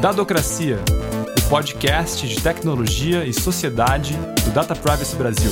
Dadocracia, 0.00 0.76
o 1.44 1.50
podcast 1.50 2.28
de 2.28 2.40
tecnologia 2.40 3.26
e 3.26 3.32
sociedade 3.32 4.12
do 4.44 4.54
Data 4.54 4.72
Privacy 4.72 5.16
Brasil. 5.16 5.50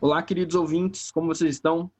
Olá, 0.00 0.22
queridos 0.22 0.54
ouvintes, 0.54 1.10
como 1.10 1.26
vocês 1.26 1.56
estão? 1.56 1.90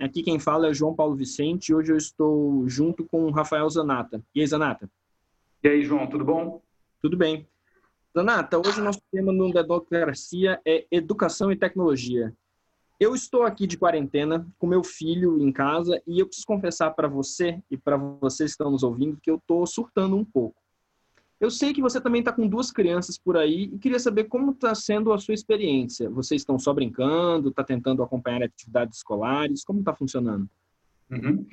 Aqui 0.00 0.22
quem 0.22 0.38
fala 0.38 0.68
é 0.68 0.72
João 0.72 0.94
Paulo 0.94 1.14
Vicente 1.14 1.68
e 1.68 1.74
hoje 1.74 1.92
eu 1.92 1.98
estou 1.98 2.66
junto 2.66 3.04
com 3.04 3.26
o 3.26 3.30
Rafael 3.30 3.68
Zanata. 3.68 4.22
E 4.34 4.40
aí, 4.40 4.46
Zanata? 4.46 4.90
E 5.62 5.68
aí, 5.68 5.84
João, 5.84 6.06
tudo 6.06 6.24
bom? 6.24 6.62
Tudo 7.02 7.14
bem. 7.14 7.46
Zanata, 8.16 8.58
hoje 8.58 8.80
o 8.80 8.84
nosso 8.84 9.02
tema 9.12 9.34
no 9.34 9.52
Dadocracia 9.52 10.58
é 10.66 10.86
educação 10.90 11.52
e 11.52 11.56
tecnologia. 11.56 12.34
Eu 13.00 13.14
estou 13.14 13.44
aqui 13.44 13.64
de 13.64 13.78
quarentena 13.78 14.44
com 14.58 14.66
meu 14.66 14.82
filho 14.82 15.40
em 15.40 15.52
casa 15.52 16.02
e 16.04 16.18
eu 16.18 16.26
preciso 16.26 16.46
confessar 16.46 16.90
para 16.90 17.06
você 17.06 17.62
e 17.70 17.76
para 17.76 17.96
vocês 17.96 18.50
que 18.50 18.54
estão 18.54 18.72
nos 18.72 18.82
ouvindo 18.82 19.20
que 19.22 19.30
eu 19.30 19.36
estou 19.36 19.64
surtando 19.68 20.16
um 20.16 20.24
pouco. 20.24 20.60
Eu 21.40 21.48
sei 21.48 21.72
que 21.72 21.80
você 21.80 22.00
também 22.00 22.18
está 22.18 22.32
com 22.32 22.48
duas 22.48 22.72
crianças 22.72 23.16
por 23.16 23.36
aí 23.36 23.70
e 23.72 23.78
queria 23.78 24.00
saber 24.00 24.24
como 24.24 24.50
está 24.50 24.74
sendo 24.74 25.12
a 25.12 25.18
sua 25.18 25.34
experiência. 25.34 26.10
Vocês 26.10 26.40
estão 26.40 26.58
só 26.58 26.74
brincando, 26.74 27.50
está 27.50 27.62
tentando 27.62 28.02
acompanhar 28.02 28.42
atividades 28.42 28.96
escolares? 28.96 29.62
Como 29.62 29.78
está 29.78 29.94
funcionando? 29.94 30.50
Uhum. 31.08 31.46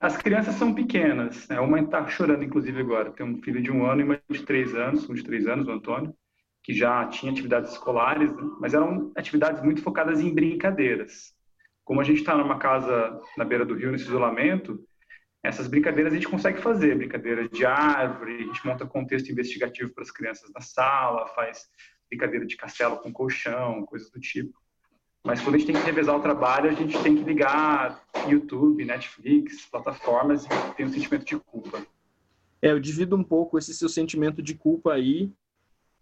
As 0.00 0.16
crianças 0.16 0.56
são 0.56 0.74
pequenas. 0.74 1.46
Né? 1.46 1.60
Uma 1.60 1.78
está 1.78 2.08
chorando, 2.08 2.42
inclusive, 2.42 2.80
agora. 2.80 3.12
Tem 3.12 3.24
um 3.24 3.40
filho 3.40 3.62
de 3.62 3.70
um 3.70 3.86
ano 3.86 4.00
e 4.00 4.04
uma 4.04 4.20
de 4.28 4.42
três 4.42 4.74
anos, 4.74 5.06
de 5.06 5.22
três 5.22 5.46
anos, 5.46 5.68
o 5.68 5.70
Antônio 5.70 6.12
que 6.68 6.74
já 6.74 7.06
tinha 7.06 7.32
atividades 7.32 7.72
escolares, 7.72 8.30
né? 8.30 8.42
mas 8.60 8.74
eram 8.74 9.10
atividades 9.16 9.62
muito 9.62 9.80
focadas 9.80 10.20
em 10.20 10.34
brincadeiras. 10.34 11.34
Como 11.82 11.98
a 11.98 12.04
gente 12.04 12.18
está 12.18 12.36
numa 12.36 12.58
casa 12.58 13.18
na 13.38 13.44
beira 13.46 13.64
do 13.64 13.74
rio, 13.74 13.90
nesse 13.90 14.04
isolamento, 14.04 14.78
essas 15.42 15.66
brincadeiras 15.66 16.12
a 16.12 16.16
gente 16.16 16.28
consegue 16.28 16.60
fazer, 16.60 16.94
brincadeiras 16.94 17.48
de 17.48 17.64
árvore, 17.64 18.34
a 18.34 18.42
gente 18.42 18.66
monta 18.66 18.84
contexto 18.84 19.32
investigativo 19.32 19.94
para 19.94 20.02
as 20.02 20.10
crianças 20.10 20.50
na 20.52 20.60
sala, 20.60 21.26
faz 21.28 21.70
brincadeira 22.10 22.44
de 22.44 22.54
castelo 22.54 22.98
com 22.98 23.10
colchão, 23.10 23.86
coisas 23.86 24.10
do 24.10 24.20
tipo. 24.20 24.52
Mas 25.24 25.40
quando 25.40 25.54
a 25.54 25.58
gente 25.58 25.72
tem 25.72 25.80
que 25.80 25.86
revezar 25.86 26.14
o 26.14 26.20
trabalho, 26.20 26.68
a 26.68 26.74
gente 26.74 27.02
tem 27.02 27.16
que 27.16 27.24
ligar 27.24 28.04
YouTube, 28.28 28.84
Netflix, 28.84 29.64
plataformas 29.64 30.44
e 30.44 30.74
tem 30.76 30.84
um 30.84 30.90
sentimento 30.90 31.24
de 31.24 31.38
culpa. 31.38 31.82
É, 32.60 32.72
eu 32.72 32.78
divido 32.78 33.16
um 33.16 33.24
pouco 33.24 33.56
esse 33.56 33.72
seu 33.72 33.88
sentimento 33.88 34.42
de 34.42 34.54
culpa 34.54 34.92
aí 34.92 35.32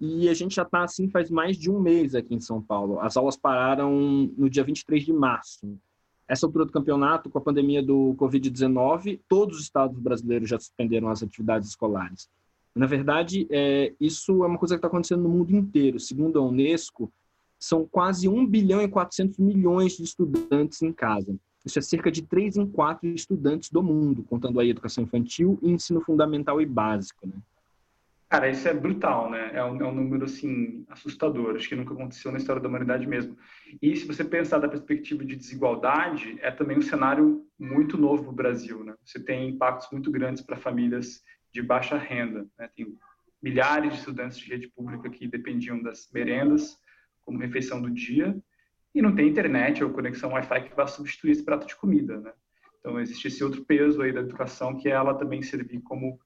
e 0.01 0.29
a 0.29 0.35
gente 0.35 0.55
já 0.55 0.63
está 0.63 0.85
assim 0.85 1.09
faz 1.09 1.31
mais 1.31 1.57
de 1.57 1.71
um 1.71 1.81
mês 1.81 2.15
aqui 2.15 2.35
em 2.35 2.41
São 2.41 2.61
Paulo. 2.61 3.01
As 3.01 3.17
aulas 3.17 3.37
pararam 3.37 4.31
no 4.37 4.51
dia 4.51 4.65
23 4.65 5.05
de 5.05 5.13
março. 5.13 5.79
Essa 6.29 6.45
altura 6.45 6.65
do 6.65 6.73
campeonato, 6.73 7.31
com 7.31 7.39
a 7.39 7.41
pandemia 7.41 7.83
do 7.83 8.15
Covid-19, 8.19 9.21
todos 9.29 9.59
os 9.59 9.63
estados 9.63 9.99
brasileiros 9.99 10.49
já 10.49 10.59
suspenderam 10.59 11.09
as 11.09 11.23
atividades 11.23 11.69
escolares. 11.69 12.29
Na 12.75 12.87
verdade, 12.87 13.47
é, 13.49 13.95
isso 14.01 14.45
é 14.45 14.47
uma 14.47 14.59
coisa 14.59 14.75
que 14.75 14.79
está 14.79 14.89
acontecendo 14.89 15.23
no 15.23 15.29
mundo 15.29 15.51
inteiro. 15.53 15.99
Segundo 15.99 16.39
a 16.39 16.43
Unesco, 16.43 17.11
são 17.59 17.87
quase 17.87 18.29
1 18.29 18.47
bilhão 18.47 18.83
e 18.83 18.89
400 18.89 19.39
milhões 19.39 19.97
de 19.97 20.03
estudantes 20.03 20.83
em 20.83 20.93
casa. 20.93 21.35
Isso 21.65 21.79
é 21.79 21.83
cerca 21.83 22.11
de 22.11 22.23
3 22.23 22.57
em 22.59 22.67
4 22.67 23.09
estudantes 23.09 23.71
do 23.71 23.83
mundo, 23.83 24.23
contando 24.25 24.61
aí 24.61 24.71
educação 24.71 25.05
infantil 25.05 25.59
e 25.63 25.71
ensino 25.71 26.01
fundamental 26.01 26.61
e 26.61 26.67
básico. 26.67 27.27
Né? 27.27 27.35
Cara, 28.29 28.49
isso 28.49 28.67
é 28.67 28.75
brutal, 28.75 29.31
né? 29.31 29.53
É 29.55 29.63
um, 29.63 29.81
é 29.81 29.85
um, 29.85 29.95
número, 29.95 30.25
assim, 30.25 30.85
assustador. 30.89 31.55
Acho 31.55 31.69
que 31.69 31.77
nunca 31.77 31.95
aconteceu 31.95 32.33
na 32.33 32.39
história 32.39 32.61
da 32.61 32.69
humanidade 32.69 33.07
mesmo. 33.07 33.37
E 33.81 33.95
se 33.95 34.05
você 34.05 34.25
pensar 34.25 34.59
da 34.59 34.69
perspectiva 34.69 35.25
de 35.25 35.37
desigualdade, 35.37 36.37
é 36.41 36.51
também 36.51 36.77
um 36.77 36.83
cenário 36.83 37.47
muito 37.57 37.97
novo 37.97 38.25
para 38.25 38.33
o 38.33 38.37
Brasil, 38.37 38.83
né? 38.83 38.95
Você 39.05 39.21
tem 39.21 39.51
impactos 39.51 39.89
muito 39.93 40.11
grandes 40.11 40.43
para 40.43 40.57
famílias 40.57 41.23
de 41.53 41.63
baixa 41.63 41.97
renda, 41.97 42.47
né? 42.59 42.69
Tem 42.75 42.99
milhares 43.41 43.93
de 43.93 43.99
estudantes 43.99 44.39
de 44.39 44.49
rede 44.49 44.69
pública 44.69 45.09
que 45.09 45.29
dependiam 45.29 45.81
das 45.81 46.11
merendas 46.13 46.77
como 47.25 47.39
refeição 47.39 47.81
do 47.81 47.91
dia 47.91 48.37
e 48.93 49.01
não 49.01 49.15
tem 49.15 49.29
internet 49.29 49.85
ou 49.85 49.91
conexão 49.91 50.33
Wi-Fi 50.33 50.65
que 50.65 50.75
vá 50.75 50.87
substituir 50.87 51.31
esse 51.31 51.45
prato 51.45 51.67
de 51.67 51.77
comida, 51.77 52.19
né? 52.19 52.33
Então, 52.81 52.99
existe 52.99 53.29
esse 53.29 53.45
outro 53.45 53.65
peso 53.65 54.03
aí 54.03 54.13
da 54.13 54.21
educação, 54.21 54.77
que 54.77 54.89
é 54.89 54.93
ela 54.93 55.15
também 55.15 55.43
servir 55.43 55.81
como 55.81 56.19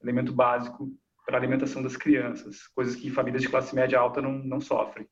elemento 0.00 0.32
básico 0.32 0.92
para 1.24 1.36
a 1.36 1.40
alimentação 1.40 1.82
das 1.82 1.96
crianças, 1.96 2.66
coisas 2.68 2.96
que 2.96 3.10
famílias 3.10 3.42
de 3.42 3.48
classe 3.48 3.74
média 3.74 3.98
alta 3.98 4.20
não, 4.20 4.32
não 4.32 4.60
sofrem. 4.60 5.08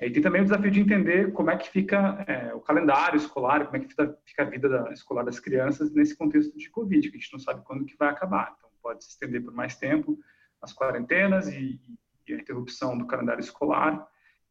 E 0.00 0.10
tem 0.10 0.22
também 0.22 0.42
o 0.42 0.44
desafio 0.44 0.70
de 0.70 0.80
entender 0.80 1.32
como 1.32 1.50
é 1.50 1.56
que 1.56 1.68
fica 1.70 2.24
é, 2.28 2.54
o 2.54 2.60
calendário 2.60 3.16
escolar, 3.16 3.64
como 3.64 3.76
é 3.76 3.80
que 3.80 3.88
fica 3.88 4.42
a 4.42 4.44
vida 4.44 4.68
da, 4.68 4.92
escolar 4.92 5.24
das 5.24 5.40
crianças 5.40 5.92
nesse 5.92 6.16
contexto 6.16 6.56
de 6.56 6.70
Covid, 6.70 7.10
que 7.10 7.16
a 7.16 7.20
gente 7.20 7.32
não 7.32 7.40
sabe 7.40 7.64
quando 7.64 7.84
que 7.84 7.96
vai 7.96 8.08
acabar. 8.08 8.54
Então, 8.56 8.70
pode 8.80 9.02
se 9.02 9.10
estender 9.10 9.42
por 9.42 9.52
mais 9.52 9.76
tempo 9.76 10.16
as 10.62 10.72
quarentenas 10.72 11.48
e, 11.48 11.80
e 12.28 12.32
a 12.32 12.36
interrupção 12.36 12.96
do 12.96 13.06
calendário 13.06 13.40
escolar. 13.40 14.06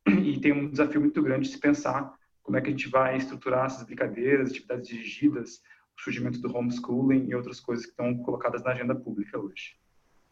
E 0.06 0.40
tem 0.40 0.52
um 0.52 0.70
desafio 0.70 1.02
muito 1.02 1.22
grande 1.22 1.48
de 1.48 1.54
se 1.54 1.60
pensar 1.60 2.14
como 2.44 2.58
é 2.58 2.62
que 2.62 2.68
a 2.68 2.72
gente 2.72 2.90
vai 2.90 3.18
estruturar 3.18 3.66
essas 3.66 3.84
brincadeiras, 3.84 4.52
atividades 4.52 4.88
dirigidas, 4.88 5.62
o 5.98 6.02
surgimento 6.02 6.40
do 6.40 6.56
homeschooling 6.56 7.28
e 7.28 7.36
outras 7.36 7.60
coisas 7.60 7.86
que 7.86 7.92
estão 7.92 8.18
colocadas 8.20 8.64
na 8.64 8.72
agenda 8.72 8.96
pública 8.96 9.40
hoje. 9.40 9.78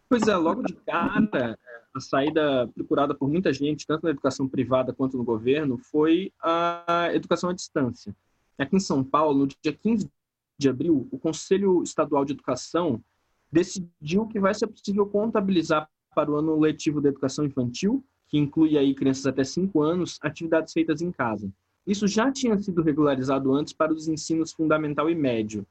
Pois 0.08 0.28
é, 0.28 0.36
logo 0.36 0.62
de 0.62 0.74
cara, 0.74 1.58
a 1.94 2.00
saída 2.00 2.68
procurada 2.76 3.16
por 3.16 3.28
muita 3.28 3.52
gente, 3.52 3.88
tanto 3.88 4.04
na 4.04 4.12
educação 4.12 4.48
privada 4.48 4.94
quanto 4.94 5.18
no 5.18 5.24
governo, 5.24 5.78
foi 5.78 6.32
a 6.42 7.10
educação 7.14 7.50
à 7.50 7.54
distância. 7.54 8.16
Aqui 8.58 8.76
em 8.76 8.80
São 8.80 9.04
Paulo, 9.04 9.40
no 9.40 9.48
dia 9.48 9.74
15 9.74 10.10
de 10.58 10.70
abril, 10.70 11.08
o 11.12 11.18
Conselho 11.18 11.82
Estadual 11.84 12.24
de 12.24 12.34
Educação 12.34 13.04
decidiu 13.52 14.28
que 14.28 14.40
vai 14.40 14.54
ser 14.54 14.68
possível 14.68 15.06
contabilizar 15.06 15.90
para 16.14 16.32
o 16.32 16.36
ano 16.36 16.60
letivo 16.60 17.02
da 17.02 17.10
educação 17.10 17.44
infantil, 17.44 18.04
que 18.28 18.38
inclui 18.38 18.78
aí 18.78 18.94
crianças 18.94 19.26
até 19.26 19.44
5 19.44 19.82
anos, 19.82 20.18
atividades 20.22 20.72
feitas 20.72 21.02
em 21.02 21.12
casa. 21.12 21.52
Isso 21.86 22.08
já 22.08 22.32
tinha 22.32 22.58
sido 22.58 22.82
regularizado 22.82 23.54
antes 23.54 23.74
para 23.74 23.94
os 23.94 24.08
ensinos 24.08 24.52
fundamental 24.52 25.10
e 25.10 25.16
médio. 25.16 25.66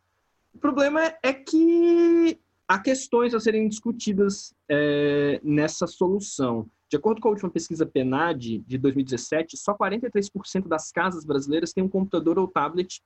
O 0.52 0.58
problema 0.58 1.00
é 1.22 1.32
que 1.32 2.38
há 2.68 2.78
questões 2.78 3.34
a 3.34 3.40
serem 3.40 3.68
discutidas 3.68 4.54
é, 4.68 5.40
nessa 5.42 5.86
solução. 5.86 6.68
De 6.88 6.96
acordo 6.96 7.20
com 7.20 7.28
a 7.28 7.30
última 7.30 7.50
pesquisa 7.50 7.86
PNAD 7.86 8.58
de 8.58 8.78
2017, 8.78 9.56
só 9.56 9.74
43% 9.74 10.68
das 10.68 10.90
casas 10.90 11.24
brasileiras 11.24 11.72
têm 11.72 11.84
um 11.84 11.88
computador 11.88 12.38
ou 12.38 12.48
tablet 12.48 13.02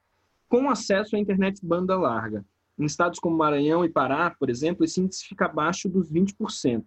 com 0.48 0.68
acesso 0.68 1.16
à 1.16 1.18
internet 1.18 1.64
banda 1.64 1.96
larga. 1.96 2.44
Em 2.78 2.84
estados 2.84 3.18
como 3.18 3.36
Maranhão 3.36 3.84
e 3.84 3.88
Pará, 3.88 4.30
por 4.30 4.48
exemplo, 4.48 4.84
esse 4.84 5.00
índice 5.00 5.26
fica 5.26 5.46
abaixo 5.46 5.88
dos 5.88 6.10
20%. 6.10 6.84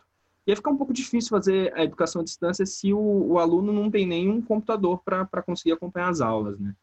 E 0.48 0.52
aí 0.52 0.56
fica 0.56 0.70
um 0.70 0.78
pouco 0.78 0.94
difícil 0.94 1.30
fazer 1.30 1.74
a 1.76 1.84
educação 1.84 2.22
à 2.22 2.24
distância 2.24 2.66
se 2.66 2.94
o, 2.94 3.00
o 3.00 3.38
aluno 3.38 3.72
não 3.72 3.92
tem 3.92 4.08
nenhum 4.08 4.42
computador 4.42 5.02
para 5.04 5.44
conseguir 5.44 5.74
acompanhar 5.74 6.10
as 6.10 6.22
aulas, 6.22 6.60
né? 6.60 6.74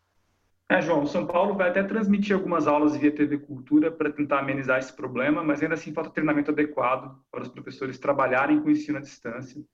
É, 0.71 0.83
João, 0.83 1.07
São 1.07 1.27
Paulo 1.27 1.55
vai 1.55 1.71
até 1.71 1.83
transmitir 1.83 2.37
algumas 2.37 2.67
aulas 2.67 2.95
via 2.95 3.11
TV 3.11 3.39
Cultura 3.39 3.91
para 3.91 4.13
tentar 4.13 4.41
amenizar 4.41 4.79
esse 4.79 4.93
problema, 4.93 5.43
mas 5.43 5.63
ainda 5.63 5.73
assim 5.73 5.95
falta 5.95 6.11
treinamento 6.11 6.51
adequado 6.51 7.19
para 7.31 7.41
os 7.41 7.49
professores 7.49 7.99
trabalharem 7.99 8.61
com 8.61 8.69
o 8.69 8.71
ensino 8.71 8.99
à 8.99 9.01
distância, 9.01 9.65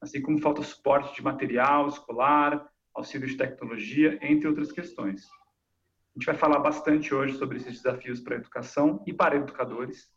assim 0.00 0.22
como 0.22 0.40
falta 0.40 0.62
suporte 0.62 1.12
de 1.12 1.24
material 1.24 1.88
escolar, 1.88 2.64
auxílio 2.94 3.26
de 3.26 3.36
tecnologia, 3.36 4.16
entre 4.22 4.46
outras 4.46 4.70
questões. 4.70 5.24
A 6.14 6.20
gente 6.20 6.26
vai 6.26 6.36
falar 6.36 6.60
bastante 6.60 7.12
hoje 7.12 7.36
sobre 7.36 7.56
esses 7.56 7.82
desafios 7.82 8.20
para 8.20 8.36
a 8.36 8.38
educação 8.38 9.02
e 9.04 9.12
para 9.12 9.34
educadores, 9.34 10.08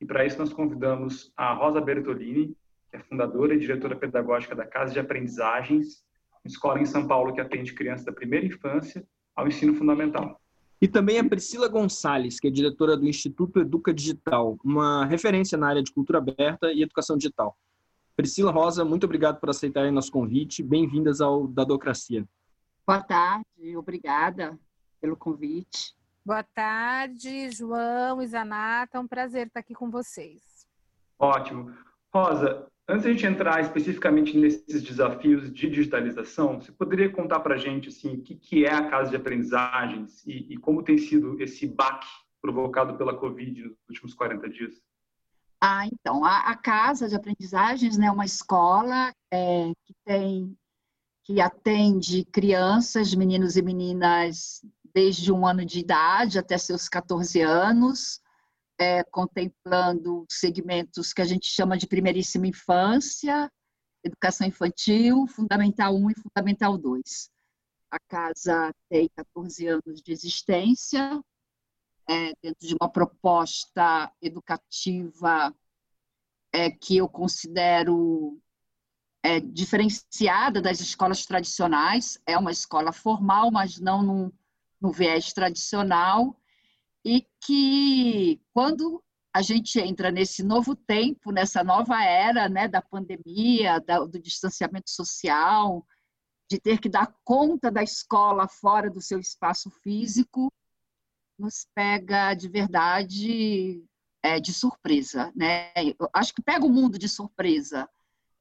e 0.00 0.06
para 0.06 0.24
isso 0.24 0.38
nós 0.38 0.50
convidamos 0.50 1.30
a 1.36 1.52
Rosa 1.52 1.82
Bertolini, 1.82 2.56
que 2.90 2.96
é 2.96 3.00
fundadora 3.00 3.54
e 3.54 3.58
diretora 3.58 3.94
pedagógica 3.94 4.54
da 4.54 4.64
Casa 4.64 4.94
de 4.94 4.98
Aprendizagens, 4.98 6.02
uma 6.42 6.48
escola 6.48 6.80
em 6.80 6.86
São 6.86 7.06
Paulo 7.06 7.34
que 7.34 7.40
atende 7.42 7.74
crianças 7.74 8.06
da 8.06 8.12
primeira 8.12 8.46
infância 8.46 9.06
ao 9.34 9.48
ensino 9.48 9.74
fundamental. 9.74 10.40
E 10.80 10.88
também 10.88 11.18
a 11.18 11.28
Priscila 11.28 11.68
Gonçalves, 11.68 12.38
que 12.38 12.48
é 12.48 12.50
diretora 12.50 12.96
do 12.96 13.08
Instituto 13.08 13.60
Educa 13.60 13.92
Digital, 13.92 14.58
uma 14.62 15.06
referência 15.06 15.56
na 15.56 15.68
área 15.68 15.82
de 15.82 15.92
cultura 15.92 16.18
aberta 16.18 16.72
e 16.72 16.82
educação 16.82 17.16
digital. 17.16 17.56
Priscila 18.16 18.52
Rosa, 18.52 18.84
muito 18.84 19.04
obrigado 19.04 19.40
por 19.40 19.50
aceitarem 19.50 19.90
nosso 19.90 20.12
convite. 20.12 20.62
Bem-vindas 20.62 21.20
ao 21.20 21.48
Dadocracia. 21.48 22.24
Boa 22.86 23.02
tarde, 23.02 23.76
obrigada 23.76 24.58
pelo 25.00 25.16
convite. 25.16 25.94
Boa 26.24 26.42
tarde, 26.42 27.50
João 27.50 28.22
e 28.22 28.26
Zanata. 28.26 28.98
É 28.98 29.00
um 29.00 29.08
prazer 29.08 29.46
estar 29.46 29.60
aqui 29.60 29.74
com 29.74 29.90
vocês. 29.90 30.66
Ótimo. 31.18 31.74
Rosa, 32.14 32.68
Antes 32.86 33.04
de 33.04 33.08
a 33.08 33.12
gente 33.12 33.26
entrar 33.26 33.62
especificamente 33.62 34.36
nesses 34.36 34.82
desafios 34.82 35.50
de 35.50 35.70
digitalização, 35.70 36.60
você 36.60 36.70
poderia 36.70 37.10
contar 37.10 37.40
para 37.40 37.54
a 37.54 37.58
gente 37.58 37.88
assim, 37.88 38.16
o 38.16 38.20
que, 38.20 38.34
que 38.34 38.66
é 38.66 38.74
a 38.74 38.90
casa 38.90 39.08
de 39.08 39.16
aprendizagens 39.16 40.22
e, 40.26 40.52
e 40.52 40.56
como 40.58 40.82
tem 40.82 40.98
sido 40.98 41.40
esse 41.40 41.66
baque 41.66 42.06
provocado 42.42 42.98
pela 42.98 43.16
Covid 43.16 43.62
nos 43.62 43.78
últimos 43.88 44.12
40 44.12 44.50
dias? 44.50 44.74
Ah, 45.58 45.86
então, 45.86 46.26
a, 46.26 46.40
a 46.40 46.56
Casa 46.56 47.08
de 47.08 47.16
Aprendizagens 47.16 47.96
né, 47.96 48.06
é 48.06 48.10
uma 48.10 48.26
escola 48.26 49.14
é, 49.32 49.72
que 49.86 49.94
tem 50.04 50.54
que 51.22 51.40
atende 51.40 52.22
crianças, 52.26 53.14
meninos 53.14 53.56
e 53.56 53.62
meninas 53.62 54.62
desde 54.94 55.32
um 55.32 55.46
ano 55.46 55.64
de 55.64 55.80
idade 55.80 56.38
até 56.38 56.58
seus 56.58 56.86
14 56.86 57.40
anos, 57.40 58.20
é, 58.78 59.04
contemplando 59.04 60.26
segmentos 60.28 61.12
que 61.12 61.22
a 61.22 61.24
gente 61.24 61.46
chama 61.46 61.76
de 61.76 61.86
primeiríssima 61.86 62.46
infância, 62.46 63.50
educação 64.02 64.46
infantil, 64.46 65.26
fundamental 65.26 65.94
1 65.94 66.10
e 66.10 66.14
fundamental 66.14 66.76
2. 66.76 67.30
A 67.90 67.98
casa 68.08 68.74
tem 68.88 69.08
14 69.16 69.66
anos 69.68 70.02
de 70.02 70.12
existência, 70.12 71.22
é, 72.08 72.32
dentro 72.42 72.66
de 72.66 72.76
uma 72.80 72.90
proposta 72.90 74.12
educativa 74.20 75.54
é, 76.52 76.70
que 76.70 76.96
eu 76.96 77.08
considero 77.08 78.38
é, 79.22 79.40
diferenciada 79.40 80.60
das 80.60 80.80
escolas 80.80 81.24
tradicionais. 81.24 82.18
É 82.26 82.36
uma 82.36 82.52
escola 82.52 82.92
formal, 82.92 83.50
mas 83.50 83.80
não 83.80 84.02
no, 84.02 84.34
no 84.80 84.92
viés 84.92 85.32
tradicional, 85.32 86.38
e 87.04 87.26
que, 87.40 88.40
quando 88.52 89.02
a 89.32 89.42
gente 89.42 89.78
entra 89.78 90.10
nesse 90.10 90.42
novo 90.42 90.74
tempo, 90.74 91.30
nessa 91.30 91.62
nova 91.62 92.02
era 92.02 92.48
né, 92.48 92.66
da 92.66 92.80
pandemia, 92.80 93.80
da, 93.80 93.98
do 93.98 94.18
distanciamento 94.18 94.90
social, 94.90 95.86
de 96.48 96.58
ter 96.58 96.78
que 96.78 96.88
dar 96.88 97.14
conta 97.24 97.70
da 97.70 97.82
escola 97.82 98.48
fora 98.48 98.88
do 98.88 99.00
seu 99.00 99.18
espaço 99.18 99.70
físico, 99.82 100.52
nos 101.38 101.66
pega 101.74 102.32
de 102.34 102.48
verdade 102.48 103.84
é, 104.22 104.40
de 104.40 104.52
surpresa. 104.54 105.32
Né? 105.34 105.72
Eu 105.76 106.08
acho 106.12 106.32
que 106.32 106.42
pega 106.42 106.64
o 106.64 106.70
mundo 106.70 106.98
de 106.98 107.08
surpresa. 107.08 107.88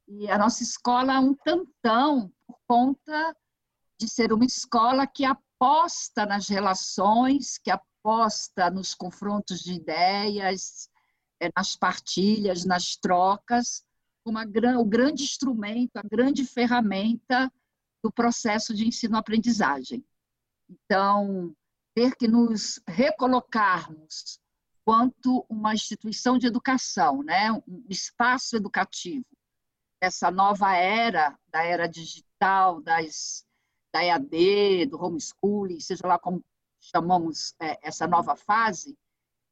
E 0.07 0.29
a 0.29 0.37
nossa 0.37 0.63
escola 0.63 1.13
é 1.13 1.19
um 1.19 1.33
tantão 1.33 2.31
por 2.45 2.59
conta 2.67 3.35
de 3.99 4.07
ser 4.07 4.31
uma 4.31 4.45
escola 4.45 5.07
que 5.07 5.25
aposta 5.25 6.25
nas 6.25 6.47
relações, 6.47 7.57
que 7.57 7.71
aposta 7.71 7.92
nos 8.73 8.93
confrontos 8.93 9.59
de 9.61 9.73
ideias, 9.73 10.89
é, 11.39 11.49
nas 11.55 11.75
partilhas, 11.75 12.65
nas 12.65 12.95
trocas, 12.95 13.85
uma, 14.25 14.45
o 14.79 14.85
grande 14.85 15.23
instrumento, 15.23 15.97
a 15.97 16.03
grande 16.03 16.45
ferramenta 16.45 17.51
do 18.01 18.11
processo 18.11 18.73
de 18.73 18.87
ensino-aprendizagem. 18.87 20.03
Então, 20.69 21.55
ter 21.93 22.15
que 22.15 22.27
nos 22.27 22.81
recolocarmos 22.87 24.39
quanto 24.85 25.45
uma 25.49 25.73
instituição 25.73 26.37
de 26.37 26.47
educação, 26.47 27.23
né? 27.23 27.51
um 27.51 27.85
espaço 27.89 28.55
educativo, 28.55 29.25
essa 30.01 30.29
nova 30.29 30.75
era, 30.75 31.37
da 31.47 31.63
era 31.63 31.87
digital, 31.87 32.81
das, 32.81 33.45
da 33.93 34.03
EAD, 34.03 34.87
do 34.87 35.01
homeschooling, 35.01 35.79
seja 35.79 36.05
lá 36.05 36.19
como 36.19 36.43
chamamos 36.83 37.55
é, 37.61 37.79
essa 37.87 38.05
nova 38.07 38.35
fase, 38.35 38.97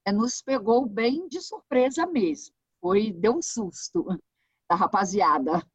é, 0.06 0.12
nos 0.12 0.42
pegou 0.42 0.86
bem 0.86 1.28
de 1.28 1.42
surpresa 1.42 2.06
mesmo. 2.06 2.56
Foi, 2.80 3.12
deu 3.12 3.38
um 3.38 3.42
susto 3.42 4.06
da 4.69 4.75
rapaziada. 4.75 5.66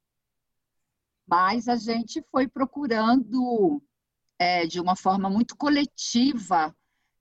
Mas 1.26 1.68
a 1.68 1.76
gente 1.76 2.22
foi 2.30 2.46
procurando, 2.46 3.82
é, 4.38 4.66
de 4.66 4.80
uma 4.80 4.94
forma 4.94 5.28
muito 5.28 5.56
coletiva, 5.56 6.74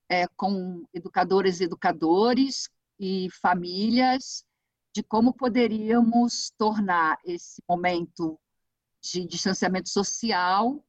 é, 0.09 0.27
com 0.27 0.85
educadores 0.93 1.59
e 1.59 1.63
educadores 1.63 2.69
e 2.99 3.29
famílias, 3.41 4.45
de 4.93 5.01
como 5.01 5.33
poderíamos 5.33 6.51
tornar 6.57 7.19
esse 7.25 7.61
momento 7.67 8.39
de 9.01 9.25
distanciamento 9.25 9.89
social 9.89 10.84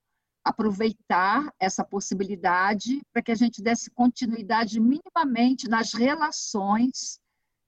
aproveitar 0.46 1.52
essa 1.58 1.84
possibilidade 1.84 3.02
para 3.12 3.20
que 3.20 3.32
a 3.32 3.34
gente 3.34 3.60
desse 3.60 3.90
continuidade 3.90 4.78
minimamente 4.78 5.68
nas 5.68 5.92
relações 5.92 7.18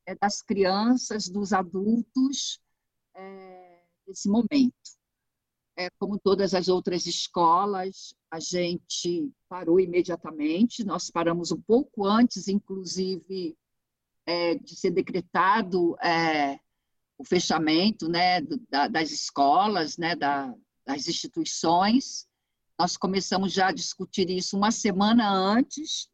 é, 0.06 0.14
das 0.14 0.40
crianças, 0.40 1.28
dos 1.28 1.52
adultos, 1.52 2.60
é, 3.16 3.82
nesse 4.06 4.28
momento. 4.28 4.72
É, 5.76 5.90
como 5.98 6.20
todas 6.20 6.54
as 6.54 6.68
outras 6.68 7.04
escolas, 7.06 8.14
a 8.30 8.38
gente 8.38 9.28
parou 9.48 9.80
imediatamente, 9.80 10.84
nós 10.84 11.10
paramos 11.10 11.50
um 11.50 11.60
pouco 11.60 12.06
antes, 12.06 12.46
inclusive, 12.46 13.56
é, 14.24 14.54
de 14.54 14.76
ser 14.76 14.92
decretado 14.92 15.96
o 17.18 17.24
fechamento 17.24 18.08
né, 18.08 18.40
da, 18.70 18.86
das 18.86 19.10
escolas, 19.10 19.98
né, 19.98 20.14
da, 20.14 20.54
das 20.86 21.08
instituições, 21.08 22.27
nós 22.78 22.96
começamos 22.96 23.52
já 23.52 23.68
a 23.68 23.72
discutir 23.72 24.30
isso 24.30 24.56
uma 24.56 24.70
semana 24.70 25.28
antes, 25.28 26.08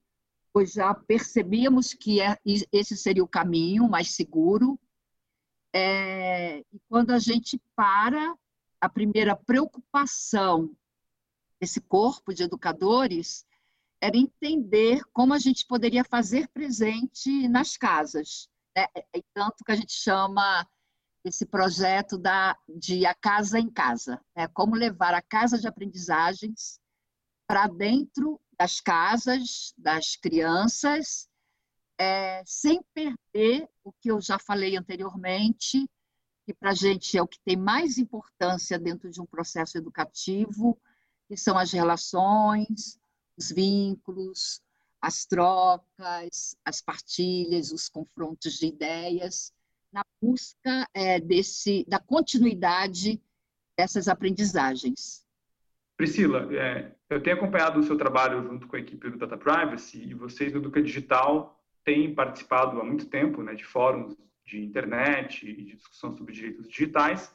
pois 0.52 0.72
já 0.72 0.94
percebíamos 0.94 1.92
que 1.92 2.20
é, 2.20 2.38
esse 2.72 2.96
seria 2.96 3.22
o 3.22 3.28
caminho 3.28 3.88
mais 3.88 4.14
seguro. 4.14 4.78
É, 5.74 6.60
e 6.60 6.80
quando 6.88 7.10
a 7.10 7.18
gente 7.18 7.60
para, 7.76 8.34
a 8.80 8.88
primeira 8.88 9.34
preocupação 9.34 10.74
desse 11.60 11.80
corpo 11.80 12.32
de 12.32 12.42
educadores 12.42 13.44
era 14.00 14.16
entender 14.16 15.02
como 15.12 15.32
a 15.32 15.38
gente 15.38 15.66
poderia 15.66 16.04
fazer 16.04 16.48
presente 16.48 17.48
nas 17.48 17.76
casas. 17.76 18.48
Né? 18.76 18.86
E 19.16 19.22
tanto 19.32 19.64
que 19.64 19.72
a 19.72 19.76
gente 19.76 19.92
chama 19.92 20.66
esse 21.24 21.46
projeto 21.46 22.18
da, 22.18 22.56
de 22.68 23.06
A 23.06 23.14
Casa 23.14 23.58
em 23.58 23.70
Casa. 23.70 24.20
Né? 24.36 24.46
Como 24.48 24.76
levar 24.76 25.14
a 25.14 25.22
casa 25.22 25.58
de 25.58 25.66
aprendizagens 25.66 26.78
para 27.46 27.66
dentro 27.66 28.40
das 28.58 28.80
casas, 28.80 29.74
das 29.76 30.16
crianças, 30.16 31.28
é, 31.98 32.42
sem 32.44 32.82
perder 32.92 33.68
o 33.82 33.92
que 33.92 34.10
eu 34.10 34.20
já 34.20 34.38
falei 34.38 34.76
anteriormente, 34.76 35.88
que 36.44 36.52
para 36.52 36.70
a 36.70 36.74
gente 36.74 37.16
é 37.16 37.22
o 37.22 37.26
que 37.26 37.40
tem 37.40 37.56
mais 37.56 37.96
importância 37.96 38.78
dentro 38.78 39.10
de 39.10 39.20
um 39.20 39.26
processo 39.26 39.78
educativo, 39.78 40.78
que 41.26 41.36
são 41.36 41.56
as 41.56 41.72
relações, 41.72 42.98
os 43.36 43.50
vínculos, 43.50 44.60
as 45.00 45.24
trocas, 45.24 46.56
as 46.64 46.80
partilhas, 46.80 47.72
os 47.72 47.88
confrontos 47.88 48.54
de 48.54 48.66
ideias, 48.66 49.52
busca 50.24 50.88
é, 50.94 51.20
desse, 51.20 51.84
da 51.86 51.98
continuidade 51.98 53.20
dessas 53.76 54.08
aprendizagens. 54.08 55.22
Priscila, 55.96 56.48
é, 56.54 56.92
eu 57.10 57.22
tenho 57.22 57.36
acompanhado 57.36 57.78
o 57.78 57.82
seu 57.82 57.96
trabalho 57.96 58.42
junto 58.42 58.66
com 58.66 58.76
a 58.76 58.78
equipe 58.78 59.10
do 59.10 59.18
Data 59.18 59.36
Privacy 59.36 60.02
e 60.02 60.14
vocês 60.14 60.50
do 60.50 60.58
Educa 60.58 60.82
Digital 60.82 61.62
têm 61.84 62.14
participado 62.14 62.80
há 62.80 62.84
muito 62.84 63.06
tempo 63.06 63.42
né, 63.42 63.54
de 63.54 63.64
fóruns 63.64 64.16
de 64.46 64.64
internet 64.64 65.46
e 65.46 65.64
de 65.64 65.76
discussão 65.76 66.16
sobre 66.16 66.32
direitos 66.32 66.68
digitais, 66.68 67.32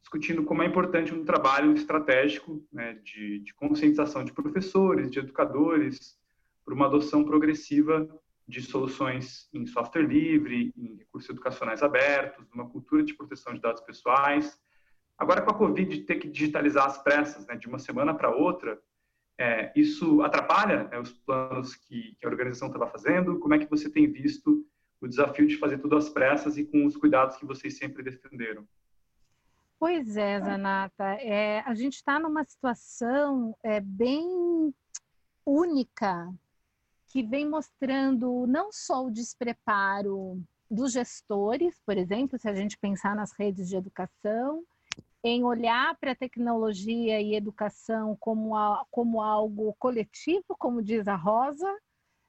discutindo 0.00 0.44
como 0.44 0.62
é 0.62 0.66
importante 0.66 1.14
um 1.14 1.24
trabalho 1.24 1.72
estratégico 1.72 2.62
né, 2.72 2.94
de, 3.02 3.40
de 3.40 3.54
conscientização 3.54 4.22
de 4.22 4.32
professores, 4.32 5.10
de 5.10 5.18
educadores, 5.18 6.16
por 6.64 6.74
uma 6.74 6.86
adoção 6.86 7.24
progressiva 7.24 8.06
de 8.48 8.62
soluções 8.62 9.46
em 9.52 9.66
software 9.66 10.06
livre, 10.06 10.72
em 10.74 10.96
recursos 10.96 11.28
educacionais 11.28 11.82
abertos, 11.82 12.50
uma 12.50 12.68
cultura 12.68 13.04
de 13.04 13.12
proteção 13.12 13.52
de 13.52 13.60
dados 13.60 13.82
pessoais. 13.82 14.58
Agora, 15.18 15.42
com 15.42 15.50
a 15.50 15.54
Covid, 15.54 16.00
ter 16.04 16.16
que 16.16 16.26
digitalizar 16.26 16.86
as 16.86 16.96
pressas 16.96 17.46
né, 17.46 17.56
de 17.56 17.68
uma 17.68 17.78
semana 17.78 18.14
para 18.14 18.34
outra, 18.34 18.80
é, 19.36 19.70
isso 19.76 20.22
atrapalha 20.22 20.84
né, 20.84 20.98
os 20.98 21.12
planos 21.12 21.74
que, 21.74 22.16
que 22.18 22.26
a 22.26 22.28
organização 22.30 22.68
estava 22.68 22.86
fazendo? 22.86 23.38
Como 23.38 23.52
é 23.52 23.58
que 23.58 23.68
você 23.68 23.90
tem 23.90 24.10
visto 24.10 24.66
o 25.00 25.06
desafio 25.06 25.46
de 25.46 25.58
fazer 25.58 25.78
tudo 25.78 25.96
às 25.96 26.08
pressas 26.08 26.56
e 26.56 26.64
com 26.64 26.86
os 26.86 26.96
cuidados 26.96 27.36
que 27.36 27.44
vocês 27.44 27.76
sempre 27.76 28.02
defenderam? 28.02 28.66
Pois 29.78 30.16
é, 30.16 30.40
Zanata. 30.40 31.04
É, 31.20 31.60
a 31.60 31.74
gente 31.74 31.94
está 31.94 32.18
numa 32.18 32.42
situação 32.44 33.54
é, 33.62 33.78
bem 33.78 34.74
única 35.44 36.32
que 37.08 37.22
vem 37.22 37.48
mostrando 37.48 38.46
não 38.46 38.70
só 38.70 39.04
o 39.04 39.10
despreparo 39.10 40.40
dos 40.70 40.92
gestores, 40.92 41.80
por 41.84 41.96
exemplo, 41.96 42.38
se 42.38 42.48
a 42.48 42.54
gente 42.54 42.76
pensar 42.78 43.16
nas 43.16 43.32
redes 43.32 43.68
de 43.68 43.76
educação, 43.76 44.62
em 45.24 45.42
olhar 45.42 45.96
para 45.98 46.12
a 46.12 46.16
tecnologia 46.16 47.20
e 47.20 47.34
educação 47.34 48.16
como, 48.20 48.54
a, 48.54 48.84
como 48.90 49.20
algo 49.20 49.74
coletivo, 49.78 50.56
como 50.58 50.82
diz 50.82 51.08
a 51.08 51.16
Rosa, 51.16 51.74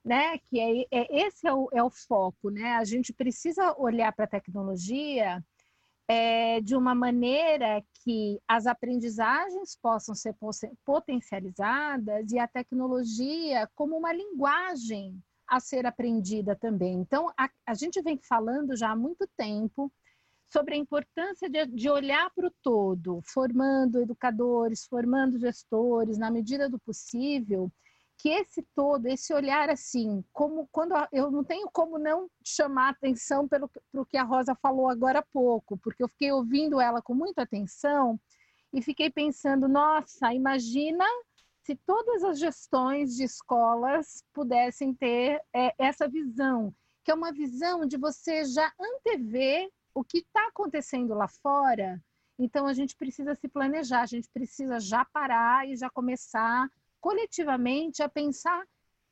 né? 0.03 0.37
Que 0.39 0.59
é, 0.59 0.87
é 0.91 1.27
esse 1.27 1.47
é 1.47 1.53
o, 1.53 1.69
é 1.71 1.83
o 1.83 1.89
foco, 1.89 2.49
né? 2.49 2.75
A 2.75 2.83
gente 2.83 3.13
precisa 3.13 3.75
olhar 3.77 4.11
para 4.13 4.25
a 4.25 4.29
tecnologia 4.29 5.43
é, 6.09 6.59
de 6.59 6.75
uma 6.75 6.95
maneira 6.95 7.83
que 8.03 8.41
as 8.47 8.65
aprendizagens 8.65 9.77
possam 9.79 10.15
ser 10.15 10.35
potencializadas 10.83 12.31
e 12.31 12.39
a 12.39 12.47
tecnologia 12.47 13.69
como 13.75 13.95
uma 13.95 14.11
linguagem 14.11 15.21
a 15.47 15.59
ser 15.59 15.85
aprendida 15.85 16.55
também. 16.55 16.95
Então, 16.95 17.31
a, 17.37 17.47
a 17.63 17.75
gente 17.75 18.01
vem 18.01 18.19
falando 18.27 18.75
já 18.75 18.89
há 18.89 18.95
muito 18.95 19.29
tempo 19.37 19.91
sobre 20.51 20.73
a 20.73 20.77
importância 20.77 21.47
de, 21.47 21.67
de 21.67 21.87
olhar 21.87 22.31
para 22.31 22.47
o 22.47 22.53
todo, 22.63 23.21
formando 23.23 24.01
educadores, 24.01 24.87
formando 24.87 25.37
gestores, 25.37 26.17
na 26.17 26.31
medida 26.31 26.67
do 26.67 26.79
possível, 26.79 27.71
que 28.19 28.27
esse 28.27 28.61
todo, 28.75 29.05
esse 29.07 29.33
olhar 29.33 29.69
assim, 29.69 30.21
como 30.33 30.67
quando 30.73 30.93
eu 31.09 31.31
não 31.31 31.41
tenho 31.41 31.69
como 31.71 31.97
não 31.97 32.29
chamar 32.43 32.89
atenção 32.89 33.47
pelo 33.47 34.05
que 34.05 34.17
a 34.17 34.23
Rosa 34.23 34.53
falou 34.55 34.89
agora 34.89 35.19
há 35.19 35.25
pouco, 35.33 35.77
porque 35.77 36.03
eu 36.03 36.09
fiquei 36.09 36.29
ouvindo 36.29 36.81
ela 36.81 37.01
com 37.01 37.15
muita 37.15 37.43
atenção 37.43 38.19
e 38.73 38.81
fiquei 38.81 39.09
pensando, 39.09 39.69
nossa, 39.69 40.33
imagina 40.33 41.05
se 41.63 41.77
todas 41.77 42.21
as 42.25 42.37
gestões 42.37 43.15
de 43.15 43.23
escolas 43.23 44.21
pudessem 44.33 44.93
ter 44.93 45.41
é, 45.55 45.73
essa 45.79 46.05
visão, 46.05 46.75
que 47.05 47.11
é 47.11 47.13
uma 47.13 47.31
visão 47.31 47.85
de 47.85 47.95
você 47.95 48.43
já 48.43 48.69
antever 48.77 49.69
o 49.93 50.03
que 50.03 50.17
está 50.17 50.47
acontecendo 50.47 51.13
lá 51.13 51.27
fora. 51.27 52.03
Então 52.37 52.67
a 52.67 52.73
gente 52.73 52.97
precisa 52.97 53.33
se 53.33 53.47
planejar, 53.47 54.01
a 54.01 54.05
gente 54.05 54.29
precisa 54.29 54.77
já 54.77 55.05
parar 55.05 55.67
e 55.69 55.77
já 55.77 55.89
começar 55.89 56.69
coletivamente 56.99 58.01
a 58.03 58.09
pensar 58.09 58.65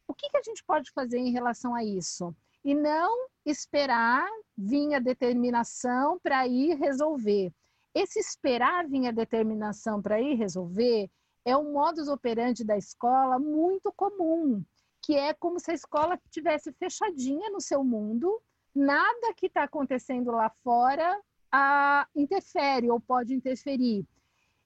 o 0.07 0.13
que, 0.13 0.29
que 0.29 0.37
a 0.37 0.41
gente 0.41 0.63
pode 0.63 0.91
fazer 0.91 1.17
em 1.17 1.31
relação 1.31 1.75
a 1.75 1.83
isso. 1.83 2.35
E 2.63 2.73
não 2.73 3.27
esperar 3.45 4.27
vir 4.57 4.93
a 4.93 4.99
determinação 4.99 6.19
para 6.19 6.47
ir 6.47 6.75
resolver. 6.75 7.53
Esse 7.93 8.19
esperar 8.19 8.87
vir 8.87 9.07
a 9.07 9.11
determinação 9.11 10.01
para 10.01 10.21
ir 10.21 10.35
resolver 10.35 11.09
é 11.45 11.55
um 11.55 11.71
modus 11.71 12.07
operandi 12.09 12.63
da 12.65 12.77
escola 12.77 13.39
muito 13.39 13.91
comum, 13.93 14.63
que 15.01 15.15
é 15.15 15.33
como 15.33 15.59
se 15.59 15.71
a 15.71 15.73
escola 15.73 16.19
tivesse 16.29 16.71
fechadinha 16.73 17.49
no 17.49 17.61
seu 17.61 17.83
mundo, 17.83 18.41
nada 18.75 19.33
que 19.35 19.47
está 19.47 19.63
acontecendo 19.63 20.31
lá 20.31 20.49
fora 20.63 21.19
a, 21.51 22.07
interfere 22.15 22.89
ou 22.89 22.99
pode 22.99 23.33
interferir 23.33 24.05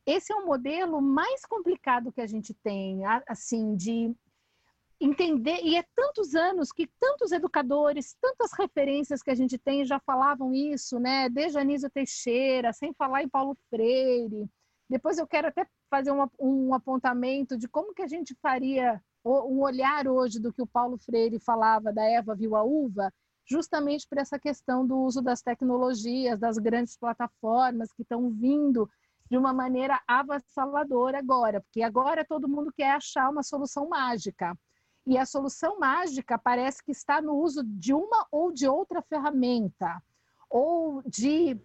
esse 0.05 0.33
é 0.33 0.35
um 0.35 0.45
modelo 0.45 1.01
mais 1.01 1.45
complicado 1.45 2.11
que 2.11 2.21
a 2.21 2.27
gente 2.27 2.53
tem, 2.53 3.01
assim, 3.27 3.75
de 3.75 4.15
entender, 4.99 5.59
e 5.63 5.75
é 5.75 5.83
tantos 5.95 6.35
anos 6.35 6.71
que 6.71 6.87
tantos 6.99 7.31
educadores, 7.31 8.15
tantas 8.21 8.51
referências 8.53 9.23
que 9.23 9.31
a 9.31 9.35
gente 9.35 9.57
tem 9.57 9.83
já 9.83 9.99
falavam 9.99 10.53
isso, 10.53 10.99
né? 10.99 11.27
Desde 11.27 11.57
Anísio 11.57 11.89
Teixeira, 11.89 12.71
sem 12.71 12.93
falar 12.93 13.23
em 13.23 13.29
Paulo 13.29 13.57
Freire. 13.69 14.47
Depois 14.87 15.17
eu 15.17 15.25
quero 15.25 15.47
até 15.47 15.65
fazer 15.89 16.11
um, 16.11 16.27
um 16.39 16.73
apontamento 16.73 17.57
de 17.57 17.67
como 17.67 17.93
que 17.93 18.03
a 18.03 18.07
gente 18.07 18.35
faria 18.41 19.01
um 19.25 19.61
olhar 19.61 20.07
hoje 20.07 20.39
do 20.39 20.53
que 20.53 20.61
o 20.61 20.67
Paulo 20.67 20.97
Freire 20.97 21.39
falava 21.39 21.91
da 21.91 22.03
Eva 22.03 22.35
viu 22.35 22.55
a 22.55 22.63
uva, 22.63 23.11
justamente 23.45 24.07
para 24.07 24.21
essa 24.21 24.39
questão 24.39 24.85
do 24.85 24.97
uso 24.99 25.21
das 25.21 25.41
tecnologias, 25.41 26.39
das 26.39 26.57
grandes 26.57 26.95
plataformas 26.97 27.91
que 27.91 28.01
estão 28.03 28.29
vindo 28.29 28.89
de 29.31 29.37
uma 29.37 29.53
maneira 29.53 29.97
avassaladora 30.05 31.17
agora, 31.17 31.61
porque 31.61 31.81
agora 31.81 32.25
todo 32.25 32.49
mundo 32.49 32.69
quer 32.75 32.91
achar 32.91 33.29
uma 33.29 33.41
solução 33.41 33.87
mágica. 33.87 34.53
E 35.07 35.17
a 35.17 35.25
solução 35.25 35.79
mágica 35.79 36.37
parece 36.37 36.83
que 36.83 36.91
está 36.91 37.21
no 37.21 37.35
uso 37.35 37.63
de 37.63 37.93
uma 37.93 38.27
ou 38.29 38.51
de 38.51 38.67
outra 38.67 39.01
ferramenta, 39.01 40.03
ou 40.49 41.01
de 41.03 41.57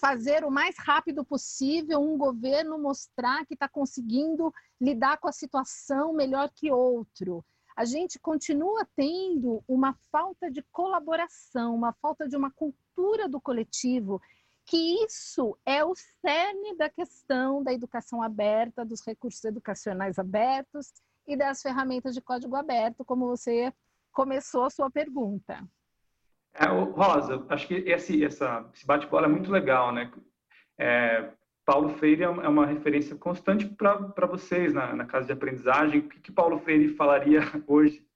fazer 0.00 0.44
o 0.44 0.50
mais 0.50 0.74
rápido 0.76 1.24
possível 1.24 2.00
um 2.00 2.18
governo 2.18 2.76
mostrar 2.76 3.46
que 3.46 3.54
está 3.54 3.68
conseguindo 3.68 4.52
lidar 4.80 5.18
com 5.18 5.28
a 5.28 5.32
situação 5.32 6.12
melhor 6.12 6.50
que 6.52 6.72
outro. 6.72 7.44
A 7.76 7.84
gente 7.84 8.18
continua 8.18 8.84
tendo 8.96 9.62
uma 9.68 9.94
falta 10.10 10.50
de 10.50 10.62
colaboração, 10.72 11.76
uma 11.76 11.92
falta 11.92 12.28
de 12.28 12.36
uma 12.36 12.50
cultura 12.50 13.28
do 13.28 13.40
coletivo 13.40 14.20
que 14.68 15.02
isso 15.02 15.58
é 15.64 15.82
o 15.82 15.94
cerne 15.94 16.76
da 16.76 16.90
questão 16.90 17.62
da 17.62 17.72
educação 17.72 18.22
aberta, 18.22 18.84
dos 18.84 19.00
recursos 19.04 19.42
educacionais 19.44 20.18
abertos 20.18 20.92
e 21.26 21.36
das 21.36 21.62
ferramentas 21.62 22.14
de 22.14 22.20
código 22.20 22.54
aberto, 22.54 23.02
como 23.02 23.26
você 23.26 23.72
começou 24.12 24.64
a 24.64 24.70
sua 24.70 24.90
pergunta. 24.90 25.66
É, 26.52 26.66
Rosa, 26.66 27.46
acho 27.48 27.66
que 27.66 27.74
esse, 27.74 28.22
essa, 28.22 28.68
esse 28.74 28.86
bate-bola 28.86 29.26
é 29.26 29.30
muito 29.30 29.50
legal, 29.50 29.90
né? 29.90 30.12
É, 30.76 31.30
Paulo 31.64 31.88
Freire 31.96 32.24
é, 32.24 32.26
é 32.26 32.48
uma 32.48 32.66
referência 32.66 33.16
constante 33.16 33.66
para 33.66 34.26
vocês 34.26 34.74
na, 34.74 34.94
na, 34.94 35.06
casa 35.06 35.26
de 35.26 35.32
aprendizagem. 35.32 36.00
O 36.00 36.08
que, 36.08 36.20
que 36.20 36.32
Paulo 36.32 36.58
Freire 36.58 36.94
falaria 36.94 37.40
hoje 37.66 38.06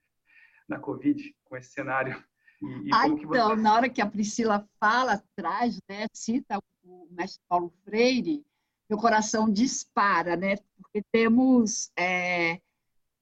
na 0.69 0.79
Covid, 0.79 1.35
com 1.45 1.57
esse 1.57 1.71
cenário 1.71 2.23
e, 2.63 2.89
e 2.89 2.91
ah, 2.93 3.09
então, 3.09 3.51
você... 3.51 3.57
na 3.57 3.75
hora 3.75 3.89
que 3.89 4.01
a 4.01 4.07
Priscila 4.07 4.67
fala 4.79 5.15
atrás, 5.15 5.79
né, 5.89 6.07
cita 6.13 6.59
o 6.85 7.09
mestre 7.11 7.41
Paulo 7.49 7.73
Freire, 7.85 8.45
meu 8.89 8.99
coração 8.99 9.51
dispara, 9.51 10.37
né? 10.37 10.57
Porque 10.77 11.03
temos, 11.11 11.91
é, 11.99 12.61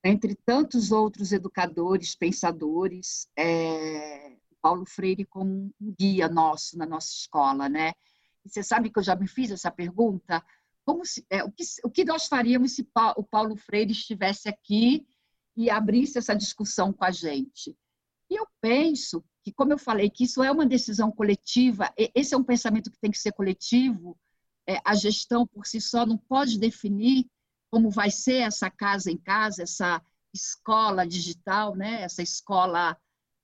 entre 0.03 0.35
tantos 0.35 0.91
outros 0.91 1.31
educadores, 1.33 2.17
pensadores, 2.17 3.29
é, 3.37 4.37
Paulo 4.61 4.85
Freire 4.85 5.25
como 5.25 5.73
um 5.81 5.95
guia 5.97 6.29
nosso 6.29 6.77
na 6.77 6.87
nossa 6.87 7.09
escola, 7.09 7.69
né? 7.69 7.93
E 8.45 8.49
você 8.49 8.63
sabe 8.63 8.91
que 8.91 8.99
eu 8.99 9.03
já 9.03 9.15
me 9.15 9.29
fiz 9.29 9.51
essa 9.51 9.71
pergunta? 9.71 10.45
Como 10.85 11.05
se, 11.05 11.25
é, 11.31 11.45
o, 11.45 11.53
que, 11.53 11.63
o 11.85 11.91
que 11.91 12.05
nós 12.05 12.27
faríamos 12.27 12.75
se 12.75 12.87
o 13.17 13.23
Paulo 13.23 13.57
Freire 13.57 13.93
estivesse 13.93 14.49
aqui 14.49 15.07
e 15.57 15.71
abrisse 15.71 16.19
essa 16.19 16.35
discussão 16.35 16.93
com 16.93 17.05
a 17.05 17.11
gente? 17.11 17.77
E 18.29 18.35
eu 18.35 18.47
penso 18.61 19.25
que, 19.51 19.57
como 19.57 19.73
eu 19.73 19.79
falei, 19.79 20.09
que 20.09 20.25
isso 20.25 20.43
é 20.43 20.51
uma 20.51 20.65
decisão 20.65 21.11
coletiva, 21.11 21.93
esse 22.15 22.35
é 22.35 22.39
um 22.39 22.45
pensamento 22.45 22.91
que 22.91 22.99
tem 22.99 23.11
que 23.11 23.19
ser 23.19 23.33
coletivo, 23.33 24.17
é, 24.67 24.81
a 24.85 24.95
gestão 24.95 25.47
por 25.47 25.67
si 25.67 25.81
só 25.81 26.07
não 26.07 26.17
pode 26.17 26.59
definir 26.59 27.27
como 27.71 27.91
vai 27.91 28.11
ser 28.11 28.43
essa 28.43 28.71
casa 28.71 29.11
em 29.11 29.17
casa, 29.17 29.63
essa 29.63 30.03
escola 30.33 31.07
digital, 31.07 31.75
né? 31.75 32.03
essa 32.03 32.23
escola 32.23 32.97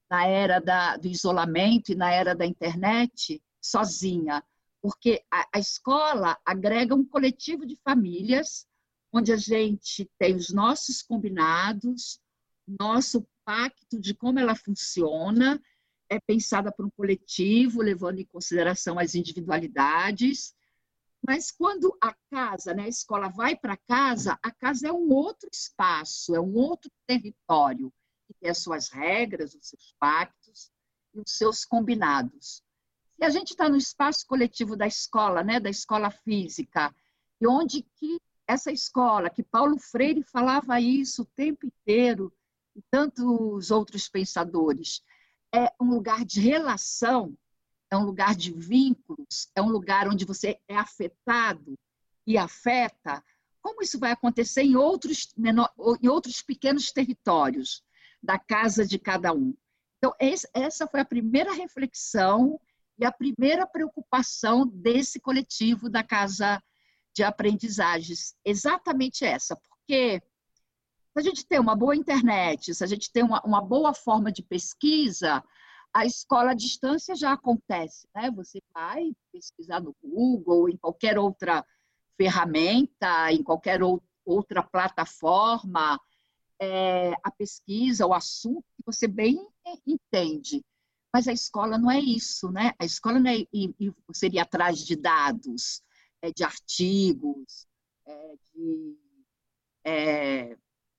na 0.08 0.26
era 0.26 0.60
da, 0.60 0.96
do 0.96 1.08
isolamento 1.08 1.90
e 1.90 1.96
na 1.96 2.12
era 2.12 2.34
da 2.34 2.46
internet, 2.46 3.42
sozinha. 3.60 4.42
Porque 4.80 5.24
a, 5.30 5.48
a 5.54 5.58
escola 5.58 6.38
agrega 6.44 6.94
um 6.94 7.04
coletivo 7.04 7.66
de 7.66 7.76
famílias, 7.76 8.66
onde 9.12 9.32
a 9.32 9.36
gente 9.36 10.08
tem 10.18 10.36
os 10.36 10.50
nossos 10.50 11.02
combinados, 11.02 12.20
nosso 12.66 13.26
pacto 13.44 13.98
de 13.98 14.14
como 14.14 14.38
ela 14.38 14.54
funciona, 14.54 15.60
é 16.08 16.20
pensada 16.20 16.70
para 16.72 16.86
um 16.86 16.90
coletivo, 16.90 17.82
levando 17.82 18.20
em 18.20 18.24
consideração 18.24 18.98
as 18.98 19.14
individualidades. 19.14 20.54
Mas 21.26 21.50
quando 21.50 21.96
a 22.00 22.14
casa, 22.30 22.72
né, 22.72 22.84
a 22.84 22.88
escola 22.88 23.28
vai 23.28 23.56
para 23.56 23.76
casa, 23.76 24.38
a 24.42 24.50
casa 24.50 24.88
é 24.88 24.92
um 24.92 25.12
outro 25.12 25.48
espaço, 25.52 26.34
é 26.34 26.40
um 26.40 26.54
outro 26.54 26.90
território, 27.06 27.92
que 28.26 28.34
tem 28.34 28.50
as 28.50 28.58
suas 28.58 28.88
regras, 28.88 29.54
os 29.54 29.68
seus 29.68 29.94
pactos 29.98 30.70
e 31.14 31.20
os 31.20 31.36
seus 31.36 31.64
combinados. 31.64 32.62
E 33.18 33.24
a 33.24 33.30
gente 33.30 33.50
está 33.50 33.68
no 33.68 33.76
espaço 33.76 34.26
coletivo 34.26 34.76
da 34.76 34.86
escola, 34.86 35.42
né, 35.42 35.58
da 35.58 35.70
escola 35.70 36.10
física, 36.10 36.94
e 37.40 37.46
onde 37.46 37.82
que 37.82 38.20
essa 38.46 38.70
escola, 38.70 39.28
que 39.28 39.42
Paulo 39.42 39.78
Freire 39.78 40.22
falava 40.22 40.80
isso 40.80 41.22
o 41.22 41.26
tempo 41.34 41.66
inteiro, 41.66 42.32
e 42.76 42.82
tantos 42.90 43.70
outros 43.70 44.08
pensadores. 44.08 45.02
É 45.54 45.72
um 45.80 45.88
lugar 45.88 46.24
de 46.24 46.40
relação, 46.40 47.36
é 47.90 47.96
um 47.96 48.04
lugar 48.04 48.34
de 48.34 48.52
vínculos, 48.52 49.48
é 49.54 49.62
um 49.62 49.68
lugar 49.68 50.08
onde 50.08 50.24
você 50.24 50.58
é 50.68 50.76
afetado 50.76 51.78
e 52.26 52.36
afeta. 52.36 53.24
Como 53.62 53.82
isso 53.82 53.98
vai 53.98 54.12
acontecer 54.12 54.62
em 54.62 54.76
outros, 54.76 55.32
menor, 55.36 55.72
em 56.02 56.08
outros 56.08 56.42
pequenos 56.42 56.92
territórios 56.92 57.82
da 58.22 58.38
casa 58.38 58.86
de 58.86 58.98
cada 58.98 59.32
um? 59.32 59.54
Então, 59.98 60.14
essa 60.54 60.86
foi 60.86 61.00
a 61.00 61.04
primeira 61.04 61.52
reflexão 61.52 62.60
e 62.98 63.04
a 63.04 63.12
primeira 63.12 63.66
preocupação 63.66 64.66
desse 64.66 65.20
coletivo 65.20 65.88
da 65.88 66.02
Casa 66.02 66.62
de 67.14 67.22
Aprendizagens. 67.22 68.34
Exatamente 68.44 69.24
essa, 69.24 69.56
porque 69.56 70.22
se 71.16 71.20
a 71.20 71.22
gente 71.22 71.46
tem 71.46 71.58
uma 71.58 71.74
boa 71.74 71.96
internet, 71.96 72.74
se 72.74 72.84
a 72.84 72.86
gente 72.86 73.10
tem 73.10 73.22
uma, 73.22 73.40
uma 73.40 73.62
boa 73.62 73.94
forma 73.94 74.30
de 74.30 74.42
pesquisa, 74.42 75.42
a 75.90 76.04
escola 76.04 76.50
à 76.50 76.54
distância 76.54 77.16
já 77.16 77.32
acontece, 77.32 78.06
né? 78.14 78.30
Você 78.32 78.60
vai 78.74 79.12
pesquisar 79.32 79.80
no 79.80 79.96
Google, 80.04 80.68
em 80.68 80.76
qualquer 80.76 81.18
outra 81.18 81.64
ferramenta, 82.18 83.32
em 83.32 83.42
qualquer 83.42 83.80
outra 84.26 84.62
plataforma, 84.62 85.98
é, 86.60 87.12
a 87.24 87.30
pesquisa, 87.30 88.06
o 88.06 88.12
assunto 88.12 88.64
que 88.76 88.82
você 88.84 89.08
bem 89.08 89.38
entende. 89.86 90.62
Mas 91.14 91.26
a 91.26 91.32
escola 91.32 91.78
não 91.78 91.90
é 91.90 91.98
isso, 91.98 92.52
né? 92.52 92.72
A 92.78 92.84
escola 92.84 93.18
não 93.18 93.30
é 93.30 93.36
seria 94.12 94.42
atrás 94.42 94.84
de 94.84 94.94
dados, 94.94 95.80
é, 96.20 96.30
de 96.30 96.44
artigos, 96.44 97.66
é, 98.06 98.34
de 98.52 98.98
é, 99.82 100.56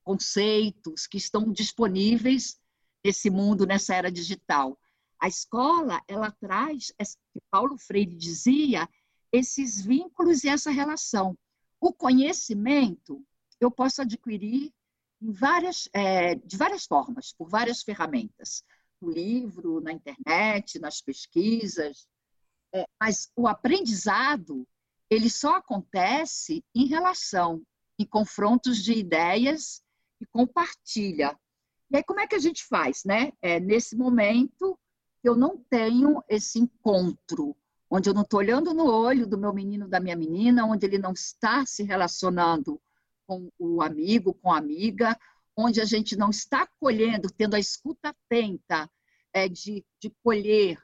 conceitos 0.07 1.05
que 1.05 1.17
estão 1.17 1.51
disponíveis 1.51 2.57
nesse 3.03 3.29
mundo, 3.29 3.67
nessa 3.67 3.93
era 3.93 4.09
digital. 4.09 4.79
A 5.19 5.27
escola, 5.27 6.01
ela 6.07 6.31
traz, 6.31 6.93
que 6.97 7.41
Paulo 7.51 7.77
Freire 7.77 8.15
dizia, 8.15 8.87
esses 9.33 9.81
vínculos 9.81 10.45
e 10.45 10.47
essa 10.47 10.71
relação. 10.71 11.37
O 11.81 11.91
conhecimento 11.91 13.21
eu 13.59 13.69
posso 13.69 14.01
adquirir 14.01 14.71
várias, 15.19 15.89
é, 15.91 16.35
de 16.35 16.55
várias 16.55 16.85
formas, 16.85 17.33
por 17.33 17.49
várias 17.49 17.81
ferramentas, 17.81 18.63
no 19.01 19.09
livro, 19.09 19.81
na 19.81 19.91
internet, 19.91 20.79
nas 20.79 21.01
pesquisas. 21.01 22.07
É, 22.73 22.85
mas 22.97 23.29
o 23.35 23.45
aprendizado 23.45 24.65
ele 25.09 25.29
só 25.29 25.57
acontece 25.57 26.63
em 26.73 26.85
relação, 26.85 27.61
em 27.99 28.05
confrontos 28.05 28.81
de 28.81 28.93
ideias 28.93 29.85
e 30.19 30.25
compartilha. 30.25 31.37
E 31.89 31.97
aí 31.97 32.03
como 32.03 32.19
é 32.19 32.27
que 32.27 32.35
a 32.35 32.39
gente 32.39 32.65
faz, 32.65 33.03
né? 33.03 33.31
É, 33.41 33.59
nesse 33.59 33.95
momento 33.95 34.77
eu 35.23 35.35
não 35.35 35.57
tenho 35.69 36.23
esse 36.27 36.59
encontro, 36.59 37.55
onde 37.89 38.09
eu 38.09 38.13
não 38.13 38.21
estou 38.21 38.39
olhando 38.39 38.73
no 38.73 38.85
olho 38.85 39.25
do 39.25 39.37
meu 39.37 39.53
menino, 39.53 39.87
da 39.87 39.99
minha 39.99 40.15
menina, 40.15 40.65
onde 40.65 40.85
ele 40.85 40.97
não 40.97 41.13
está 41.13 41.65
se 41.65 41.83
relacionando 41.83 42.81
com 43.25 43.49
o 43.57 43.81
amigo, 43.81 44.33
com 44.33 44.51
a 44.51 44.57
amiga, 44.57 45.17
onde 45.55 45.81
a 45.81 45.85
gente 45.85 46.15
não 46.15 46.29
está 46.29 46.67
colhendo, 46.79 47.29
tendo 47.29 47.55
a 47.55 47.59
escuta 47.59 48.09
atenta 48.09 48.89
é, 49.33 49.49
de, 49.49 49.85
de 49.99 50.09
colher 50.23 50.81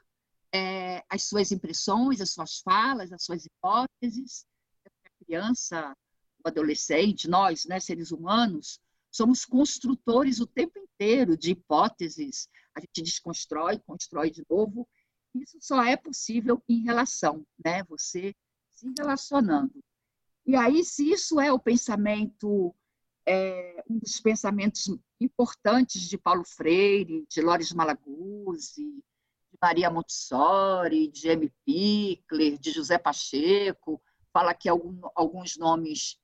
é, 0.52 1.02
as 1.08 1.24
suas 1.24 1.50
impressões, 1.50 2.20
as 2.20 2.30
suas 2.30 2.58
falas, 2.60 3.12
as 3.12 3.24
suas 3.24 3.44
hipóteses. 3.44 4.46
A 4.84 5.24
criança, 5.24 5.96
o 6.44 6.48
adolescente, 6.48 7.28
nós, 7.28 7.64
né, 7.64 7.80
seres 7.80 8.12
humanos, 8.12 8.78
somos 9.14 9.44
construtores 9.44 10.40
o 10.40 10.46
tempo 10.46 10.76
inteiro 10.76 11.36
de 11.36 11.52
hipóteses. 11.52 12.48
A 12.74 12.80
gente 12.80 13.00
desconstrói, 13.00 13.78
constrói 13.86 14.28
de 14.28 14.44
novo. 14.50 14.88
Isso 15.32 15.56
só 15.60 15.84
é 15.84 15.96
possível 15.96 16.60
em 16.68 16.82
relação, 16.82 17.46
né? 17.64 17.84
Você 17.84 18.34
se 18.74 18.92
relacionando. 18.98 19.72
E 20.44 20.56
aí, 20.56 20.84
se 20.84 21.12
isso 21.12 21.40
é 21.40 21.52
o 21.52 21.60
pensamento, 21.60 22.74
é, 23.24 23.84
um 23.88 23.98
dos 23.98 24.20
pensamentos 24.20 24.90
importantes 25.20 26.02
de 26.02 26.18
Paulo 26.18 26.44
Freire, 26.44 27.24
de 27.30 27.40
Lores 27.40 27.72
Malaguzzi, 27.72 28.82
de 28.84 29.58
Maria 29.62 29.90
Montessori, 29.90 31.06
de 31.06 31.28
M. 31.28 31.52
Pickler, 31.64 32.58
de 32.58 32.72
José 32.72 32.98
Pacheco, 32.98 34.02
fala 34.32 34.50
aqui 34.50 34.68
algum, 34.68 35.00
alguns 35.14 35.56
nomes 35.56 36.18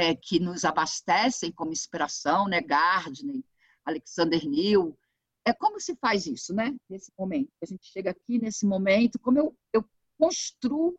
é, 0.00 0.16
que 0.16 0.40
nos 0.40 0.64
abastecem 0.64 1.52
como 1.52 1.72
inspiração, 1.72 2.48
né? 2.48 2.62
Gardner, 2.62 3.44
Alexander 3.84 4.48
Neal. 4.48 4.96
É 5.44 5.52
como 5.52 5.78
se 5.78 5.94
faz 5.96 6.26
isso, 6.26 6.54
né? 6.54 6.74
Nesse 6.88 7.12
momento. 7.18 7.52
A 7.62 7.66
gente 7.66 7.84
chega 7.86 8.10
aqui 8.10 8.38
nesse 8.38 8.64
momento, 8.64 9.18
como 9.18 9.38
eu, 9.38 9.54
eu 9.74 9.84
construo 10.18 10.96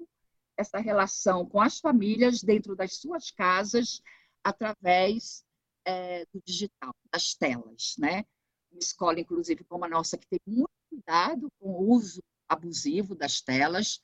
essa 0.55 0.77
relação 0.77 1.48
com 1.48 1.60
as 1.60 1.79
famílias 1.79 2.43
dentro 2.43 2.75
das 2.75 2.98
suas 2.98 3.31
casas 3.31 4.03
através 4.43 5.43
é, 5.84 6.24
do 6.31 6.39
digital, 6.46 6.93
das 7.12 7.34
telas, 7.34 7.96
né? 7.98 8.24
Uma 8.72 8.79
escola, 8.79 9.20
inclusive, 9.20 9.63
como 9.63 9.84
a 9.84 9.89
nossa, 9.89 10.15
que 10.15 10.27
tem 10.27 10.39
muito 10.46 10.70
cuidado 10.91 11.51
com 11.60 11.72
o 11.72 11.91
uso 11.91 12.22
abusivo 12.48 13.15
das 13.15 13.41
telas. 13.41 14.00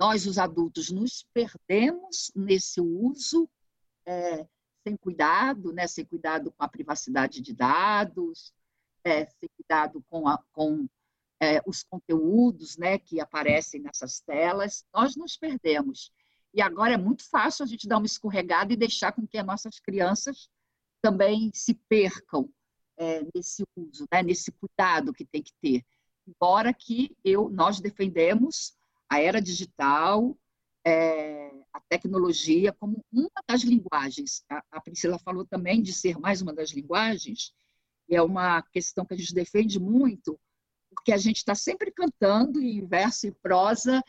Nós, 0.00 0.26
os 0.26 0.38
adultos, 0.38 0.90
nos 0.90 1.26
perdemos 1.34 2.32
nesse 2.34 2.80
uso 2.80 3.46
é, 4.08 4.46
sem 4.86 4.96
cuidado, 4.96 5.72
né? 5.72 5.86
sem 5.86 6.04
cuidado 6.04 6.50
com 6.50 6.64
a 6.64 6.68
privacidade 6.68 7.42
de 7.42 7.52
dados, 7.52 8.54
é, 9.04 9.26
sem 9.26 9.48
cuidado 9.54 10.02
com, 10.08 10.26
a, 10.26 10.42
com 10.52 10.88
é, 11.38 11.60
os 11.66 11.82
conteúdos 11.82 12.78
né, 12.78 12.98
que 12.98 13.20
aparecem 13.20 13.82
nessas 13.82 14.20
telas, 14.20 14.84
nós 14.92 15.14
nos 15.14 15.36
perdemos. 15.36 16.10
E 16.54 16.62
agora 16.62 16.94
é 16.94 16.96
muito 16.96 17.28
fácil 17.28 17.64
a 17.64 17.68
gente 17.68 17.86
dar 17.86 17.98
uma 17.98 18.06
escorregada 18.06 18.72
e 18.72 18.76
deixar 18.76 19.12
com 19.12 19.26
que 19.26 19.36
as 19.36 19.46
nossas 19.46 19.78
crianças 19.78 20.48
também 21.02 21.50
se 21.52 21.74
percam 21.74 22.48
é, 22.96 23.22
nesse 23.34 23.62
uso, 23.76 24.06
né, 24.10 24.22
nesse 24.22 24.50
cuidado 24.52 25.12
que 25.12 25.24
tem 25.24 25.42
que 25.42 25.52
ter. 25.60 25.84
Embora 26.26 26.72
que 26.72 27.14
eu, 27.22 27.50
nós 27.50 27.78
defendemos 27.78 28.74
a 29.08 29.20
era 29.20 29.40
digital, 29.40 30.36
é, 30.84 31.47
a 31.78 31.82
tecnologia 31.88 32.72
como 32.72 33.04
uma 33.12 33.30
das 33.48 33.62
linguagens. 33.62 34.44
A, 34.50 34.62
a 34.72 34.80
Priscila 34.80 35.18
falou 35.18 35.46
também 35.46 35.80
de 35.80 35.92
ser 35.92 36.18
mais 36.18 36.42
uma 36.42 36.52
das 36.52 36.70
linguagens, 36.70 37.52
e 38.08 38.16
é 38.16 38.22
uma 38.22 38.62
questão 38.62 39.04
que 39.04 39.14
a 39.14 39.16
gente 39.16 39.34
defende 39.34 39.78
muito, 39.78 40.38
porque 40.90 41.12
a 41.12 41.16
gente 41.16 41.36
está 41.36 41.54
sempre 41.54 41.90
cantando 41.90 42.60
em 42.60 42.84
verso 42.86 43.26
e 43.26 43.32
prosa 43.32 44.02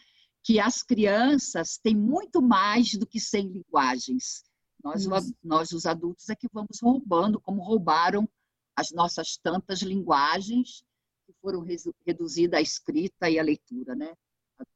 que 0.43 0.59
as 0.59 0.81
crianças 0.81 1.77
têm 1.77 1.95
muito 1.95 2.41
mais 2.41 2.93
do 2.93 3.05
que 3.05 3.19
100 3.19 3.49
linguagens. 3.49 4.43
Nós, 4.83 5.05
nós, 5.43 5.71
os 5.71 5.85
adultos, 5.85 6.29
é 6.29 6.35
que 6.35 6.47
vamos 6.51 6.79
roubando, 6.81 7.39
como 7.41 7.61
roubaram 7.61 8.27
as 8.75 8.91
nossas 8.91 9.37
tantas 9.37 9.81
linguagens 9.81 10.83
que 11.25 11.33
foram 11.41 11.65
reduzidas 12.05 12.57
à 12.57 12.61
escrita 12.61 13.29
e 13.29 13.37
à 13.37 13.43
leitura, 13.43 13.93
né? 13.93 14.13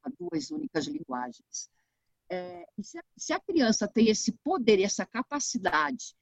a, 0.04 0.10
duas 0.20 0.52
únicas 0.52 0.86
linguagens. 0.88 1.70
É, 2.30 2.68
se, 2.82 2.98
a, 2.98 3.04
se 3.18 3.34
a 3.34 3.40
criança 3.40 3.88
tem 3.88 4.10
esse 4.10 4.32
poder 4.44 4.82
essa 4.82 5.06
capacidade 5.06 6.16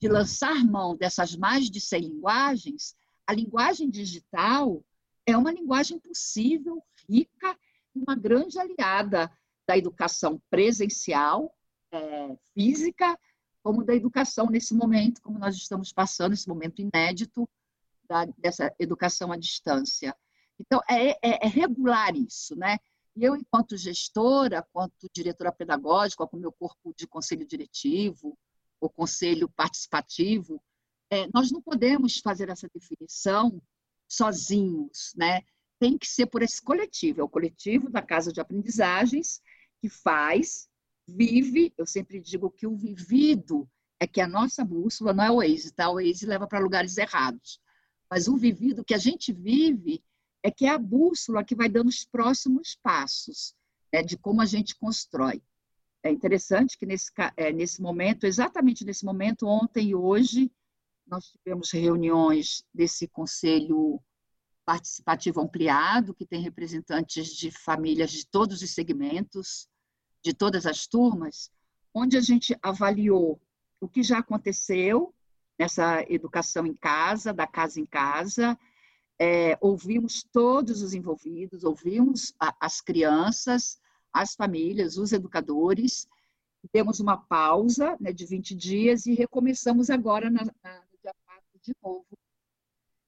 de 0.00 0.08
lançar 0.08 0.64
mão 0.64 0.96
dessas 0.96 1.36
mais 1.36 1.68
de 1.68 1.80
100 1.80 2.00
linguagens, 2.00 2.96
a 3.26 3.32
linguagem 3.32 3.90
digital 3.90 4.82
é 5.26 5.36
uma 5.36 5.52
linguagem 5.52 5.98
possível, 5.98 6.82
rica 7.08 7.58
uma 7.94 8.14
grande 8.14 8.58
aliada 8.58 9.30
da 9.66 9.76
educação 9.76 10.40
presencial, 10.48 11.54
é, 11.92 12.36
física, 12.54 13.18
como 13.62 13.84
da 13.84 13.94
educação 13.94 14.46
nesse 14.46 14.74
momento, 14.74 15.20
como 15.20 15.38
nós 15.38 15.56
estamos 15.56 15.92
passando, 15.92 16.32
esse 16.32 16.48
momento 16.48 16.80
inédito 16.80 17.48
da, 18.08 18.24
dessa 18.38 18.74
educação 18.78 19.30
à 19.30 19.36
distância. 19.36 20.16
Então, 20.58 20.80
é, 20.88 21.10
é, 21.10 21.46
é, 21.46 21.48
regular 21.48 22.16
isso, 22.16 22.56
né? 22.56 22.78
E 23.18 23.24
eu, 23.24 23.34
enquanto 23.34 23.76
gestora, 23.76 24.64
quanto 24.72 25.10
diretora 25.12 25.50
pedagógica, 25.50 26.24
com 26.24 26.36
o 26.36 26.40
meu 26.40 26.52
corpo 26.52 26.94
de 26.96 27.04
conselho 27.04 27.44
diretivo, 27.44 28.38
ou 28.80 28.88
conselho 28.88 29.48
participativo, 29.48 30.62
é, 31.10 31.28
nós 31.34 31.50
não 31.50 31.60
podemos 31.60 32.20
fazer 32.20 32.48
essa 32.48 32.68
definição 32.72 33.60
sozinhos, 34.08 35.12
né? 35.16 35.42
Tem 35.80 35.98
que 35.98 36.06
ser 36.06 36.26
por 36.26 36.42
esse 36.42 36.62
coletivo, 36.62 37.20
é 37.20 37.24
o 37.24 37.28
coletivo 37.28 37.90
da 37.90 38.00
casa 38.00 38.32
de 38.32 38.40
aprendizagens 38.40 39.42
que 39.80 39.88
faz, 39.88 40.68
vive, 41.04 41.74
eu 41.76 41.88
sempre 41.88 42.20
digo 42.20 42.48
que 42.48 42.68
o 42.68 42.76
vivido 42.76 43.68
é 43.98 44.06
que 44.06 44.20
a 44.20 44.28
nossa 44.28 44.64
bússola 44.64 45.12
não 45.12 45.24
é 45.24 45.30
o 45.32 45.36
Waze, 45.38 45.72
tá? 45.72 45.90
O 45.90 45.94
Waze 45.94 46.24
leva 46.24 46.46
para 46.46 46.60
lugares 46.60 46.96
errados. 46.96 47.60
Mas 48.08 48.28
o 48.28 48.36
vivido 48.36 48.84
que 48.84 48.94
a 48.94 48.98
gente 48.98 49.32
vive 49.32 50.04
é 50.48 50.50
que 50.50 50.66
é 50.66 50.70
a 50.70 50.78
bússola 50.78 51.44
que 51.44 51.54
vai 51.54 51.68
dando 51.68 51.88
os 51.88 52.04
próximos 52.04 52.74
passos 52.82 53.54
né, 53.92 54.02
de 54.02 54.16
como 54.16 54.40
a 54.40 54.46
gente 54.46 54.76
constrói. 54.76 55.42
É 56.02 56.10
interessante 56.10 56.78
que 56.78 56.86
nesse, 56.86 57.10
é, 57.36 57.52
nesse 57.52 57.82
momento, 57.82 58.24
exatamente 58.24 58.84
nesse 58.84 59.04
momento, 59.04 59.46
ontem 59.46 59.88
e 59.88 59.94
hoje, 59.94 60.50
nós 61.06 61.26
tivemos 61.26 61.70
reuniões 61.70 62.64
desse 62.72 63.06
conselho 63.08 64.00
participativo 64.64 65.40
ampliado, 65.40 66.14
que 66.14 66.26
tem 66.26 66.40
representantes 66.40 67.28
de 67.28 67.50
famílias 67.50 68.10
de 68.10 68.26
todos 68.26 68.62
os 68.62 68.70
segmentos, 68.70 69.68
de 70.22 70.32
todas 70.32 70.66
as 70.66 70.86
turmas, 70.86 71.50
onde 71.92 72.16
a 72.16 72.20
gente 72.20 72.56
avaliou 72.62 73.40
o 73.80 73.88
que 73.88 74.02
já 74.02 74.18
aconteceu 74.18 75.14
nessa 75.58 76.04
educação 76.08 76.66
em 76.66 76.74
casa, 76.74 77.32
da 77.32 77.46
casa 77.46 77.80
em 77.80 77.86
casa, 77.86 78.58
é, 79.18 79.58
ouvimos 79.60 80.22
todos 80.32 80.82
os 80.82 80.94
envolvidos, 80.94 81.64
ouvimos 81.64 82.34
a, 82.38 82.54
as 82.60 82.80
crianças, 82.80 83.80
as 84.12 84.34
famílias, 84.34 84.96
os 84.96 85.12
educadores, 85.12 86.08
demos 86.72 87.00
uma 87.00 87.16
pausa 87.16 87.96
né, 88.00 88.12
de 88.12 88.26
20 88.26 88.54
dias 88.54 89.06
e 89.06 89.14
recomeçamos 89.14 89.90
agora 89.90 90.30
na, 90.30 90.44
na 90.62 90.82
dia 91.02 91.14
4 91.24 91.44
de 91.62 91.72
novo 91.82 92.06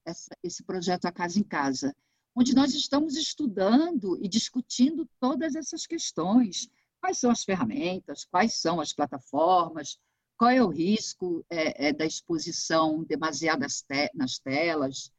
essa, 0.05 0.37
esse 0.43 0.63
projeto 0.63 1.07
A 1.07 1.13
Casa 1.13 1.39
em 1.39 1.43
Casa, 1.43 1.95
onde 2.35 2.55
nós 2.55 2.75
estamos 2.75 3.17
estudando 3.17 4.19
e 4.23 4.29
discutindo 4.29 5.09
todas 5.19 5.55
essas 5.55 5.87
questões. 5.87 6.69
Quais 7.01 7.19
são 7.19 7.31
as 7.31 7.45
ferramentas, 7.45 8.25
quais 8.25 8.55
são 8.55 8.81
as 8.81 8.93
plataformas, 8.93 9.99
qual 10.37 10.51
é 10.51 10.63
o 10.63 10.69
risco 10.69 11.45
é, 11.49 11.89
é, 11.89 11.93
da 11.93 12.05
exposição 12.05 13.03
demasiada 13.05 13.67
te 13.67 14.11
nas 14.15 14.39
telas, 14.39 15.11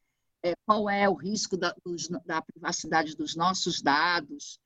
é, 0.43 0.53
qual 0.65 0.89
é 0.89 1.07
o 1.07 1.13
risco 1.13 1.57
da, 1.57 1.75
dos, 1.85 2.07
da 2.25 2.41
privacidade 2.41 3.15
dos 3.15 3.35
nossos 3.35 3.81
dados, 3.81 4.59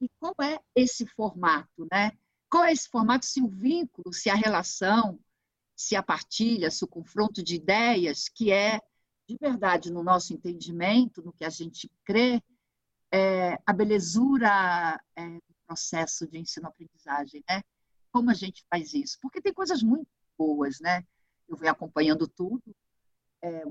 e 0.00 0.08
qual 0.18 0.34
é 0.42 0.58
esse 0.74 1.06
formato, 1.06 1.86
né? 1.90 2.12
Qual 2.50 2.64
é 2.64 2.72
esse 2.72 2.88
formato 2.88 3.26
se 3.26 3.40
o 3.42 3.48
vínculo, 3.48 4.12
se 4.12 4.28
a 4.30 4.34
relação, 4.34 5.20
se 5.76 5.94
a 5.94 6.02
partilha, 6.02 6.70
se 6.70 6.84
o 6.84 6.88
confronto 6.88 7.42
de 7.42 7.54
ideias, 7.54 8.28
que 8.28 8.50
é 8.50 8.80
de 9.30 9.36
verdade, 9.40 9.92
no 9.92 10.02
nosso 10.02 10.34
entendimento, 10.34 11.22
no 11.22 11.32
que 11.32 11.44
a 11.44 11.50
gente 11.50 11.88
crê, 12.04 12.42
é, 13.12 13.56
a 13.64 13.72
belezura 13.72 15.00
é, 15.14 15.28
do 15.28 15.54
processo 15.64 16.26
de 16.26 16.38
ensino-aprendizagem, 16.38 17.44
né? 17.48 17.62
Como 18.10 18.28
a 18.28 18.34
gente 18.34 18.64
faz 18.68 18.92
isso? 18.92 19.18
Porque 19.22 19.40
tem 19.40 19.54
coisas 19.54 19.84
muito 19.84 20.08
boas, 20.36 20.80
né? 20.80 21.06
Eu 21.48 21.56
venho 21.56 21.70
acompanhando 21.70 22.26
tudo, 22.26 22.74
é, 23.40 23.62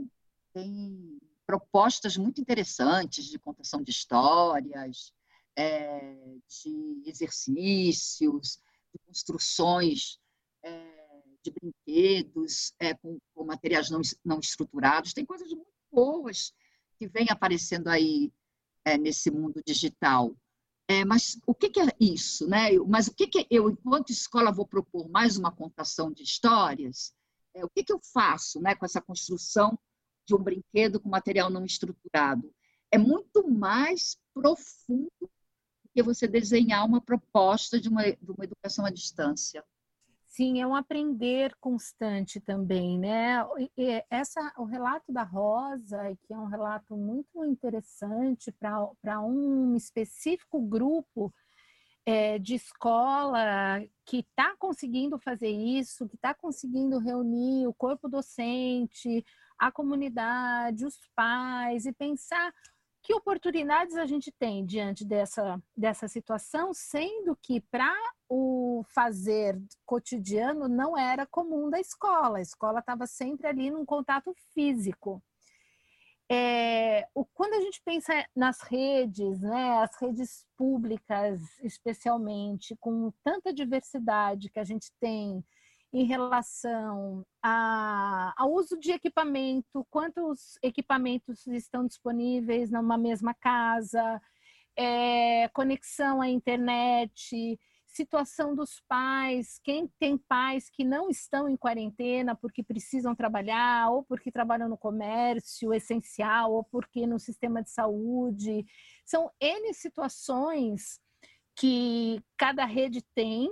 tem 0.53 1.19
propostas 1.49 2.15
muito 2.15 2.39
interessantes 2.39 3.25
de 3.25 3.39
contação 3.39 3.81
de 3.81 3.89
histórias, 3.89 5.11
é, 5.57 6.15
de 6.47 7.01
exercícios, 7.07 8.61
de 8.93 8.99
construções 9.07 10.19
é, 10.61 11.23
de 11.43 11.49
brinquedos 11.49 12.71
é, 12.77 12.93
com, 12.93 13.17
com, 13.33 13.45
materiais 13.45 13.89
não, 13.89 13.99
não 14.23 14.39
estruturados. 14.39 15.11
Tem 15.11 15.25
coisas 15.25 15.51
muito 15.51 15.73
boas 15.91 16.53
que 16.99 17.07
vêm 17.07 17.25
aparecendo 17.31 17.87
aí 17.87 18.31
é, 18.85 18.95
nesse 18.95 19.31
mundo 19.31 19.59
digital. 19.65 20.35
É, 20.87 21.03
mas 21.03 21.39
o 21.47 21.55
que, 21.55 21.71
que, 21.71 21.79
é 21.79 21.87
isso? 21.99 22.47
Né? 22.47 22.77
Mas 22.87 23.07
o 23.07 23.15
que, 23.15 23.25
que 23.25 23.47
eu, 23.49 23.71
enquanto 23.71 24.11
escola, 24.11 24.51
vou 24.51 24.67
propor 24.67 25.09
mais 25.09 25.35
uma 25.35 25.51
contação 25.51 26.11
de 26.11 26.21
histórias? 26.21 27.11
É, 27.55 27.65
o 27.65 27.69
que, 27.71 27.83
que 27.83 27.91
eu 27.91 27.99
faço 28.13 28.61
né, 28.61 28.75
com 28.75 28.85
essa 28.85 29.01
construção 29.01 29.79
de 30.29 30.35
um 30.35 30.43
brinquedo 30.43 30.99
com 30.99 31.09
material 31.09 31.49
não 31.49 31.65
estruturado? 31.65 32.53
É 32.91 32.97
muito 32.97 33.49
mais 33.49 34.17
profundo 34.33 35.11
do 35.19 35.29
que 35.93 36.03
você 36.03 36.27
desenhar 36.27 36.85
uma 36.85 37.01
proposta 37.01 37.79
de 37.79 37.89
uma, 37.89 38.03
de 38.03 38.31
uma 38.31 38.43
educação 38.43 38.85
à 38.85 38.89
distância. 38.89 39.63
Sim, 40.27 40.61
é 40.61 40.67
um 40.67 40.75
aprender 40.75 41.55
constante 41.59 42.39
também, 42.39 42.99
né? 42.99 43.43
Essa, 44.09 44.53
o 44.57 44.63
relato 44.63 45.11
da 45.11 45.23
Rosa, 45.23 46.15
que 46.21 46.31
é 46.31 46.37
um 46.37 46.45
relato 46.45 46.95
muito 46.95 47.43
interessante 47.43 48.51
para 48.51 49.19
um 49.21 49.75
específico 49.75 50.61
grupo 50.61 51.33
é, 52.05 52.39
de 52.39 52.55
escola 52.55 53.83
que 54.05 54.19
está 54.19 54.55
conseguindo 54.57 55.17
fazer 55.19 55.49
isso, 55.49 56.07
que 56.07 56.15
está 56.15 56.33
conseguindo 56.33 56.99
reunir 56.99 57.67
o 57.67 57.73
corpo 57.73 58.07
docente, 58.07 59.25
a 59.59 59.71
comunidade, 59.71 60.85
os 60.85 60.97
pais 61.15 61.85
e 61.85 61.91
pensar 61.91 62.53
que 63.01 63.13
oportunidades 63.13 63.95
a 63.95 64.05
gente 64.05 64.31
tem 64.31 64.65
diante 64.65 65.05
dessa, 65.05 65.61
dessa 65.75 66.07
situação, 66.07 66.73
sendo 66.73 67.35
que 67.41 67.61
para 67.61 67.95
o 68.27 68.83
fazer 68.93 69.59
cotidiano 69.85 70.67
não 70.67 70.97
era 70.97 71.25
comum 71.25 71.69
da 71.69 71.79
escola, 71.79 72.37
a 72.37 72.41
escola 72.41 72.79
estava 72.79 73.07
sempre 73.07 73.47
ali 73.47 73.71
num 73.71 73.85
contato 73.85 74.33
físico. 74.53 75.21
É, 76.31 77.07
o, 77.15 77.25
quando 77.25 77.55
a 77.55 77.61
gente 77.61 77.81
pensa 77.83 78.13
nas 78.35 78.61
redes, 78.61 79.41
né, 79.41 79.79
as 79.79 79.99
redes 79.99 80.45
públicas 80.55 81.41
especialmente, 81.63 82.75
com 82.79 83.11
tanta 83.23 83.51
diversidade 83.51 84.49
que 84.51 84.59
a 84.59 84.63
gente 84.63 84.91
tem, 84.99 85.43
em 85.91 86.05
relação 86.05 87.25
a, 87.43 88.33
ao 88.37 88.53
uso 88.53 88.79
de 88.79 88.91
equipamento, 88.91 89.85
quantos 89.89 90.57
equipamentos 90.61 91.47
estão 91.47 91.85
disponíveis 91.85 92.69
numa 92.69 92.97
mesma 92.97 93.33
casa, 93.33 94.21
é, 94.77 95.47
conexão 95.49 96.21
à 96.21 96.29
internet, 96.29 97.59
situação 97.87 98.55
dos 98.55 98.81
pais, 98.87 99.59
quem 99.63 99.91
tem 99.99 100.17
pais 100.17 100.69
que 100.69 100.83
não 100.83 101.09
estão 101.09 101.49
em 101.49 101.57
quarentena 101.57 102.35
porque 102.35 102.63
precisam 102.63 103.15
trabalhar, 103.15 103.89
ou 103.89 104.03
porque 104.03 104.31
trabalham 104.31 104.69
no 104.69 104.77
comércio 104.77 105.73
essencial, 105.73 106.53
ou 106.53 106.63
porque 106.63 107.07
no 107.07 107.19
sistema 107.19 107.63
de 107.63 107.71
saúde. 107.71 108.63
São 109.05 109.31
N 109.41 109.73
situações 109.73 110.99
que 111.55 112.23
cada 112.37 112.63
rede 112.63 113.01
tem 113.15 113.49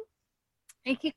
e 0.85 0.95
que 0.95 1.13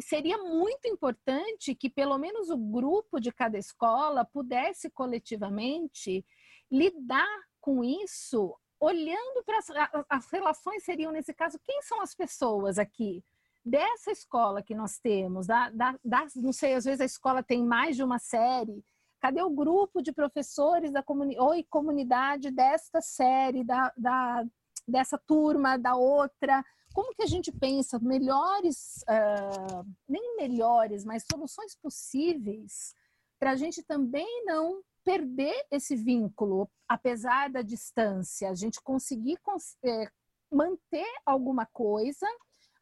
seria 0.00 0.38
muito 0.38 0.86
importante 0.86 1.74
que 1.74 1.90
pelo 1.90 2.16
menos 2.18 2.50
o 2.50 2.56
grupo 2.56 3.20
de 3.20 3.32
cada 3.32 3.58
escola 3.58 4.24
pudesse 4.24 4.90
coletivamente 4.90 6.24
lidar 6.70 7.38
com 7.60 7.82
isso, 7.82 8.56
olhando 8.80 9.42
para 9.44 9.58
as, 9.58 9.66
as 10.08 10.30
relações 10.30 10.84
seriam 10.84 11.10
nesse 11.10 11.34
caso 11.34 11.58
quem 11.64 11.82
são 11.82 12.00
as 12.00 12.14
pessoas 12.14 12.78
aqui 12.78 13.24
dessa 13.64 14.10
escola 14.10 14.62
que 14.62 14.74
nós 14.74 14.98
temos, 14.98 15.46
da, 15.46 15.70
da, 15.70 15.94
não 16.36 16.52
sei, 16.52 16.74
às 16.74 16.84
vezes 16.84 17.00
a 17.00 17.04
escola 17.04 17.42
tem 17.42 17.64
mais 17.64 17.96
de 17.96 18.02
uma 18.02 18.18
série. 18.18 18.82
Cadê 19.20 19.42
o 19.42 19.50
grupo 19.50 20.00
de 20.00 20.12
professores 20.12 20.92
da 20.92 21.02
comuni 21.02 21.38
ou 21.38 21.52
comunidade 21.68 22.50
desta 22.50 23.00
série, 23.00 23.64
da, 23.64 23.92
da, 23.96 24.44
dessa 24.86 25.18
turma, 25.18 25.76
da 25.76 25.96
outra? 25.96 26.64
Como 26.98 27.14
que 27.14 27.22
a 27.22 27.26
gente 27.26 27.52
pensa 27.52 27.96
melhores, 28.00 29.04
uh, 29.08 29.86
nem 30.08 30.34
melhores, 30.36 31.04
mas 31.04 31.24
soluções 31.30 31.76
possíveis 31.76 32.92
para 33.38 33.52
a 33.52 33.54
gente 33.54 33.84
também 33.84 34.44
não 34.44 34.82
perder 35.04 35.64
esse 35.70 35.94
vínculo, 35.94 36.68
apesar 36.88 37.50
da 37.50 37.62
distância, 37.62 38.50
a 38.50 38.54
gente 38.54 38.82
conseguir 38.82 39.38
é, 39.84 40.10
manter 40.50 41.06
alguma 41.24 41.66
coisa. 41.66 42.26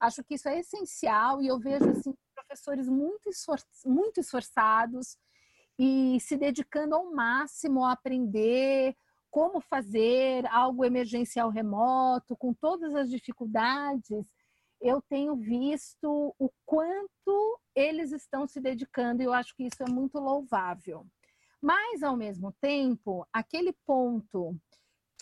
Acho 0.01 0.25
que 0.25 0.37
isso 0.37 0.49
é 0.49 0.61
essencial 0.61 1.43
e 1.43 1.49
eu 1.49 1.59
vejo 1.59 1.91
assim 1.91 2.15
professores 2.35 2.89
muito, 2.89 3.29
esfor 3.29 3.59
muito 3.85 4.19
esforçados 4.19 5.19
e 5.79 6.19
se 6.21 6.39
dedicando 6.39 6.95
ao 6.95 7.13
máximo 7.13 7.85
a 7.85 7.93
aprender, 7.93 8.97
como 9.37 9.61
fazer 9.61 10.47
algo 10.47 10.83
emergencial 10.83 11.51
remoto, 11.51 12.35
com 12.35 12.55
todas 12.55 12.95
as 12.95 13.11
dificuldades, 13.11 14.25
eu 14.81 15.03
tenho 15.11 15.37
visto 15.37 16.35
o 16.39 16.51
quanto 16.65 17.61
eles 17.75 18.13
estão 18.13 18.49
se 18.49 18.59
dedicando 18.59 19.21
e 19.21 19.27
eu 19.27 19.35
acho 19.35 19.55
que 19.55 19.65
isso 19.65 19.83
é 19.83 19.91
muito 19.91 20.19
louvável. 20.19 21.07
Mas, 21.61 22.03
ao 22.03 22.17
mesmo 22.17 22.51
tempo, 22.63 23.27
aquele 23.31 23.75
ponto 23.85 24.57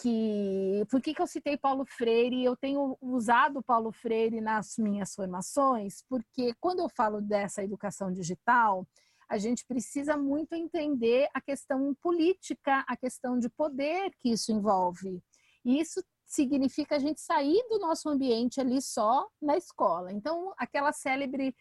que. 0.00 0.84
Por 0.88 1.02
que, 1.02 1.12
que 1.12 1.20
eu 1.20 1.26
citei 1.26 1.56
Paulo 1.56 1.84
Freire? 1.84 2.44
Eu 2.44 2.56
tenho 2.56 2.96
usado 3.00 3.64
Paulo 3.64 3.90
Freire 3.90 4.40
nas 4.40 4.78
minhas 4.78 5.12
formações, 5.12 6.04
porque 6.08 6.54
quando 6.60 6.78
eu 6.78 6.88
falo 6.88 7.20
dessa 7.20 7.64
educação 7.64 8.12
digital, 8.12 8.86
a 9.34 9.38
gente 9.38 9.66
precisa 9.66 10.16
muito 10.16 10.54
entender 10.54 11.28
a 11.34 11.40
questão 11.40 11.92
política, 12.00 12.84
a 12.86 12.96
questão 12.96 13.36
de 13.36 13.48
poder 13.48 14.12
que 14.20 14.30
isso 14.30 14.52
envolve. 14.52 15.20
E 15.64 15.80
isso 15.80 16.00
significa 16.24 16.94
a 16.94 16.98
gente 17.00 17.20
sair 17.20 17.60
do 17.68 17.80
nosso 17.80 18.08
ambiente 18.08 18.60
ali 18.60 18.80
só 18.80 19.26
na 19.42 19.56
escola. 19.56 20.12
Então, 20.12 20.54
aquela 20.56 20.92
célebre 20.92 21.52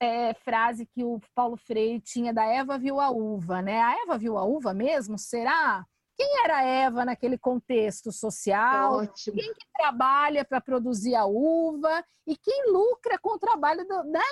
é, 0.00 0.32
frase 0.32 0.86
que 0.86 1.04
o 1.04 1.20
Paulo 1.34 1.58
Freire 1.58 2.00
tinha 2.00 2.32
da 2.32 2.44
Eva 2.44 2.78
viu 2.78 2.98
a 2.98 3.10
uva, 3.10 3.60
né? 3.60 3.82
A 3.82 4.02
Eva 4.02 4.16
viu 4.16 4.38
a 4.38 4.44
uva 4.44 4.72
mesmo? 4.72 5.18
Será? 5.18 5.84
Quem 6.16 6.42
era 6.44 6.58
a 6.58 6.64
Eva 6.64 7.04
naquele 7.04 7.36
contexto 7.36 8.10
social? 8.10 8.94
Ótimo. 8.94 9.36
Quem 9.36 9.52
que 9.52 9.66
trabalha 9.76 10.42
para 10.42 10.60
produzir 10.60 11.14
a 11.14 11.26
uva 11.26 12.02
e 12.26 12.34
quem 12.34 12.72
lucra 12.72 13.18
com 13.18 13.34
o 13.34 13.38
trabalho 13.38 13.86
do, 13.86 14.04
né, 14.04 14.24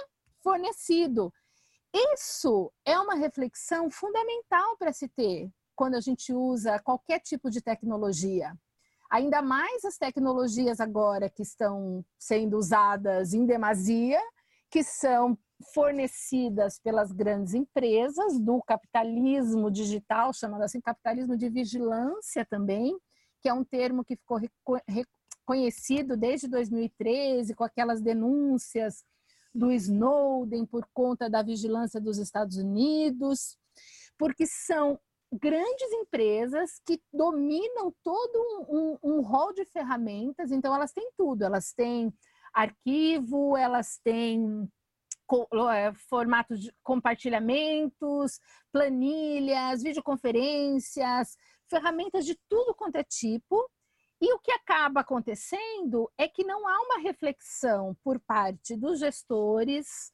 fornecido? 0.42 1.31
Isso 1.92 2.72
é 2.85 2.98
uma 2.98 3.14
reflexão 3.14 3.90
fundamental 3.90 4.77
para 4.77 4.92
se 4.92 5.09
ter 5.09 5.51
quando 5.74 5.94
a 5.94 6.01
gente 6.01 6.33
usa 6.33 6.79
qualquer 6.81 7.20
tipo 7.20 7.51
de 7.51 7.61
tecnologia. 7.61 8.53
Ainda 9.11 9.40
mais 9.40 9.85
as 9.85 9.96
tecnologias 9.96 10.81
agora 10.81 11.31
que 11.31 11.42
estão 11.42 12.05
sendo 12.18 12.59
usadas 12.59 13.33
em 13.33 13.46
demasia, 13.46 14.20
que 14.70 14.83
são 14.85 15.38
fornecidas 15.72 16.79
pelas 16.79 17.11
grandes 17.11 17.55
empresas 17.55 18.38
do 18.38 18.62
capitalismo 18.62 19.70
digital, 19.70 20.33
chamado 20.33 20.62
assim 20.62 20.81
capitalismo 20.81 21.37
de 21.37 21.48
vigilância 21.48 22.44
também, 22.44 22.98
que 23.40 23.48
é 23.48 23.53
um 23.53 23.64
termo 23.64 24.05
que 24.05 24.16
ficou 24.16 24.38
reconhecido 24.87 26.16
desde 26.16 26.48
2013 26.48 27.55
com 27.55 27.64
aquelas 27.64 28.03
denúncias 28.03 29.05
do 29.59 29.73
Snowden 29.73 30.64
por 30.64 30.87
conta 30.94 31.29
da 31.29 31.42
vigilância 31.42 32.01
dos 32.01 32.18
Estados 32.18 32.57
Unidos, 32.57 33.59
porque 34.16 34.47
são 34.47 34.99
grandes 35.33 35.92
empresas 35.92 36.81
que 36.87 37.01
dominam 37.12 37.92
todo 38.03 38.66
um, 38.71 38.77
um, 38.77 38.99
um 39.03 39.21
rol 39.21 39.53
de 39.53 39.64
ferramentas, 39.66 40.51
então 40.53 40.75
elas 40.75 40.92
têm 40.92 41.11
tudo, 41.16 41.42
elas 41.42 41.73
têm 41.73 42.12
arquivo, 42.55 43.57
elas 43.57 43.99
têm 44.03 44.68
é, 45.71 45.92
formatos 46.09 46.61
de 46.62 46.73
compartilhamentos, 46.83 48.40
planilhas, 48.73 49.83
videoconferências, 49.83 51.37
ferramentas 51.68 52.25
de 52.25 52.38
tudo 52.49 52.75
quanto 52.75 52.97
é 52.97 53.05
tipo, 53.05 53.68
e 54.20 54.33
o 54.35 54.38
que 54.38 54.50
acaba 54.50 55.00
acontecendo 55.00 56.11
é 56.18 56.26
que 56.26 56.44
não 56.44 56.66
há 56.66 56.81
uma 56.83 56.98
reflexão 56.98 57.96
por 58.02 58.18
parte 58.18 58.76
dos 58.76 58.98
gestores, 58.98 60.12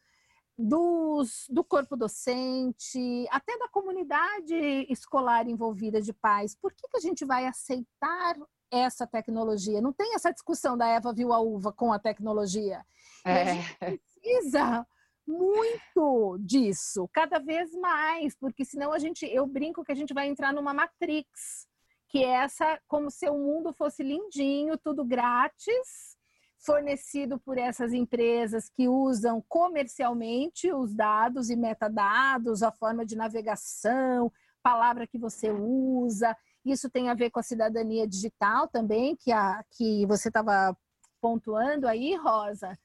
dos, 0.56 1.46
do 1.48 1.64
corpo 1.64 1.96
docente, 1.96 3.26
até 3.30 3.58
da 3.58 3.68
comunidade 3.68 4.54
escolar 4.88 5.48
envolvida 5.48 6.00
de 6.00 6.12
pais. 6.12 6.54
Por 6.54 6.72
que, 6.72 6.86
que 6.88 6.98
a 6.98 7.00
gente 7.00 7.24
vai 7.24 7.46
aceitar 7.46 8.36
essa 8.70 9.06
tecnologia? 9.06 9.80
Não 9.80 9.92
tem 9.92 10.14
essa 10.14 10.32
discussão 10.32 10.76
da 10.76 10.86
Eva 10.86 11.12
viu 11.12 11.32
a 11.32 11.40
uva 11.40 11.72
com 11.72 11.92
a 11.92 11.98
tecnologia. 11.98 12.84
É. 13.24 13.40
a 13.40 13.44
gente 13.54 13.74
precisa 13.78 14.86
muito 15.26 16.36
disso, 16.40 17.08
cada 17.12 17.38
vez 17.38 17.72
mais, 17.72 18.36
porque 18.36 18.64
senão 18.64 18.92
a 18.92 18.98
gente, 18.98 19.24
eu 19.24 19.46
brinco 19.46 19.82
que 19.82 19.92
a 19.92 19.94
gente 19.94 20.12
vai 20.12 20.28
entrar 20.28 20.52
numa 20.52 20.74
matrix, 20.74 21.66
que 22.14 22.22
é 22.22 22.44
essa 22.44 22.80
como 22.86 23.10
se 23.10 23.28
o 23.28 23.36
mundo 23.36 23.72
fosse 23.72 24.04
lindinho, 24.04 24.78
tudo 24.78 25.04
grátis, 25.04 26.16
fornecido 26.64 27.40
por 27.40 27.58
essas 27.58 27.92
empresas 27.92 28.68
que 28.68 28.86
usam 28.88 29.44
comercialmente 29.48 30.72
os 30.72 30.94
dados 30.94 31.50
e 31.50 31.56
metadados, 31.56 32.62
a 32.62 32.70
forma 32.70 33.04
de 33.04 33.16
navegação, 33.16 34.30
palavra 34.62 35.08
que 35.08 35.18
você 35.18 35.50
usa. 35.50 36.36
Isso 36.64 36.88
tem 36.88 37.10
a 37.10 37.14
ver 37.14 37.30
com 37.30 37.40
a 37.40 37.42
cidadania 37.42 38.06
digital 38.06 38.68
também, 38.68 39.16
que, 39.16 39.32
a, 39.32 39.64
que 39.72 40.06
você 40.06 40.28
estava 40.28 40.72
pontuando 41.20 41.88
aí, 41.88 42.14
Rosa, 42.14 42.78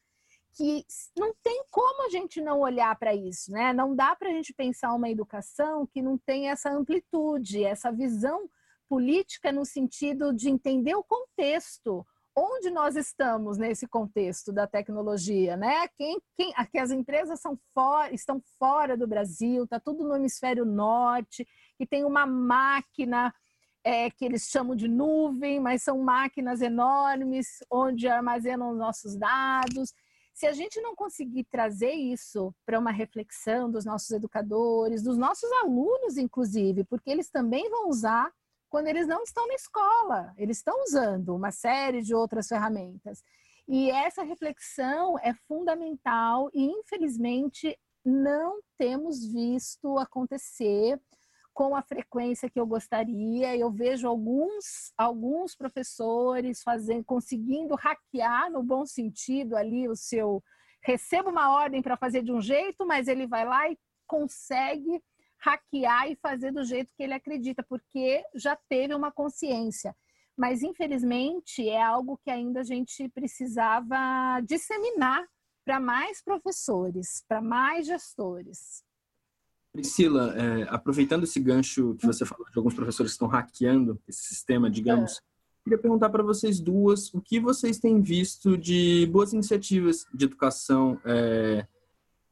que 0.56 0.84
não 1.16 1.36
tem 1.44 1.66
como 1.70 2.08
a 2.08 2.10
gente 2.10 2.42
não 2.42 2.62
olhar 2.62 2.98
para 2.98 3.14
isso, 3.14 3.52
né? 3.52 3.74
Não 3.74 3.96
dá 3.96 4.16
para 4.16 4.30
a 4.30 4.34
gente 4.34 4.56
pensar 4.56 4.92
uma 4.96 5.08
educação 5.08 5.86
que 5.86 6.02
não 6.02 6.18
tem 6.18 6.50
essa 6.50 6.72
amplitude, 6.72 7.64
essa 7.64 7.92
visão 7.92 8.50
política 8.90 9.52
no 9.52 9.64
sentido 9.64 10.34
de 10.34 10.50
entender 10.50 10.96
o 10.96 11.04
contexto, 11.04 12.06
onde 12.36 12.72
nós 12.72 12.96
estamos 12.96 13.58
nesse 13.58 13.88
contexto 13.88 14.52
da 14.52 14.66
tecnologia, 14.66 15.56
né? 15.56 15.88
Quem, 15.90 16.20
quem, 16.36 16.52
aqui 16.56 16.80
as 16.80 16.90
empresas 16.90 17.40
são 17.40 17.58
for, 17.74 18.12
estão 18.12 18.42
fora 18.58 18.98
do 18.98 19.08
Brasil, 19.08 19.64
está 19.64 19.80
tudo 19.80 20.04
no 20.04 20.16
hemisfério 20.16 20.66
norte, 20.66 21.48
e 21.80 21.86
tem 21.86 22.04
uma 22.04 22.26
máquina 22.26 23.34
é, 23.84 24.10
que 24.10 24.26
eles 24.26 24.44
chamam 24.50 24.76
de 24.76 24.88
nuvem, 24.88 25.60
mas 25.60 25.84
são 25.84 26.00
máquinas 26.00 26.62
enormes 26.62 27.60
onde 27.70 28.08
armazenam 28.08 28.72
os 28.72 28.78
nossos 28.78 29.16
dados. 29.16 29.94
Se 30.34 30.48
a 30.48 30.54
gente 30.54 30.80
não 30.82 30.96
conseguir 30.96 31.44
trazer 31.46 31.92
isso 31.92 32.54
para 32.66 32.80
uma 32.80 32.92
reflexão 32.92 33.70
dos 33.70 33.84
nossos 33.84 34.10
educadores, 34.12 35.04
dos 35.04 35.18
nossos 35.18 35.52
alunos, 35.64 36.18
inclusive, 36.18 36.86
porque 36.86 37.10
eles 37.10 37.30
também 37.30 37.70
vão 37.70 37.90
usar 37.90 38.32
quando 38.70 38.88
eles 38.88 39.08
não 39.08 39.24
estão 39.24 39.48
na 39.48 39.56
escola, 39.56 40.34
eles 40.38 40.58
estão 40.58 40.84
usando 40.84 41.36
uma 41.36 41.52
série 41.52 42.02
de 42.02 42.14
outras 42.14 42.48
ferramentas. 42.48 43.24
E 43.68 43.92
essa 43.92 44.24
reflexão 44.24 45.18
é 45.20 45.34
fundamental 45.48 46.50
e, 46.54 46.66
infelizmente, 46.66 47.78
não 48.06 48.60
temos 48.78 49.26
visto 49.26 49.98
acontecer 49.98 51.00
com 51.54 51.76
a 51.76 51.82
frequência 51.82 52.50
que 52.50 52.60
eu 52.60 52.66
gostaria. 52.66 53.56
Eu 53.56 53.70
vejo 53.70 54.08
alguns, 54.08 54.94
alguns 54.98 55.56
professores 55.56 56.64
fazendo, 56.64 57.04
conseguindo 57.04 57.76
hackear 57.76 58.52
no 58.52 58.64
bom 58.64 58.86
sentido 58.86 59.56
ali 59.56 59.88
o 59.88 59.96
seu. 59.96 60.44
Receba 60.82 61.30
uma 61.30 61.52
ordem 61.52 61.82
para 61.82 61.98
fazer 61.98 62.24
de 62.24 62.32
um 62.32 62.42
jeito, 62.42 62.86
mas 62.86 63.08
ele 63.08 63.28
vai 63.28 63.46
lá 63.46 63.70
e 63.70 63.78
consegue 64.08 65.04
hackear 65.40 66.12
e 66.12 66.16
fazer 66.16 66.52
do 66.52 66.64
jeito 66.64 66.94
que 66.96 67.04
ele 67.04 67.14
acredita, 67.14 67.64
porque 67.64 68.24
já 68.36 68.56
teve 68.70 68.94
uma 68.94 69.12
consciência. 69.12 69.96
Mas, 70.38 70.64
infelizmente, 70.64 71.68
é 71.68 71.82
algo 71.82 72.20
que 72.24 72.32
ainda 72.32 72.62
a 72.62 72.64
gente 72.64 73.10
precisava 73.10 74.40
disseminar 74.42 75.26
para 75.66 75.80
mais 75.80 76.22
professores, 76.24 77.24
para 77.28 77.42
mais 77.42 77.86
gestores. 77.86 78.84
Priscila, 79.72 80.34
é, 80.36 80.64
aproveitando 80.70 81.24
esse 81.24 81.40
gancho 81.40 81.96
que 81.96 82.08
você 82.08 82.26
falou 82.26 82.46
de 82.50 82.58
alguns 82.58 82.74
professores 82.74 83.12
que 83.12 83.16
estão 83.16 83.28
hackeando 83.28 84.02
esse 84.08 84.24
sistema, 84.24 84.70
digamos, 84.70 85.18
é. 85.18 85.20
queria 85.64 85.78
perguntar 85.78 86.10
para 86.10 86.24
vocês 86.24 86.60
duas 86.60 87.14
o 87.14 87.22
que 87.22 87.40
vocês 87.40 87.78
têm 87.78 88.02
visto 88.02 88.58
de 88.58 89.08
boas 89.12 89.32
iniciativas 89.32 90.08
de 90.14 90.26
educação 90.26 91.00
é, 91.06 91.68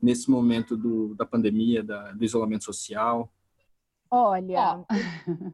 nesse 0.01 0.29
momento 0.29 0.77
do, 0.77 1.15
da 1.15 1.25
pandemia, 1.25 1.83
da, 1.83 2.11
do 2.11 2.23
isolamento 2.23 2.63
social? 2.63 3.31
Olha, 4.09 4.85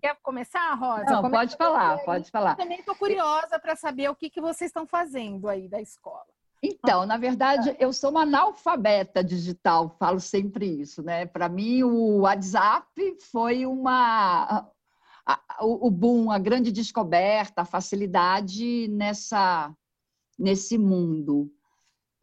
quer 0.02 0.16
começar, 0.22 0.74
Rosa? 0.76 1.06
Não, 1.06 1.30
pode 1.30 1.56
falar, 1.58 1.98
pode 2.00 2.30
falar. 2.30 2.52
Eu 2.52 2.58
também 2.58 2.80
estou 2.80 2.96
curiosa 2.96 3.60
para 3.60 3.76
saber 3.76 4.10
o 4.10 4.16
que, 4.16 4.30
que 4.30 4.42
vocês 4.42 4.70
estão 4.70 4.86
fazendo 4.86 5.48
aí 5.48 5.68
da 5.68 5.82
escola. 5.82 6.26
Então, 6.62 7.06
na 7.06 7.18
verdade, 7.18 7.76
eu 7.78 7.92
sou 7.92 8.10
uma 8.10 8.22
analfabeta 8.22 9.22
digital, 9.22 9.90
falo 10.00 10.20
sempre 10.20 10.66
isso, 10.66 11.04
né? 11.04 11.26
Para 11.26 11.50
mim, 11.50 11.84
o 11.84 12.20
WhatsApp 12.20 12.88
foi 13.32 13.66
uma 13.66 14.70
o 15.62 15.90
boom, 15.90 16.32
a 16.32 16.38
grande 16.38 16.72
descoberta, 16.72 17.62
a 17.62 17.66
facilidade 17.66 18.88
nessa 18.90 19.74
nesse 20.38 20.78
mundo. 20.78 21.52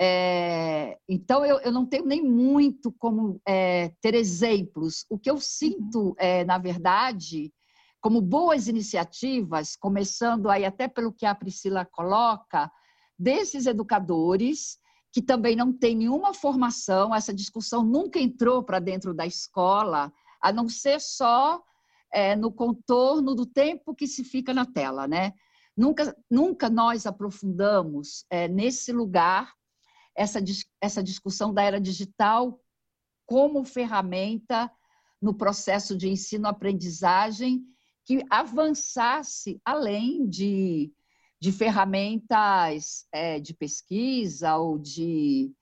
É, 0.02 0.96
então, 1.06 1.44
eu, 1.44 1.60
eu, 1.60 1.70
não 1.70 1.84
tenho 1.84 2.06
nem 2.06 2.22
muito 2.22 2.90
como 2.92 3.38
é, 3.46 3.92
ter 4.00 4.14
exemplos. 4.14 5.04
O 5.10 5.18
que 5.18 5.30
eu 5.30 5.38
sinto, 5.38 6.14
é, 6.18 6.42
na 6.42 6.56
verdade, 6.56 7.52
como 8.00 8.22
boas 8.22 8.66
iniciativas, 8.66 9.76
começando 9.76 10.48
aí 10.48 10.64
até 10.64 10.88
pelo 10.88 11.12
que 11.12 11.26
a 11.26 11.34
Priscila 11.34 11.84
coloca, 11.84 12.72
desses 13.18 13.66
educadores 13.66 14.78
que 15.12 15.20
também 15.20 15.54
não 15.54 15.70
têm 15.70 15.96
nenhuma 15.96 16.32
formação, 16.32 17.14
essa 17.14 17.34
discussão 17.34 17.84
nunca 17.84 18.18
entrou 18.18 18.62
para 18.62 18.78
dentro 18.78 19.12
da 19.12 19.26
escola, 19.26 20.10
a 20.40 20.50
não 20.50 20.66
ser 20.66 20.98
só 20.98 21.62
é, 22.10 22.34
no 22.34 22.50
contorno 22.50 23.34
do 23.34 23.44
tempo 23.44 23.94
que 23.94 24.06
se 24.06 24.24
fica 24.24 24.54
na 24.54 24.64
tela, 24.64 25.06
né? 25.06 25.34
Nunca, 25.76 26.16
nunca 26.30 26.70
nós 26.70 27.04
aprofundamos 27.04 28.24
é, 28.30 28.48
nesse 28.48 28.92
lugar 28.92 29.52
essa, 30.16 30.40
essa 30.80 31.02
discussão 31.02 31.52
da 31.52 31.62
era 31.62 31.80
digital 31.80 32.60
como 33.26 33.64
ferramenta 33.64 34.70
no 35.20 35.34
processo 35.34 35.96
de 35.96 36.08
ensino-aprendizagem 36.08 37.64
que 38.04 38.24
avançasse 38.28 39.60
além 39.64 40.28
de, 40.28 40.92
de 41.38 41.52
ferramentas 41.52 43.06
é, 43.12 43.38
de 43.38 43.54
pesquisa 43.54 44.56
ou 44.56 44.78
de, 44.78 45.52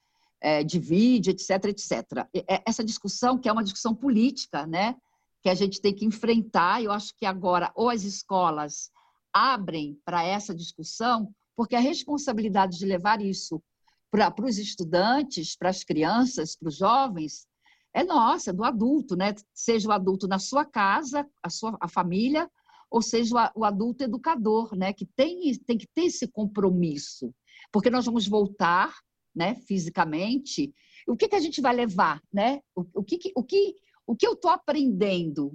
é, 0.41 0.65
de 0.65 0.79
vídeo, 0.79 1.31
etc, 1.31 1.65
etc. 1.67 2.27
Essa 2.65 2.85
discussão, 2.85 3.39
que 3.39 3.49
é 3.49 3.53
uma 3.53 3.65
discussão 3.65 3.95
política, 3.95 4.67
né, 4.67 4.97
que 5.43 5.49
a 5.49 5.55
gente 5.55 5.81
tem 5.81 5.95
que 5.95 6.07
enfrentar, 6.07 6.83
eu 6.83 6.91
acho 6.91 7.15
que 7.17 7.27
agora 7.27 7.71
ou 7.75 7.91
as 7.91 8.05
escolas 8.05 8.91
abrem 9.33 10.01
para 10.05 10.25
essa 10.25 10.55
discussão, 10.55 11.33
porque 11.55 11.77
a 11.77 11.81
responsabilidade 11.81 12.79
de 12.79 12.87
levar 12.87 13.21
isso 13.21 13.63
para 14.11 14.45
os 14.45 14.59
estudantes, 14.59 15.57
para 15.57 15.71
as 15.71 15.85
crianças, 15.85 16.57
para 16.57 16.69
os 16.69 16.77
jovens, 16.77 17.47
é 17.95 18.05
nossa, 18.05 18.53
do 18.53 18.65
adulto, 18.65 19.17
né? 19.17 19.35
Seja 19.53 19.89
o 19.89 19.93
adulto 19.93 20.29
na 20.29 20.39
sua 20.39 20.65
casa, 20.65 21.27
a 21.43 21.51
sua 21.51 21.77
a 21.81 21.89
família, 21.89 22.51
ou 22.91 23.03
seja 23.03 23.53
o, 23.55 23.65
adulto 23.65 24.05
educador, 24.05 24.75
né? 24.77 24.93
Que 24.93 25.07
tem, 25.07 25.53
tem 25.67 25.77
que 25.77 25.87
ter 25.95 26.05
esse 26.05 26.29
compromisso, 26.29 27.35
porque 27.73 27.91
nós 27.91 28.07
vamos 28.07 28.27
voltar, 28.27 28.95
né? 29.35 29.57
Fisicamente. 29.67 30.73
O 31.07 31.17
que, 31.17 31.29
que 31.29 31.37
a 31.37 31.41
gente 31.41 31.61
vai 31.61 31.75
levar, 31.75 32.23
né? 32.33 32.61
O, 32.75 32.85
o 32.95 33.05
que, 33.05 33.33
o 33.35 33.43
que 33.43 33.75
o 34.07 34.17
que 34.17 34.27
eu 34.27 34.33
estou 34.33 34.51
aprendendo 34.51 35.53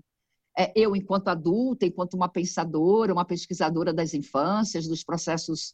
é, 0.55 0.71
eu 0.75 0.95
enquanto 0.95 1.29
adulta, 1.29 1.87
enquanto 1.87 2.13
uma 2.13 2.29
pensadora, 2.29 3.11
uma 3.11 3.25
pesquisadora 3.25 3.91
das 3.91 4.13
infâncias, 4.13 4.87
dos 4.87 5.03
processos 5.03 5.73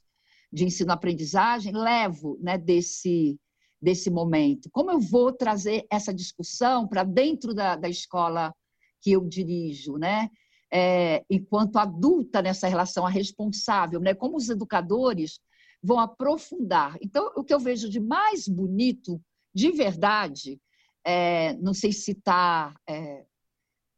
de 0.52 0.66
ensino-aprendizagem 0.66 1.74
levo 1.74 2.38
né, 2.42 2.58
desse, 2.58 3.40
desse 3.82 4.10
momento? 4.10 4.70
Como 4.72 4.92
eu 4.92 5.00
vou 5.00 5.32
trazer 5.32 5.86
essa 5.90 6.14
discussão 6.14 6.88
para 6.88 7.04
dentro 7.04 7.54
da, 7.54 7.76
da 7.76 7.90
escola 7.90 8.54
que 9.02 9.12
eu 9.12 9.26
dirijo, 9.28 9.98
né? 9.98 10.30
É, 10.72 11.24
enquanto 11.30 11.78
adulta 11.78 12.42
nessa 12.42 12.68
relação 12.68 13.06
a 13.06 13.10
responsável, 13.10 14.00
né? 14.00 14.14
Como 14.14 14.38
os 14.38 14.50
educadores 14.50 15.40
vão 15.82 16.00
aprofundar. 16.00 16.98
Então, 17.02 17.32
o 17.36 17.44
que 17.44 17.54
eu 17.54 17.60
vejo 17.60 17.90
de 17.90 18.00
mais 18.00 18.48
bonito, 18.48 19.22
de 19.54 19.72
verdade, 19.72 20.60
é, 21.04 21.54
não 21.56 21.74
sei 21.74 21.92
citar 21.92 22.76
é, 22.88 23.26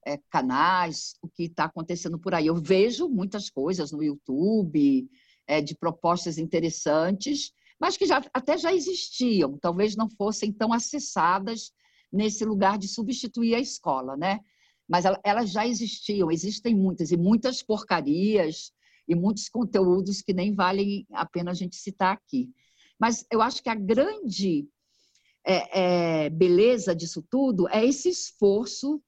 é, 0.05 0.17
canais, 0.29 1.15
o 1.21 1.27
que 1.27 1.43
está 1.43 1.65
acontecendo 1.65 2.19
por 2.19 2.33
aí. 2.33 2.47
Eu 2.47 2.55
vejo 2.55 3.09
muitas 3.09 3.49
coisas 3.49 3.91
no 3.91 4.03
YouTube, 4.03 5.09
é, 5.47 5.61
de 5.61 5.75
propostas 5.75 6.37
interessantes, 6.37 7.51
mas 7.79 7.97
que 7.97 8.05
já, 8.05 8.21
até 8.33 8.57
já 8.57 8.73
existiam, 8.73 9.57
talvez 9.57 9.95
não 9.95 10.09
fossem 10.09 10.51
tão 10.51 10.71
acessadas 10.71 11.71
nesse 12.11 12.45
lugar 12.45 12.77
de 12.77 12.87
substituir 12.87 13.55
a 13.55 13.59
escola, 13.59 14.15
né? 14.15 14.39
Mas 14.87 15.05
elas 15.23 15.51
já 15.51 15.65
existiam, 15.65 16.29
existem 16.29 16.75
muitas, 16.75 17.11
e 17.11 17.17
muitas 17.17 17.63
porcarias, 17.63 18.71
e 19.07 19.15
muitos 19.15 19.49
conteúdos 19.49 20.21
que 20.21 20.33
nem 20.33 20.53
valem 20.53 21.05
a 21.11 21.25
pena 21.25 21.51
a 21.51 21.53
gente 21.53 21.75
citar 21.75 22.13
aqui. 22.13 22.49
Mas 22.99 23.25
eu 23.31 23.41
acho 23.41 23.63
que 23.63 23.69
a 23.69 23.75
grande 23.75 24.67
é, 25.45 26.25
é, 26.25 26.29
beleza 26.29 26.95
disso 26.95 27.25
tudo 27.29 27.67
é 27.69 27.85
esse 27.85 28.09
esforço 28.09 29.01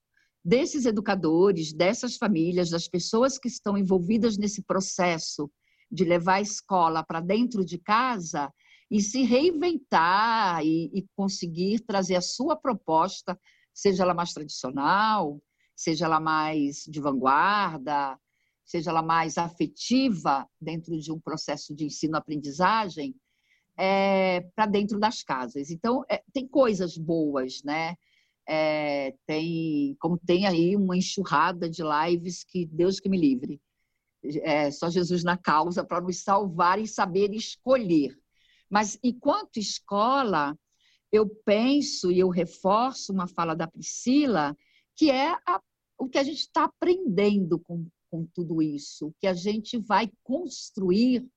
desses 0.44 0.86
educadores, 0.86 1.72
dessas 1.72 2.18
famílias, 2.18 2.70
das 2.70 2.88
pessoas 2.88 3.38
que 3.38 3.48
estão 3.48 3.78
envolvidas 3.78 4.38
nesse 4.38 4.62
processo 4.64 5.50
de 5.92 6.04
levar 6.04 6.36
a 6.36 6.42
escola 6.42 7.04
para 7.04 7.20
dentro 7.20 7.66
de 7.66 7.78
casa 7.78 8.52
e 8.90 9.02
se 9.02 9.24
reinventar 9.24 10.64
e, 10.64 10.92
e 10.94 11.06
conseguir 11.16 11.80
trazer 11.80 12.16
a 12.16 12.22
sua 12.22 12.56
proposta, 12.56 13.40
seja 13.74 14.04
ela 14.04 14.14
mais 14.14 14.34
tradicional, 14.34 15.42
seja 15.76 16.06
ela 16.06 16.20
mais 16.20 16.84
de 16.88 17.02
vanguarda, 17.02 18.18
seja 18.66 18.92
ela 18.92 19.02
mais 19.02 19.38
afetiva 19.38 20.48
dentro 20.60 20.98
de 20.98 21.12
um 21.12 21.20
processo 21.20 21.76
de 21.76 21.86
ensino-aprendizagem, 21.86 23.16
é, 23.78 24.42
para 24.56 24.66
dentro 24.68 25.00
das 25.00 25.24
casas. 25.24 25.70
Então, 25.72 26.04
é, 26.10 26.24
tem 26.32 26.48
coisas 26.48 26.98
boas, 26.98 27.62
né? 27.64 27.96
É, 28.48 29.14
tem, 29.26 29.96
como 30.00 30.18
tem 30.18 30.46
aí 30.46 30.76
uma 30.76 30.98
enxurrada 30.98 31.70
de 31.70 31.82
lives 31.82 32.44
que 32.44 32.66
Deus 32.66 33.00
que 33.00 33.10
me 33.10 33.18
livre. 33.18 33.60
É, 34.42 34.72
só 34.72 34.90
Jesus 34.90 35.24
na 35.24 35.38
causa 35.38 35.84
para 35.84 36.02
nos 36.02 36.24
salvar 36.24 36.80
e 36.80 36.88
saber 36.88 37.34
escolher. 37.34 38.18
Mas, 38.70 38.98
enquanto 39.04 39.58
escola, 39.58 40.58
eu 41.12 41.30
penso 41.46 42.12
e 42.12 42.20
eu 42.20 42.30
reforço 42.30 43.14
uma 43.14 43.28
fala 43.28 43.54
da 43.54 43.68
Priscila, 43.68 44.58
que 44.96 45.12
é 45.12 45.32
a, 45.46 45.62
o 45.98 46.08
que 46.08 46.18
a 46.18 46.24
gente 46.24 46.40
está 46.40 46.64
aprendendo 46.64 47.60
com, 47.60 47.88
com 48.10 48.26
tudo 48.34 48.62
isso, 48.62 49.08
o 49.08 49.14
que 49.20 49.28
a 49.28 49.34
gente 49.34 49.78
vai 49.78 50.10
construir 50.24 51.28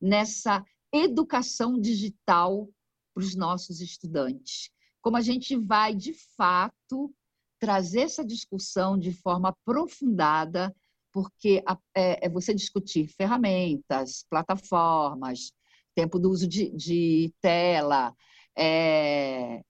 nessa 0.00 0.64
educação 0.92 1.80
digital 1.80 2.68
para 3.14 3.24
os 3.24 3.34
nossos 3.34 3.80
estudantes. 3.80 4.70
Como 5.00 5.16
a 5.16 5.20
gente 5.20 5.56
vai, 5.56 5.94
de 5.94 6.12
fato, 6.36 7.12
trazer 7.58 8.02
essa 8.02 8.24
discussão 8.24 8.98
de 8.98 9.12
forma 9.12 9.48
aprofundada, 9.48 10.74
porque 11.14 11.62
é, 11.94 12.26
é 12.26 12.28
você 12.28 12.52
discutir 12.52 13.06
ferramentas, 13.06 14.26
plataformas, 14.28 15.52
tempo 15.94 16.18
do 16.18 16.28
uso 16.28 16.48
de, 16.48 16.70
de 16.70 17.32
tela, 17.40 18.12
é, 18.58 19.62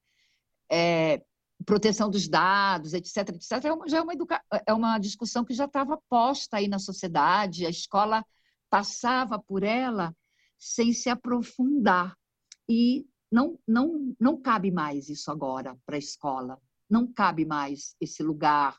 é, 0.72 1.22
proteção 1.66 2.08
dos 2.08 2.26
dados, 2.26 2.94
etc, 2.94 3.28
etc, 3.28 3.62
é 3.62 3.72
uma, 3.74 3.86
já 3.86 3.98
é 3.98 4.00
uma, 4.00 4.14
educa... 4.14 4.42
é 4.66 4.72
uma 4.72 4.98
discussão 4.98 5.44
que 5.44 5.52
já 5.52 5.66
estava 5.66 6.00
posta 6.08 6.56
aí 6.56 6.66
na 6.66 6.78
sociedade, 6.78 7.66
a 7.66 7.70
escola 7.70 8.24
passava 8.70 9.38
por 9.38 9.62
ela 9.62 10.16
sem 10.58 10.94
se 10.94 11.10
aprofundar. 11.10 12.16
E 12.66 13.06
não, 13.30 13.58
não, 13.68 14.16
não 14.18 14.40
cabe 14.40 14.70
mais 14.70 15.10
isso 15.10 15.30
agora 15.30 15.76
para 15.84 15.96
a 15.96 15.98
escola. 15.98 16.58
Não 16.88 17.06
cabe 17.06 17.44
mais 17.44 17.94
esse 18.00 18.22
lugar 18.22 18.78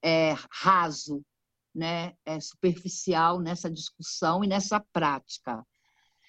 é, 0.00 0.36
raso, 0.48 1.24
né, 1.74 2.12
é, 2.24 2.38
superficial 2.40 3.40
nessa 3.40 3.70
discussão 3.70 4.44
e 4.44 4.46
nessa 4.46 4.80
prática. 4.92 5.64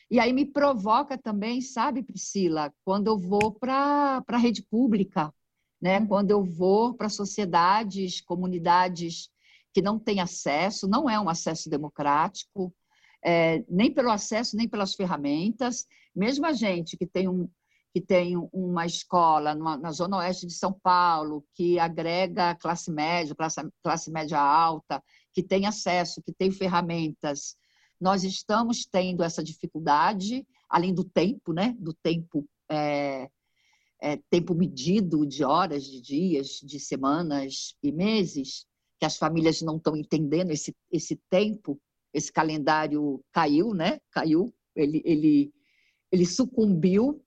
E 0.10 0.20
aí 0.20 0.32
me 0.34 0.46
provoca 0.46 1.18
também, 1.18 1.62
sabe, 1.62 2.04
Priscila, 2.04 2.72
quando 2.84 3.08
eu 3.08 3.18
vou 3.18 3.52
para 3.52 4.24
a 4.28 4.38
rede 4.38 4.62
pública, 4.64 5.34
né? 5.82 6.00
Uhum. 6.00 6.08
quando 6.08 6.32
eu 6.32 6.44
vou 6.44 6.94
para 6.94 7.10
sociedades, 7.10 8.22
comunidades 8.22 9.30
que 9.74 9.82
não 9.82 10.00
têm 10.00 10.22
acesso, 10.22 10.88
não 10.88 11.10
é 11.10 11.20
um 11.20 11.28
acesso 11.28 11.70
democrático, 11.70 12.74
é, 13.24 13.64
nem 13.68 13.94
pelo 13.94 14.10
acesso, 14.10 14.56
nem 14.56 14.70
pelas 14.70 14.96
ferramentas. 14.96 15.86
Mesmo 16.16 16.46
a 16.46 16.54
gente 16.54 16.96
que 16.96 17.06
tem, 17.06 17.28
um, 17.28 17.50
que 17.94 18.00
tem 18.00 18.38
uma 18.54 18.86
escola 18.86 19.54
numa, 19.54 19.76
na 19.76 19.92
zona 19.92 20.18
oeste 20.18 20.46
de 20.48 20.54
São 20.54 20.72
Paulo, 20.72 21.44
que 21.54 21.78
agrega 21.78 22.56
classe 22.56 22.92
média, 22.92 23.36
classe, 23.36 23.62
classe 23.84 24.12
média 24.12 24.40
alta, 24.40 25.04
que 25.36 25.43
tem 25.43 25.67
acesso, 25.67 26.24
que 26.24 26.34
tem 26.34 26.50
ferramentas, 26.50 27.58
nós 28.00 28.24
estamos 28.24 28.86
tendo 28.86 29.21
essa 29.21 29.43
dificuldade, 29.43 30.48
além 30.69 30.93
do 30.93 31.04
tempo, 31.04 31.54
né? 31.54 31.76
do 31.78 31.93
tempo, 31.93 32.48
é, 32.69 33.30
é, 34.02 34.17
tempo 34.30 34.56
medido 34.56 35.26
de 35.26 35.43
horas, 35.43 35.84
de 35.84 36.02
dias, 36.02 36.62
de 36.63 36.80
semanas 36.80 37.76
e 37.84 37.91
meses, 37.91 38.65
que 38.98 39.06
as 39.06 39.17
famílias 39.17 39.62
não 39.62 39.76
estão 39.78 39.95
entendendo 39.95 40.52
esse, 40.52 40.74
esse 40.89 41.17
tempo 41.30 41.80
esse 42.15 42.32
calendário 42.32 43.21
caiu, 43.34 43.74
né? 43.74 44.00
Caiu, 44.10 44.54
ele, 44.74 45.02
ele, 45.04 45.54
ele 46.10 46.26
sucumbiu. 46.26 47.21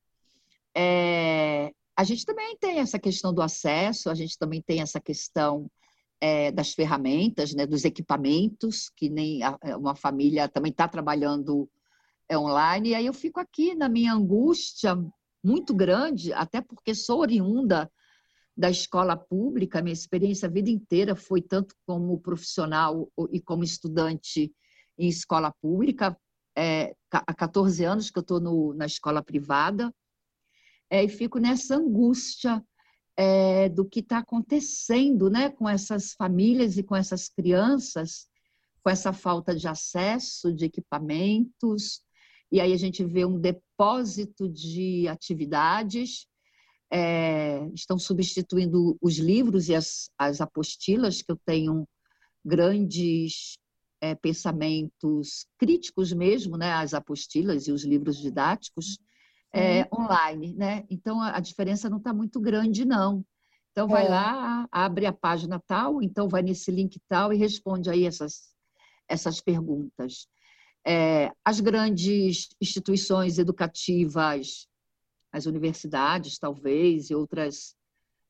É, 0.75 1.71
a 1.94 2.05
gente 2.05 2.25
também 2.25 2.57
tem 2.57 2.79
essa 2.79 2.99
questão 2.99 3.35
do 3.35 3.42
acesso, 3.42 4.09
a 4.09 4.14
gente 4.14 4.38
também 4.38 4.62
tem 4.62 4.81
essa 4.81 4.99
questão 4.99 5.71
é, 6.21 6.51
das 6.51 6.73
ferramentas, 6.73 7.55
né, 7.55 7.67
dos 7.67 7.85
equipamentos, 7.85 8.91
que 8.97 9.09
nem 9.09 9.43
a, 9.43 9.57
é, 9.63 9.77
uma 9.77 9.95
família 9.95 10.49
também 10.49 10.71
está 10.71 10.89
trabalhando 10.89 11.69
é, 12.29 12.37
online. 12.37 12.91
E 12.91 12.95
aí 12.95 13.07
eu 13.07 13.15
fico 13.15 13.41
aqui 13.41 13.75
na 13.75 13.89
minha 13.89 14.13
angústia 14.13 14.97
muito 15.43 15.75
grande, 15.75 16.33
até 16.33 16.61
porque 16.61 16.95
sou 16.95 17.21
oriunda 17.21 17.91
da 18.57 18.69
escola 18.69 19.17
pública, 19.17 19.81
minha 19.81 19.93
experiência 19.93 20.49
a 20.49 20.51
vida 20.51 20.69
inteira 20.69 21.15
foi 21.15 21.41
tanto 21.41 21.77
como 21.87 22.19
profissional 22.19 23.09
e 23.31 23.41
como 23.41 23.63
estudante 23.63 24.53
em 24.99 25.09
escola 25.09 25.55
pública, 25.63 26.19
é, 26.57 26.97
há 27.13 27.33
14 27.33 27.85
anos 27.85 28.11
que 28.11 28.19
eu 28.19 28.23
estou 28.23 28.75
na 28.75 28.85
escola 28.85 29.23
privada, 29.23 29.95
é, 30.91 31.05
e 31.05 31.09
fico 31.09 31.39
nessa 31.39 31.77
angústia 31.77 32.61
é, 33.19 33.69
do 33.69 33.85
que 33.85 33.99
está 33.99 34.19
acontecendo 34.19 35.29
né, 35.29 35.51
com 35.51 35.69
essas 35.69 36.13
famílias 36.13 36.79
e 36.79 36.85
com 36.85 36.95
essas 36.95 37.29
crianças, 37.29 38.29
com 38.81 38.89
essa 38.89 39.13
falta 39.13 39.57
de 39.57 39.67
acesso 39.67 40.55
de 40.55 40.67
equipamentos, 40.67 42.01
e 42.51 42.61
aí 42.61 42.73
a 42.73 42.77
gente 42.77 43.05
vê 43.05 43.25
um 43.25 43.39
depósito 43.39 44.49
de 44.49 45.09
atividades, 45.09 46.29
é, 46.93 47.69
estão 47.75 47.99
substituindo 47.99 48.97
os 49.03 49.19
livros 49.19 49.69
e 49.69 49.75
as, 49.75 50.09
as 50.17 50.41
apostilas, 50.41 51.21
que 51.21 51.33
eu 51.33 51.39
tenho 51.45 51.89
grandes 52.45 53.59
é, 54.01 54.15
pensamentos 54.15 55.45
críticos 55.59 56.13
mesmo, 56.13 56.57
né, 56.57 56.71
as 56.73 56.95
apostilas 56.95 57.67
e 57.67 57.73
os 57.73 57.85
livros 57.85 58.17
didáticos, 58.17 58.97
é, 59.53 59.89
online, 59.93 60.55
né? 60.55 60.85
Então 60.91 61.21
a, 61.21 61.37
a 61.37 61.41
diferença 61.41 61.89
não 61.89 61.99
está 61.99 62.13
muito 62.13 62.41
grande, 62.41 62.85
não. 62.85 63.25
Então 63.73 63.87
vai 63.87 64.07
é. 64.07 64.09
lá, 64.09 64.69
abre 64.73 65.07
a 65.07 65.13
página 65.13 65.63
tal, 65.67 66.03
então 66.03 66.29
vai 66.29 66.43
nesse 66.43 66.71
link 66.71 67.01
tal 67.09 67.33
e 67.33 67.37
responde 67.37 67.89
aí 67.89 68.05
essas, 68.05 68.55
essas 69.09 69.41
perguntas. 69.41 70.27
É, 70.87 71.31
as 71.45 71.61
grandes 71.61 72.49
instituições 72.61 73.39
educativas, 73.39 74.67
as 75.31 75.47
universidades, 75.47 76.39
talvez, 76.39 77.11
e 77.11 77.15
outras 77.15 77.77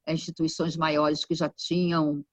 é, 0.07 0.13
instituições 0.13 0.77
maiores 0.77 1.25
que 1.25 1.35
já 1.35 1.49
tinham 1.49 2.25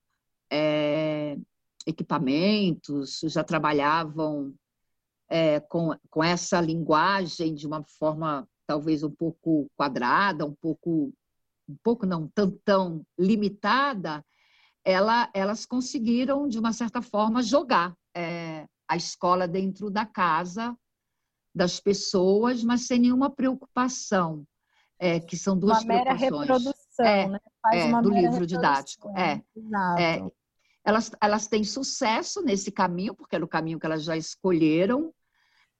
é, 0.51 1.37
equipamentos, 1.85 3.21
já 3.23 3.43
trabalhavam 3.43 4.53
é, 5.29 5.59
com, 5.59 5.95
com 6.09 6.23
essa 6.23 6.59
linguagem 6.59 7.53
de 7.53 7.67
uma 7.67 7.83
forma 7.83 8.47
talvez 8.65 9.03
um 9.03 9.11
pouco 9.11 9.69
quadrada, 9.75 10.45
um 10.45 10.53
pouco, 10.53 11.13
um 11.67 11.77
pouco 11.83 12.05
não 12.05 12.27
tão, 12.27 12.51
tão 12.63 13.05
limitada, 13.17 14.23
ela, 14.83 15.29
elas 15.33 15.65
conseguiram, 15.65 16.47
de 16.47 16.59
uma 16.59 16.73
certa 16.73 17.01
forma, 17.01 17.41
jogar 17.41 17.95
é, 18.15 18.67
a 18.87 18.95
escola 18.95 19.47
dentro 19.47 19.89
da 19.89 20.05
casa 20.05 20.77
das 21.53 21.79
pessoas, 21.79 22.63
mas 22.63 22.81
sem 22.81 22.99
nenhuma 22.99 23.29
preocupação, 23.29 24.45
é, 24.99 25.21
que 25.21 25.37
são 25.37 25.57
duas 25.57 25.83
uma 25.83 25.87
mera 25.87 26.15
preocupações. 26.15 26.65
reprodução, 26.65 27.05
é, 27.05 27.27
né? 27.29 27.39
Faz 27.61 27.75
é, 27.75 28.01
do 28.01 28.09
livro 28.11 28.45
didático. 28.45 29.09
É, 29.17 29.41
é, 29.97 30.31
elas, 30.83 31.11
elas 31.21 31.47
têm 31.47 31.63
sucesso 31.63 32.41
nesse 32.41 32.71
caminho, 32.71 33.15
porque 33.15 33.35
era 33.35 33.45
o 33.45 33.47
caminho 33.47 33.79
que 33.79 33.85
elas 33.85 34.03
já 34.03 34.17
escolheram. 34.17 35.13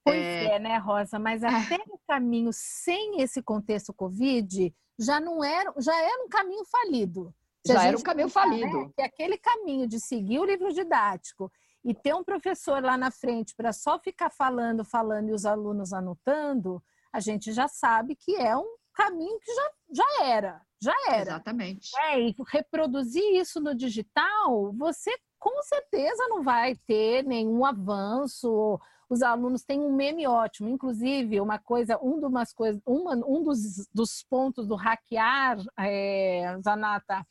Pois 0.05 0.17
é, 0.17 0.45
é 0.55 0.59
né, 0.59 0.77
Rosa? 0.77 1.17
Mas 1.17 1.41
é. 1.41 1.47
até 1.47 1.77
o 1.87 1.99
caminho 2.07 2.51
sem 2.53 3.21
esse 3.21 3.41
contexto 3.41 3.91
Covid 3.91 4.73
já 4.99 5.19
não 5.19 5.43
era, 5.43 5.73
já 5.77 5.99
era 5.99 6.23
um 6.23 6.29
caminho 6.29 6.63
falido. 6.65 7.33
Se 7.65 7.73
já 7.73 7.87
era 7.87 7.97
um 7.97 8.01
caminho 8.01 8.27
pensar, 8.27 8.43
falido. 8.43 8.81
Né, 8.81 8.91
que 8.95 9.01
aquele 9.01 9.37
caminho 9.37 9.87
de 9.87 9.99
seguir 9.99 10.39
o 10.39 10.45
livro 10.45 10.71
didático 10.71 11.51
e 11.83 11.93
ter 11.93 12.13
um 12.13 12.23
professor 12.23 12.83
lá 12.83 12.95
na 12.97 13.09
frente 13.09 13.55
para 13.55 13.73
só 13.73 13.99
ficar 13.99 14.29
falando, 14.29 14.85
falando 14.85 15.29
e 15.29 15.33
os 15.33 15.45
alunos 15.45 15.91
anotando, 15.91 16.81
a 17.11 17.19
gente 17.19 17.51
já 17.51 17.67
sabe 17.67 18.15
que 18.15 18.35
é 18.35 18.55
um 18.55 18.75
caminho 18.93 19.39
que 19.39 19.53
já, 19.53 19.71
já 19.91 20.23
era, 20.25 20.61
já 20.81 20.95
era. 21.09 21.31
Exatamente. 21.31 21.89
É, 21.99 22.19
e 22.21 22.35
reproduzir 22.47 23.23
isso 23.35 23.59
no 23.59 23.75
digital, 23.75 24.71
você 24.73 25.11
com 25.45 25.61
certeza 25.61 26.27
não 26.27 26.41
vai 26.41 26.75
ter 26.87 27.23
nenhum 27.23 27.63
avanço. 27.63 28.79
Os 29.07 29.21
alunos 29.21 29.61
têm 29.61 29.79
um 29.79 29.93
meme 29.93 30.25
ótimo, 30.25 30.67
inclusive 30.67 31.39
uma 31.39 31.59
coisa, 31.59 31.99
um, 32.01 32.19
de 32.19 32.25
umas 32.25 32.51
coisas, 32.51 32.81
uma, 32.83 33.13
um 33.13 33.43
dos, 33.43 33.87
dos 33.93 34.25
pontos 34.27 34.67
do 34.67 34.73
hackear, 34.75 35.59
é, 35.77 36.57
Zanata, 36.63 37.23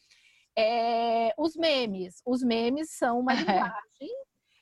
é 0.56 1.34
os 1.36 1.56
memes. 1.56 2.22
Os 2.24 2.40
memes 2.44 2.92
são 2.92 3.18
uma 3.18 3.34
linguagem 3.34 4.14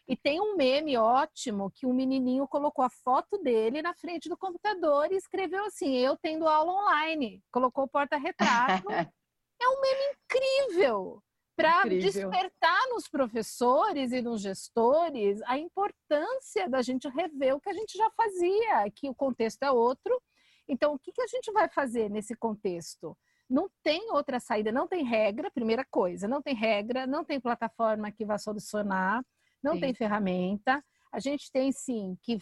E 0.09 0.17
tem 0.17 0.41
um 0.41 0.57
meme 0.57 0.97
ótimo 0.97 1.71
que 1.75 1.85
um 1.85 1.93
menininho 1.93 2.49
colocou 2.49 2.83
a 2.83 2.91
foto 3.05 3.37
dele 3.37 3.83
na 3.83 3.93
frente 3.93 4.31
do 4.31 4.39
computador 4.39 5.13
e 5.13 5.17
escreveu 5.17 5.67
assim: 5.67 5.95
Eu 5.95 6.17
tendo 6.17 6.49
aula 6.49 6.73
online. 6.73 7.43
Colocou 7.53 7.85
o 7.85 7.89
porta-retrato. 7.89 8.89
é 9.61 9.69
um 9.69 9.81
meme 9.83 10.01
incrível 10.15 11.23
para 11.57 11.85
despertar 11.85 12.89
nos 12.89 13.09
professores 13.09 14.13
e 14.13 14.23
nos 14.23 14.41
gestores 14.41 15.41
a 15.43 15.59
importância 15.59 16.69
da 16.69 16.83
gente 16.83 17.09
rever 17.09 17.55
o 17.55 17.61
que 17.61 17.69
a 17.69 17.75
gente 17.75 17.97
já 17.97 18.11
fazia, 18.17 18.91
que 18.95 19.09
o 19.09 19.15
contexto 19.15 19.63
é 19.63 19.71
outro. 19.71 20.21
Então, 20.69 20.95
o 20.95 20.99
que, 20.99 21.13
que 21.13 21.23
a 21.23 21.27
gente 21.27 21.53
vai 21.53 21.69
fazer 21.69 22.09
nesse 22.09 22.35
contexto? 22.35 23.17
Não 23.49 23.69
tem 23.83 24.11
outra 24.13 24.41
saída, 24.41 24.73
não 24.73 24.89
tem 24.89 25.05
regra, 25.05 25.51
primeira 25.51 25.85
coisa, 25.91 26.27
não 26.27 26.41
tem 26.41 26.55
regra, 26.55 27.07
não 27.07 27.25
tem 27.25 27.39
plataforma 27.39 28.11
que 28.11 28.25
vá 28.25 28.39
solucionar, 28.39 29.23
não 29.63 29.75
sim. 29.75 29.81
tem 29.81 29.95
ferramenta. 29.95 30.83
A 31.13 31.21
gente 31.21 31.51
tem 31.53 31.71
sim 31.71 32.17
que 32.23 32.41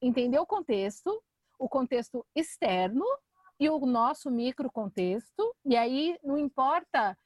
entender 0.00 0.38
o 0.38 0.46
contexto, 0.46 1.20
o 1.58 1.68
contexto 1.68 2.24
externo 2.34 3.04
e 3.58 3.68
o 3.68 3.78
nosso 3.86 4.30
micro 4.30 4.70
contexto, 4.70 5.54
e 5.64 5.76
aí 5.76 6.18
não 6.22 6.38
importa 6.38 7.16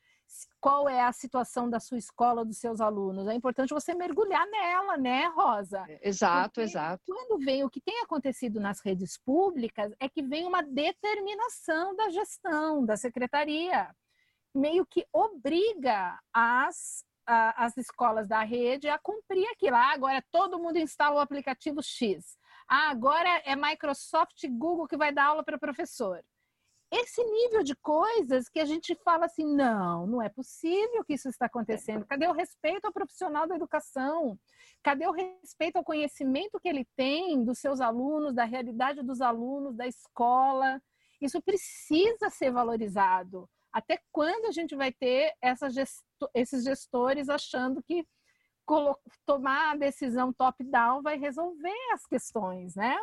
qual 0.61 0.89
é 0.89 1.01
a 1.01 1.13
situação 1.13 1.71
da 1.71 1.79
sua 1.79 1.99
escola, 1.99 2.45
dos 2.45 2.59
seus 2.59 2.81
alunos. 2.81 3.29
É 3.29 3.35
importante 3.35 3.73
você 3.73 3.95
mergulhar 3.95 4.47
nela, 4.47 4.97
né, 4.97 5.27
Rosa? 5.27 5.85
É, 5.89 6.09
exato, 6.09 6.55
Porque 6.55 6.61
exato. 6.63 7.03
Quando 7.07 7.45
vem 7.45 7.65
o 7.65 7.71
que 7.71 7.81
tem 7.81 8.01
acontecido 8.01 8.61
nas 8.61 8.81
redes 8.81 9.17
públicas 9.17 9.93
é 10.01 10.09
que 10.09 10.23
vem 10.23 10.45
uma 10.45 10.63
determinação 10.63 11.95
da 11.95 12.11
gestão, 12.11 12.85
da 12.85 12.97
secretaria, 12.97 13.95
meio 14.55 14.85
que 14.87 15.07
obriga 15.13 16.19
as 16.33 17.05
as 17.29 17.77
escolas 17.77 18.29
da 18.29 18.45
rede 18.45 18.89
a 18.89 19.01
cumprir 19.01 19.45
aquilo. 19.49 19.75
Ah, 19.75 19.93
agora 19.93 20.25
todo 20.31 20.61
mundo 20.61 20.79
instala 20.79 21.17
o 21.17 21.19
aplicativo 21.19 21.83
X. 21.83 22.39
Ah, 22.69 22.89
agora 22.89 23.29
é 23.45 23.57
Microsoft 23.57 24.45
e 24.45 24.49
Google 24.49 24.87
que 24.87 24.97
vai 24.97 25.13
dar 25.13 25.25
aula 25.27 25.43
para 25.43 25.57
o 25.57 25.59
professor 25.59 26.23
esse 27.01 27.23
nível 27.25 27.63
de 27.63 27.75
coisas 27.77 28.49
que 28.49 28.61
a 28.61 28.65
gente 28.65 28.95
fala 29.05 29.27
assim, 29.27 29.45
não, 29.45 30.07
não 30.07 30.23
é 30.23 30.29
possível 30.29 31.05
que 31.05 31.15
isso 31.15 31.29
está 31.29 31.47
acontecendo. 31.47 32.07
Cadê 32.07 32.27
o 32.27 32.33
respeito 32.33 32.85
ao 32.85 32.93
profissional 32.93 33.47
da 33.47 33.57
educação? 33.57 34.39
Cadê 34.83 35.07
o 35.07 35.13
respeito 35.13 35.77
ao 35.77 35.85
conhecimento 35.85 36.61
que 36.61 36.69
ele 36.69 36.87
tem 36.97 37.45
dos 37.45 37.59
seus 37.59 37.81
alunos, 37.81 38.35
da 38.35 38.45
realidade 38.45 39.03
dos 39.03 39.21
alunos, 39.21 39.77
da 39.77 39.87
escola? 39.87 40.81
Isso 41.21 41.41
precisa 41.43 42.31
ser 42.31 42.51
valorizado. 42.51 43.49
Até 43.73 44.01
quando 44.13 44.47
a 44.47 44.53
gente 44.53 44.75
vai 44.75 44.93
ter 44.93 45.35
gesto 45.71 46.05
esses 46.35 46.65
gestores 46.65 47.29
achando 47.29 47.83
que 47.83 48.07
tomar 49.27 49.73
a 49.73 49.77
decisão 49.77 50.33
top-down 50.33 51.03
vai 51.03 51.19
resolver 51.19 51.93
as 51.93 52.07
questões, 52.07 52.75
né? 52.75 52.97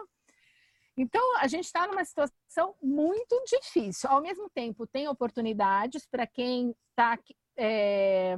Então, 0.96 1.38
a 1.38 1.48
gente 1.48 1.66
está 1.66 1.88
numa 1.88 2.06
situação 2.06 2.76
muito 2.82 3.44
difícil. 3.46 4.10
Ao 4.10 4.22
mesmo 4.22 4.50
tempo, 4.54 4.86
tem 4.86 5.08
oportunidades 5.08 6.06
para 6.06 6.28
quem 6.28 6.76
está 6.90 7.18
é, 7.58 8.38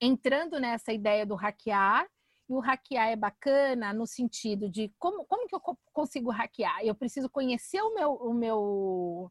entrando 0.00 0.58
nessa 0.58 0.92
ideia 0.92 1.26
do 1.26 1.34
hackear. 1.34 2.08
E 2.48 2.54
o 2.54 2.60
hackear 2.60 3.08
é 3.08 3.16
bacana 3.16 3.92
no 3.92 4.06
sentido 4.06 4.68
de 4.68 4.92
como, 4.98 5.24
como 5.26 5.46
que 5.46 5.54
eu 5.54 5.60
consigo 5.92 6.30
hackear? 6.30 6.80
Eu 6.82 6.94
preciso 6.94 7.28
conhecer 7.28 7.80
o 7.82 7.94
meu, 7.94 8.14
o 8.14 8.34
meu 8.34 9.30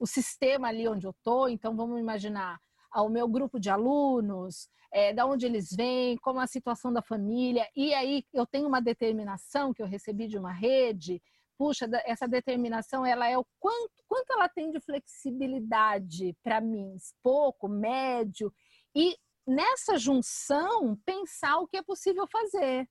o 0.00 0.06
sistema 0.06 0.68
ali 0.68 0.88
onde 0.88 1.06
eu 1.06 1.12
estou. 1.12 1.48
Então, 1.48 1.76
vamos 1.76 1.98
imaginar 2.00 2.60
ao 2.90 3.08
meu 3.08 3.28
grupo 3.28 3.60
de 3.60 3.70
alunos, 3.70 4.68
é, 4.92 5.12
da 5.12 5.26
onde 5.26 5.46
eles 5.46 5.68
vêm, 5.70 6.16
como 6.18 6.40
a 6.40 6.46
situação 6.46 6.92
da 6.92 7.02
família. 7.02 7.68
E 7.76 7.94
aí 7.94 8.24
eu 8.32 8.46
tenho 8.46 8.66
uma 8.66 8.80
determinação 8.80 9.72
que 9.72 9.82
eu 9.82 9.86
recebi 9.86 10.26
de 10.26 10.38
uma 10.38 10.52
rede 10.52 11.22
puxa, 11.58 11.86
essa 12.04 12.28
determinação, 12.28 13.04
ela 13.04 13.28
é 13.28 13.36
o 13.36 13.44
quanto, 13.58 14.04
quanto 14.06 14.32
ela 14.32 14.48
tem 14.48 14.70
de 14.70 14.80
flexibilidade 14.80 16.34
para 16.42 16.60
mim, 16.60 16.96
pouco, 17.22 17.68
médio, 17.68 18.54
e 18.94 19.16
nessa 19.46 19.98
junção 19.98 20.96
pensar 21.04 21.58
o 21.58 21.66
que 21.66 21.76
é 21.76 21.82
possível 21.82 22.26
fazer. 22.28 22.88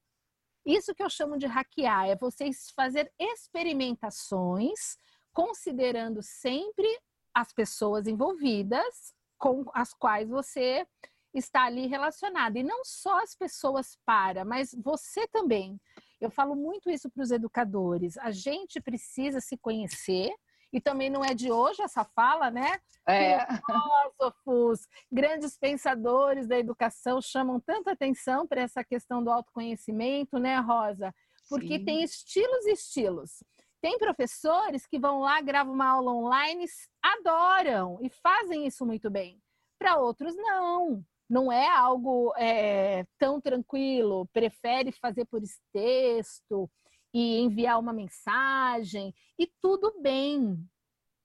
Isso 0.65 0.93
que 0.93 1.01
eu 1.01 1.09
chamo 1.09 1.37
de 1.37 1.45
hackear, 1.45 2.09
é 2.09 2.15
vocês 2.17 2.71
fazer 2.75 3.09
experimentações, 3.17 4.97
considerando 5.31 6.21
sempre 6.21 6.87
as 7.33 7.53
pessoas 7.53 8.05
envolvidas 8.05 9.13
com 9.37 9.63
as 9.73 9.93
quais 9.93 10.27
você 10.27 10.85
está 11.33 11.65
ali 11.65 11.85
relacionado. 11.87 12.57
E 12.57 12.63
não 12.63 12.83
só 12.83 13.21
as 13.21 13.35
pessoas 13.35 13.97
para, 14.05 14.43
mas 14.43 14.75
você 14.83 15.27
também. 15.27 15.79
Eu 16.19 16.29
falo 16.29 16.55
muito 16.55 16.89
isso 16.89 17.09
para 17.09 17.23
os 17.23 17.31
educadores. 17.31 18.17
A 18.17 18.31
gente 18.31 18.81
precisa 18.81 19.39
se 19.39 19.57
conhecer, 19.57 20.33
e 20.71 20.81
também 20.81 21.09
não 21.09 21.23
é 21.23 21.33
de 21.33 21.51
hoje 21.51 21.81
essa 21.81 22.03
fala, 22.03 22.51
né? 22.51 22.77
É. 23.07 23.39
Filósofos, 23.65 24.87
grandes 25.11 25.57
pensadores 25.57 26.47
da 26.47 26.57
educação 26.57 27.21
chamam 27.21 27.59
tanta 27.59 27.91
atenção 27.91 28.45
para 28.45 28.61
essa 28.61 28.83
questão 28.83 29.23
do 29.23 29.31
autoconhecimento, 29.31 30.37
né, 30.37 30.59
Rosa? 30.59 31.13
Porque 31.49 31.79
Sim. 31.79 31.85
tem 31.85 32.03
estilos 32.03 32.65
e 32.65 32.71
estilos. 32.71 33.43
Tem 33.81 33.97
professores 33.97 34.85
que 34.85 34.99
vão 34.99 35.19
lá, 35.19 35.39
gravam 35.39 35.73
uma 35.73 35.87
aula 35.87 36.11
online, 36.11 36.65
adoram 37.01 37.99
e 38.01 38.09
fazem 38.09 38.65
isso 38.65 38.85
muito 38.85 39.09
bem. 39.09 39.41
Para 39.79 39.97
outros, 39.97 40.35
não 40.35 41.05
não 41.29 41.51
é 41.51 41.69
algo 41.69 42.33
é, 42.37 43.05
tão 43.17 43.41
tranquilo, 43.41 44.27
prefere 44.31 44.91
fazer 44.91 45.25
por 45.25 45.41
texto 45.73 46.69
e 47.13 47.39
enviar 47.39 47.79
uma 47.79 47.93
mensagem, 47.93 49.13
e 49.37 49.47
tudo 49.61 49.99
bem. 50.01 50.57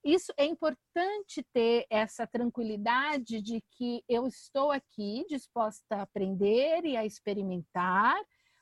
Isso 0.05 0.33
é 0.37 0.45
importante 0.45 1.47
ter 1.53 1.87
essa 1.89 2.27
tranquilidade 2.27 3.41
de 3.41 3.63
que 3.71 4.03
eu 4.09 4.27
estou 4.27 4.73
aqui 4.73 5.25
disposta 5.29 5.97
a 5.97 6.03
aprender 6.03 6.85
e 6.85 6.97
a 6.97 7.05
experimentar, 7.05 8.17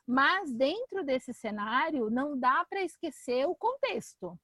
mas 0.05 0.53
dentro 0.53 1.03
desse 1.03 1.33
cenário 1.33 2.11
não 2.11 2.37
dá 2.37 2.63
para 2.69 2.83
esquecer 2.83 3.47
o 3.47 3.55
contexto. 3.55 4.37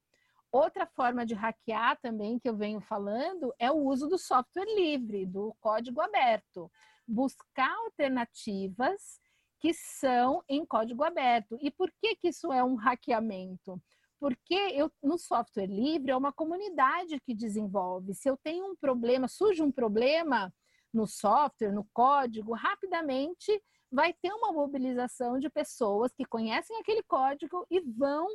Outra 0.51 0.85
forma 0.85 1.25
de 1.25 1.33
hackear 1.33 1.99
também 2.01 2.39
que 2.39 2.47
eu 2.47 2.55
venho 2.55 2.79
falando 2.79 3.53
é 3.59 3.69
o 3.71 3.77
uso 3.77 4.07
do 4.07 4.17
software 4.17 4.65
livre, 4.75 5.25
do 5.25 5.55
código 5.59 6.01
aberto. 6.01 6.71
Buscar 7.07 7.73
alternativas 7.85 9.19
que 9.59 9.73
são 9.73 10.43
em 10.47 10.65
código 10.65 11.03
aberto. 11.03 11.57
E 11.61 11.69
por 11.71 11.91
que, 12.01 12.15
que 12.15 12.29
isso 12.29 12.51
é 12.51 12.63
um 12.63 12.75
hackeamento? 12.75 13.81
Porque 14.19 14.55
eu, 14.55 14.91
no 15.03 15.17
software 15.17 15.67
livre 15.67 16.11
é 16.11 16.17
uma 16.17 16.31
comunidade 16.31 17.19
que 17.21 17.35
desenvolve. 17.35 18.13
Se 18.13 18.29
eu 18.29 18.37
tenho 18.37 18.71
um 18.71 18.75
problema, 18.75 19.27
surge 19.27 19.61
um 19.61 19.71
problema 19.71 20.53
no 20.93 21.05
software, 21.05 21.71
no 21.71 21.85
código, 21.93 22.53
rapidamente 22.53 23.61
vai 23.91 24.13
ter 24.13 24.33
uma 24.33 24.51
mobilização 24.51 25.39
de 25.39 25.49
pessoas 25.49 26.13
que 26.13 26.25
conhecem 26.25 26.77
aquele 26.79 27.03
código 27.03 27.65
e 27.69 27.79
vão 27.79 28.27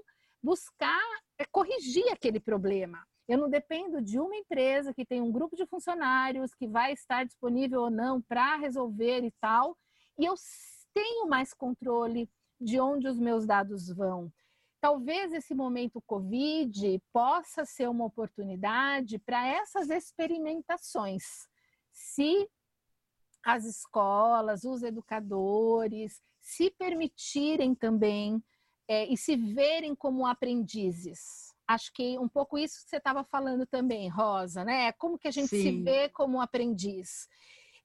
buscar 0.43 1.03
é, 1.39 1.45
corrigir 1.47 2.11
aquele 2.13 2.41
problema. 2.41 3.07
Eu 3.29 3.39
não 3.39 3.49
dependo 3.49 4.03
de 4.03 4.19
uma 4.19 4.37
empresa 4.37 4.93
que 4.93 5.07
tem 5.07 5.21
um 5.21 5.31
grupo 5.31 5.57
de 5.57 5.67
funcionários 5.67 6.55
que 6.55 6.67
vai 6.67 6.93
estar 6.93 7.25
disponível 7.25 7.83
ou 7.83 7.91
não 7.91 8.21
para 8.21 8.57
resolver 8.57 9.25
e 9.25 9.31
tal, 9.41 9.79
e 10.19 10.25
eu 10.25 10.35
tenho 10.93 11.29
mais 11.29 11.55
controle 11.55 12.29
de 12.61 12.81
onde 12.81 13.09
os 13.09 13.19
meus 13.19 13.47
dados 13.47 13.89
vão. 13.89 14.33
Talvez 14.81 15.33
esse 15.33 15.55
momento 15.55 16.03
Covid 16.03 17.01
possa 17.13 17.65
ser 17.65 17.89
uma 17.89 18.05
oportunidade 18.05 19.19
para 19.21 19.47
essas 19.47 19.89
experimentações. 19.91 21.23
Se 21.93 22.49
as 23.45 23.65
escolas, 23.65 24.65
os 24.65 24.83
educadores 24.83 26.21
se 26.41 26.71
permitirem 26.71 27.75
também 27.75 28.43
é, 28.89 29.07
e 29.07 29.17
se 29.17 29.37
verem 29.37 29.95
como 29.95 30.27
aprendizes. 30.27 31.53
Acho 31.67 31.93
que 31.93 32.19
um 32.19 32.29
pouco 32.29 32.59
isso 32.59 32.83
que 32.85 32.91
você 32.91 32.97
estava 32.97 33.25
falando 33.25 33.67
também, 33.67 34.09
Rosa, 34.09 34.65
né? 34.65 34.93
Como 34.93 35.19
que 35.19 35.29
a 35.29 35.31
gente 35.31 35.49
Sim. 35.49 35.63
se 35.63 35.83
vê 35.83 36.09
como 36.09 36.41
aprendiz. 36.41 37.29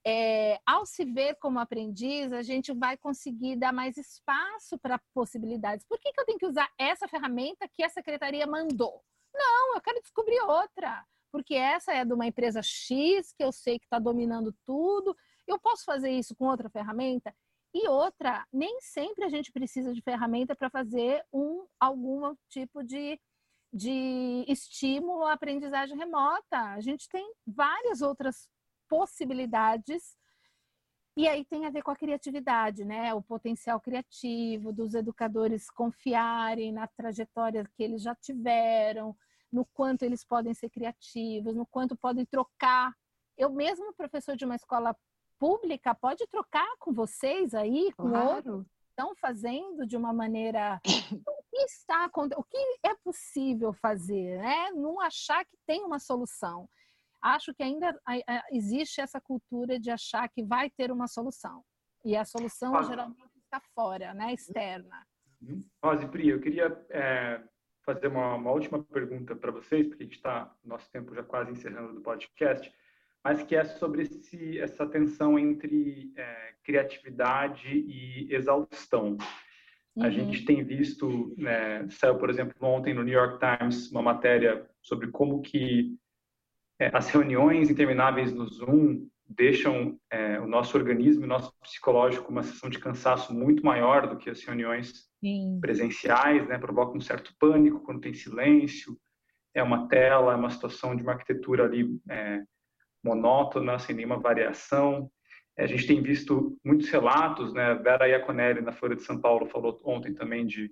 É, 0.05 0.59
ao 0.65 0.85
se 0.85 1.03
ver 1.05 1.35
como 1.35 1.59
aprendiz, 1.59 2.31
a 2.31 2.41
gente 2.41 2.73
vai 2.73 2.97
conseguir 2.97 3.57
dar 3.57 3.73
mais 3.73 3.97
espaço 3.97 4.77
para 4.79 5.01
possibilidades. 5.13 5.85
Por 5.85 5.99
que, 5.99 6.11
que 6.11 6.19
eu 6.19 6.25
tenho 6.25 6.39
que 6.39 6.45
usar 6.45 6.69
essa 6.77 7.07
ferramenta 7.07 7.69
que 7.75 7.83
a 7.83 7.89
secretaria 7.89 8.47
mandou? 8.47 9.03
Não, 9.33 9.75
eu 9.75 9.81
quero 9.81 10.01
descobrir 10.01 10.39
outra, 10.41 11.05
porque 11.31 11.55
essa 11.55 11.93
é 11.93 12.05
de 12.05 12.13
uma 12.13 12.25
empresa 12.25 12.61
X 12.63 13.33
que 13.33 13.43
eu 13.43 13.51
sei 13.51 13.77
que 13.77 13.85
está 13.85 13.99
dominando 13.99 14.55
tudo. 14.65 15.15
Eu 15.45 15.59
posso 15.59 15.83
fazer 15.83 16.09
isso 16.09 16.35
com 16.35 16.45
outra 16.45 16.69
ferramenta? 16.69 17.35
E 17.73 17.87
outra, 17.89 18.45
nem 18.51 18.79
sempre 18.81 19.25
a 19.25 19.29
gente 19.29 19.51
precisa 19.51 19.93
de 19.93 20.01
ferramenta 20.01 20.55
para 20.55 20.69
fazer 20.69 21.23
um 21.31 21.67
algum 21.79 22.35
tipo 22.49 22.83
de, 22.83 23.19
de 23.71 24.45
estímulo 24.47 25.23
à 25.25 25.33
aprendizagem 25.33 25.97
remota. 25.97 26.59
A 26.73 26.81
gente 26.81 27.07
tem 27.09 27.31
várias 27.45 28.01
outras 28.01 28.49
possibilidades 28.89 30.17
E 31.17 31.27
aí 31.27 31.43
tem 31.45 31.65
a 31.65 31.71
ver 31.71 31.81
com 31.81 31.89
a 31.89 31.95
criatividade, 31.95 32.85
né? 32.85 33.11
O 33.13 33.23
potencial 33.23 33.81
criativo 33.81 34.71
dos 34.71 34.93
educadores 34.93 35.67
confiarem 35.67 36.71
na 36.71 36.87
trajetória 36.87 37.67
que 37.75 37.81
eles 37.83 38.03
já 38.03 38.13
tiveram, 38.15 39.17
no 39.51 39.65
quanto 39.65 40.03
eles 40.03 40.23
podem 40.23 40.53
ser 40.53 40.69
criativos, 40.69 41.55
no 41.55 41.65
quanto 41.65 41.97
podem 41.97 42.23
trocar. 42.25 42.93
Eu 43.35 43.51
mesmo, 43.51 43.93
professor 43.95 44.35
de 44.35 44.45
uma 44.45 44.55
escola 44.55 44.95
pública, 45.39 45.95
pode 45.95 46.25
trocar 46.27 46.67
com 46.79 46.93
vocês 46.93 47.53
aí, 47.53 47.91
com 47.95 48.09
claro. 48.09 48.35
outros 48.35 48.65
estão 48.89 49.15
fazendo 49.15 49.85
de 49.85 49.95
uma 49.95 50.11
maneira 50.11 50.81
o 50.83 51.43
que 51.51 51.57
está 51.57 52.09
o 52.15 52.43
que 52.43 52.57
é 52.83 52.95
possível 52.95 53.71
fazer, 53.71 54.39
né? 54.39 54.71
Não 54.71 54.99
achar 54.99 55.45
que 55.45 55.55
tem 55.67 55.83
uma 55.83 55.99
solução. 55.99 56.67
Acho 57.21 57.53
que 57.53 57.63
ainda 57.63 57.99
existe 58.51 58.99
essa 58.99 59.21
cultura 59.21 59.79
de 59.79 59.91
achar 59.91 60.27
que 60.29 60.43
vai 60.43 60.69
ter 60.71 60.91
uma 60.91 61.07
solução 61.07 61.63
e 62.03 62.15
a 62.15 62.25
solução 62.25 62.83
geralmente 62.83 63.37
está 63.43 63.61
fora, 63.75 64.13
né? 64.13 64.33
Externa. 64.33 65.05
Rose 65.83 66.07
Pri, 66.07 66.29
eu 66.29 66.39
queria 66.39 66.85
é, 66.89 67.41
fazer 67.85 68.07
uma, 68.07 68.35
uma, 68.35 68.51
última 68.51 68.83
pergunta 68.83 69.35
para 69.35 69.51
vocês, 69.51 69.87
porque 69.87 70.03
a 70.03 70.05
gente 70.05 70.15
está, 70.15 70.55
nosso 70.63 70.89
tempo 70.91 71.13
já 71.13 71.23
quase 71.23 71.51
encerrando 71.51 71.93
do 71.93 72.01
podcast, 72.01 72.73
mas 73.27 73.43
que 73.43 73.57
é 73.57 73.65
sobre 73.65 74.03
esse, 74.03 74.57
essa 74.57 74.87
tensão 74.87 75.37
entre 75.37 76.13
é, 76.15 76.53
criatividade 76.63 77.67
e 77.67 78.33
exaustão. 78.33 79.17
Uhum. 79.97 80.03
A 80.05 80.09
gente 80.09 80.45
tem 80.45 80.63
visto, 80.63 81.35
né, 81.37 81.85
saiu, 81.89 82.17
por 82.17 82.29
exemplo, 82.29 82.55
ontem 82.61 82.93
no 82.93 83.03
New 83.03 83.13
York 83.13 83.37
Times 83.37 83.91
uma 83.91 84.01
matéria 84.01 84.65
sobre 84.81 85.07
como 85.11 85.41
que 85.41 85.93
é, 86.79 86.89
as 86.93 87.09
reuniões 87.09 87.69
intermináveis 87.69 88.33
no 88.33 88.47
Zoom 88.47 89.05
deixam 89.27 89.99
é, 90.09 90.39
o 90.39 90.47
nosso 90.47 90.77
organismo 90.77 91.23
e 91.23 91.25
o 91.25 91.29
nosso 91.29 91.53
psicológico 91.61 92.31
uma 92.31 92.43
sensação 92.43 92.69
de 92.69 92.79
cansaço 92.79 93.33
muito 93.33 93.61
maior 93.65 94.07
do 94.07 94.15
que 94.15 94.29
as 94.29 94.41
reuniões 94.41 95.09
Sim. 95.19 95.59
presenciais, 95.59 96.47
né? 96.47 96.57
Provoca 96.57 96.97
um 96.97 97.01
certo 97.01 97.35
pânico 97.37 97.81
quando 97.81 97.99
tem 97.99 98.13
silêncio, 98.13 98.97
é 99.53 99.61
uma 99.61 99.85
tela, 99.89 100.31
é 100.31 100.37
uma 100.37 100.49
situação 100.49 100.95
de 100.95 101.03
uma 101.03 101.11
arquitetura 101.11 101.65
ali 101.65 101.99
é, 102.09 102.41
monótona, 103.03 103.79
sem 103.79 103.95
nenhuma 103.95 104.19
variação. 104.19 105.09
É, 105.57 105.63
a 105.63 105.67
gente 105.67 105.87
tem 105.87 106.01
visto 106.01 106.57
muitos 106.63 106.89
relatos, 106.89 107.53
né? 107.53 107.75
Vera 107.75 108.07
Iaconelli, 108.07 108.61
na 108.61 108.71
Folha 108.71 108.95
de 108.95 109.03
São 109.03 109.19
Paulo, 109.19 109.47
falou 109.47 109.79
ontem 109.83 110.13
também 110.13 110.45
de 110.45 110.71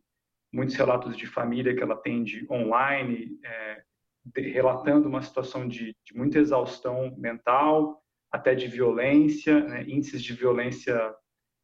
muitos 0.53 0.75
relatos 0.75 1.17
de 1.17 1.25
família 1.27 1.75
que 1.75 1.83
ela 1.83 1.95
atende 1.95 2.45
online, 2.49 3.37
é, 3.43 3.81
de, 4.23 4.41
relatando 4.49 5.07
uma 5.07 5.21
situação 5.21 5.67
de, 5.67 5.95
de 6.05 6.15
muita 6.15 6.39
exaustão 6.39 7.15
mental, 7.17 8.01
até 8.31 8.55
de 8.55 8.67
violência, 8.67 9.63
né, 9.63 9.83
índices 9.87 10.23
de 10.23 10.33
violência 10.33 11.13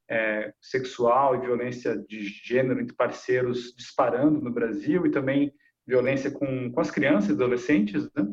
é, 0.09 0.53
sexual 0.59 1.35
e 1.35 1.41
violência 1.41 1.97
de 1.97 2.23
gênero 2.23 2.81
entre 2.81 2.95
parceiros 2.95 3.73
disparando 3.75 4.41
no 4.41 4.51
Brasil 4.51 5.05
e 5.05 5.11
também 5.11 5.53
violência 5.87 6.29
com, 6.29 6.71
com 6.71 6.81
as 6.81 6.91
crianças 6.91 7.29
e 7.29 7.33
adolescentes, 7.33 8.09
né? 8.13 8.27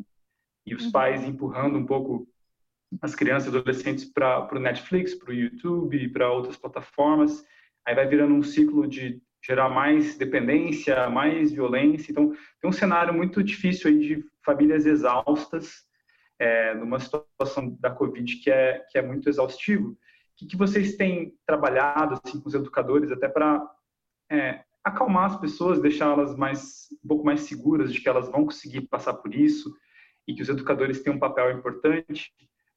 E 0.69 0.75
os 0.75 0.85
uhum. 0.85 0.91
pais 0.91 1.23
empurrando 1.23 1.77
um 1.77 1.85
pouco 1.85 2.27
as 3.01 3.15
crianças 3.15 3.51
e 3.51 3.57
adolescentes 3.57 4.05
para 4.05 4.47
o 4.51 4.59
Netflix, 4.59 5.15
para 5.15 5.31
o 5.31 5.33
YouTube, 5.33 6.09
para 6.09 6.31
outras 6.31 6.57
plataformas. 6.57 7.43
Aí 7.85 7.95
vai 7.95 8.07
virando 8.07 8.35
um 8.35 8.43
ciclo 8.43 8.87
de 8.87 9.19
gerar 9.43 9.69
mais 9.69 10.17
dependência, 10.17 11.09
mais 11.09 11.51
violência. 11.51 12.11
Então, 12.11 12.31
tem 12.61 12.69
um 12.69 12.73
cenário 12.73 13.13
muito 13.13 13.41
difícil 13.43 13.89
aí 13.89 13.99
de 13.99 14.25
famílias 14.45 14.85
exaustas 14.85 15.87
é, 16.37 16.75
numa 16.75 16.99
situação 16.99 17.75
da 17.79 17.89
Covid 17.89 18.37
que 18.37 18.51
é, 18.51 18.85
que 18.89 18.97
é 18.97 19.01
muito 19.01 19.27
exaustivo. 19.27 19.91
O 19.91 19.97
que, 20.37 20.45
que 20.45 20.57
vocês 20.57 20.95
têm 20.95 21.33
trabalhado 21.45 22.19
assim, 22.23 22.39
com 22.39 22.47
os 22.47 22.53
educadores 22.53 23.11
até 23.11 23.27
para 23.27 23.65
é, 24.31 24.63
acalmar 24.83 25.25
as 25.25 25.39
pessoas, 25.39 25.81
deixá-las 25.81 26.35
mais 26.35 26.87
um 27.03 27.07
pouco 27.07 27.25
mais 27.25 27.41
seguras 27.41 27.91
de 27.91 27.99
que 27.99 28.07
elas 28.07 28.29
vão 28.29 28.45
conseguir 28.45 28.81
passar 28.81 29.13
por 29.15 29.33
isso 29.33 29.73
e 30.29 30.35
que 30.35 30.43
os 30.43 30.49
educadores 30.49 31.01
têm 31.01 31.11
um 31.11 31.19
papel 31.19 31.51
importante. 31.51 32.31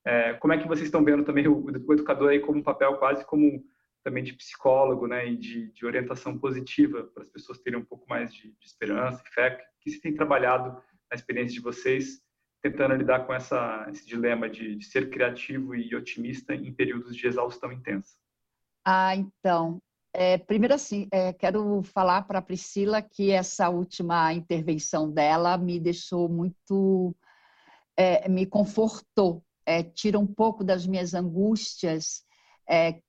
É, 0.05 0.33
como 0.35 0.55
é 0.55 0.59
que 0.59 0.67
vocês 0.67 0.87
estão 0.87 1.05
vendo 1.05 1.23
também 1.23 1.47
o, 1.47 1.65
o, 1.65 1.93
educador 1.93 2.31
aí 2.31 2.41
como 2.41 2.59
um 2.59 2.63
papel 2.63 2.97
quase 2.97 3.25
como 3.27 3.63
também 4.03 4.25
de 4.25 4.33
psicólogo, 4.33 5.07
né, 5.07 5.29
e 5.29 5.37
de, 5.37 5.71
de 5.71 5.87
orientação 5.87 6.37
positiva 6.37 7.05
para 7.15 7.23
as 7.23 7.29
pessoas 7.29 7.61
terem 7.61 7.79
um 7.79 7.85
pouco 7.85 8.09
mais 8.09 8.33
de, 8.35 8.51
de 8.51 8.67
esperança 8.67 9.23
e 9.25 9.35
fé? 9.35 9.51
que 9.81 9.91
vocês 9.91 10.01
têm 10.01 10.15
trabalhado 10.15 10.71
na 11.11 11.15
experiência 11.15 11.55
de 11.55 11.61
vocês 11.61 12.23
tentando 12.63 12.95
lidar 12.95 13.27
com 13.27 13.35
essa, 13.35 13.87
esse 13.91 14.07
dilema 14.07 14.49
de, 14.49 14.77
de, 14.77 14.85
ser 14.87 15.11
criativo 15.11 15.75
e 15.75 15.95
otimista 15.95 16.55
em 16.55 16.73
períodos 16.73 17.15
de 17.15 17.27
exaustão 17.27 17.73
intensa? 17.73 18.17
Ah, 18.85 19.15
então, 19.15 19.81
é, 20.15 20.39
primeiro 20.39 20.75
assim, 20.75 21.09
é, 21.11 21.33
quero 21.33 21.83
falar 21.83 22.23
para 22.23 22.39
a 22.39 22.43
Priscila 22.43 23.03
que 23.03 23.31
essa 23.31 23.69
última 23.69 24.33
intervenção 24.33 25.11
dela 25.11 25.57
me 25.57 25.81
deixou 25.81 26.29
muito, 26.29 27.17
é, 27.97 28.29
me 28.29 28.47
confortou, 28.47 29.43
é, 29.67 29.83
tira 29.83 30.19
um 30.19 30.27
pouco 30.27 30.65
das 30.65 30.87
minhas 30.87 31.15
angústias. 31.15 32.23
É, 32.69 33.01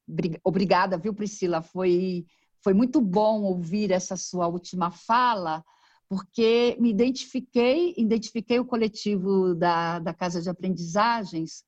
obrigada, 0.43 0.97
viu, 0.97 1.13
Priscila? 1.13 1.61
Foi, 1.61 2.25
foi 2.61 2.73
muito 2.73 2.99
bom 3.01 3.43
ouvir 3.43 3.91
essa 3.91 4.15
sua 4.17 4.47
última 4.47 4.91
fala, 4.91 5.63
porque 6.09 6.77
me 6.79 6.89
identifiquei, 6.89 7.93
identifiquei 7.97 8.59
o 8.59 8.65
coletivo 8.65 9.55
da, 9.55 9.99
da 9.99 10.13
Casa 10.13 10.41
de 10.41 10.49
Aprendizagens 10.49 11.63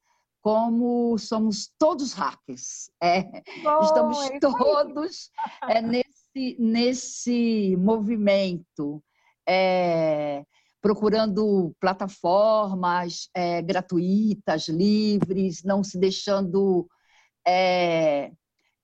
como 0.45 1.18
somos 1.18 1.72
todos 1.76 2.13
hackers. 2.13 2.91
É, 3.01 3.41
estamos 3.82 4.30
é 4.30 4.39
todos 4.39 5.32
é, 5.68 5.82
nesse, 5.82 6.55
nesse 6.59 7.76
movimento, 7.78 9.03
é, 9.49 10.45
procurando 10.86 11.76
plataformas 11.80 13.28
é, 13.34 13.60
gratuitas, 13.60 14.68
livres, 14.68 15.64
não 15.64 15.84
se 15.84 15.98
deixando 16.00 16.88
é, 17.44 18.32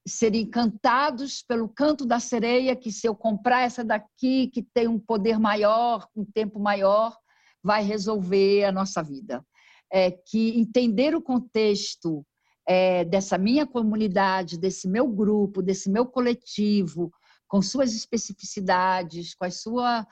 ser 0.07 0.33
encantados 0.33 1.43
pelo 1.43 1.69
canto 1.69 2.03
da 2.03 2.19
sereia, 2.19 2.75
que 2.75 2.91
se 2.91 3.07
eu 3.07 3.13
comprar 3.13 3.61
essa 3.61 3.83
daqui, 3.83 4.47
que 4.47 4.63
tem 4.63 4.87
um 4.87 4.97
poder 4.97 5.37
maior, 5.37 6.07
um 6.15 6.25
tempo 6.25 6.59
maior, 6.59 7.15
vai 7.61 7.83
resolver 7.83 8.63
a 8.63 8.71
nossa 8.71 9.03
vida. 9.03 9.45
É, 9.93 10.09
que 10.09 10.59
entender 10.59 11.13
o 11.13 11.21
contexto 11.21 12.25
é, 12.67 13.05
dessa 13.05 13.37
minha 13.37 13.67
comunidade, 13.67 14.57
desse 14.57 14.87
meu 14.87 15.07
grupo, 15.07 15.61
desse 15.61 15.87
meu 15.87 16.07
coletivo, 16.07 17.11
com 17.47 17.61
suas 17.61 17.93
especificidades, 17.93 19.35
com, 19.35 19.45
as 19.45 19.61
sua, 19.61 20.07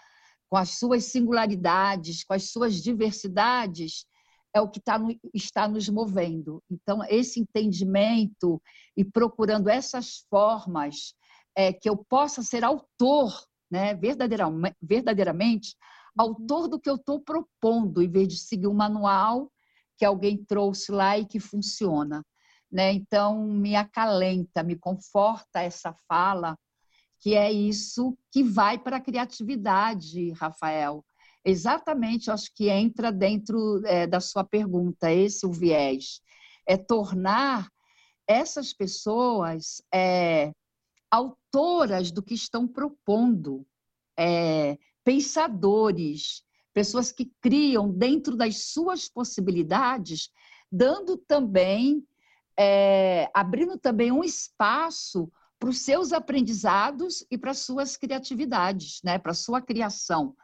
com 0.49 0.57
as 0.57 0.77
suas 0.79 1.05
singularidades, 1.05 2.23
com 2.23 2.33
as 2.33 2.49
suas 2.49 2.81
diversidades, 2.81 4.05
é 4.53 4.59
o 4.59 4.69
que 4.69 4.79
tá 4.79 4.97
no, 4.97 5.15
está 5.33 5.67
nos 5.67 5.87
movendo. 5.89 6.61
Então, 6.69 7.03
esse 7.07 7.39
entendimento 7.39 8.61
e 8.97 9.05
procurando 9.05 9.69
essas 9.69 10.25
formas 10.29 11.13
é, 11.55 11.71
que 11.71 11.89
eu 11.89 11.97
possa 11.97 12.41
ser 12.41 12.63
autor, 12.63 13.31
né, 13.69 13.93
verdadeiramente, 13.93 14.75
verdadeiramente 14.81 15.75
autor 16.17 16.67
do 16.67 16.79
que 16.79 16.89
eu 16.89 16.95
estou 16.95 17.21
propondo, 17.21 18.01
em 18.01 18.09
vez 18.09 18.27
de 18.27 18.37
seguir 18.37 18.67
um 18.67 18.73
manual 18.73 19.49
que 19.97 20.03
alguém 20.03 20.43
trouxe 20.43 20.91
lá 20.91 21.17
e 21.17 21.25
que 21.25 21.39
funciona. 21.39 22.25
Né? 22.71 22.93
Então, 22.93 23.43
me 23.45 23.75
acalenta, 23.75 24.63
me 24.63 24.75
conforta 24.75 25.61
essa 25.61 25.93
fala, 26.07 26.57
que 27.19 27.35
é 27.35 27.51
isso 27.51 28.17
que 28.31 28.43
vai 28.43 28.77
para 28.77 28.97
a 28.97 29.01
criatividade, 29.01 30.31
Rafael 30.31 31.03
exatamente, 31.43 32.31
acho 32.31 32.53
que 32.53 32.69
entra 32.69 33.11
dentro 33.11 33.85
é, 33.85 34.05
da 34.05 34.19
sua 34.19 34.43
pergunta, 34.43 35.11
esse 35.11 35.45
o 35.45 35.51
viés. 35.51 36.21
É 36.65 36.77
tornar 36.77 37.69
essas 38.27 38.73
pessoas 38.73 39.81
é, 39.93 40.53
autoras 41.09 42.11
do 42.11 42.21
que 42.21 42.35
estão 42.35 42.67
propondo, 42.67 43.65
é, 44.17 44.77
pensadores, 45.03 46.43
pessoas 46.73 47.11
que 47.11 47.31
criam 47.41 47.89
dentro 47.89 48.35
das 48.35 48.65
suas 48.71 49.09
possibilidades, 49.09 50.29
dando 50.71 51.17
também, 51.17 52.05
é, 52.57 53.29
abrindo 53.33 53.77
também 53.79 54.11
um 54.11 54.23
espaço 54.23 55.31
para 55.59 55.69
os 55.69 55.79
seus 55.79 56.13
aprendizados 56.13 57.25
e 57.29 57.37
para 57.37 57.51
as 57.51 57.59
suas 57.59 57.97
criatividades, 57.97 59.01
né? 59.03 59.19
para 59.19 59.31
a 59.31 59.35
sua 59.35 59.61
criação 59.61 60.35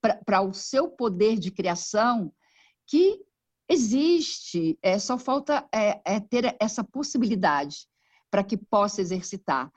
para 0.00 0.42
o 0.42 0.52
seu 0.52 0.88
poder 0.88 1.38
de 1.38 1.50
criação 1.50 2.32
que 2.86 3.20
existe, 3.68 4.78
é, 4.80 4.98
só 4.98 5.18
falta 5.18 5.68
é, 5.74 6.00
é 6.04 6.20
ter 6.20 6.56
essa 6.60 6.82
possibilidade 6.82 7.86
para 8.30 8.44
que 8.44 8.56
possa 8.56 9.00
exercitar. 9.00 9.70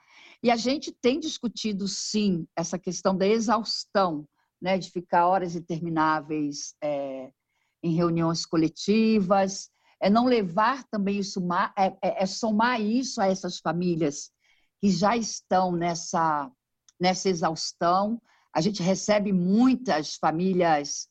E 0.44 0.50
a 0.50 0.56
gente 0.56 0.92
tem 0.92 1.20
discutido, 1.20 1.88
sim, 1.88 2.48
essa 2.56 2.80
questão 2.80 3.16
da 3.16 3.28
exaustão, 3.28 4.28
né, 4.62 4.78
de 4.78 4.90
ficar 4.90 5.28
horas 5.28 5.56
intermináveis 5.56 6.76
é, 6.82 7.32
em 7.84 7.96
reuniões 7.96 8.46
coletivas, 8.46 9.70
é 10.00 10.10
não 10.10 10.26
levar 10.26 10.84
também 10.86 11.20
isso, 11.20 11.42
é, 11.78 11.98
é, 12.02 12.24
é 12.24 12.26
somar 12.26 12.82
isso 12.82 13.22
a 13.22 13.28
essas 13.28 13.60
famílias 13.60 14.32
que 14.82 14.90
já 14.90 15.16
estão 15.16 15.72
nessa, 15.72 16.52
nessa 17.00 17.30
exaustão. 17.30 18.20
A 18.54 18.60
gente 18.60 18.82
recebe 18.82 19.32
muitas 19.32 20.16
famílias 20.16 21.08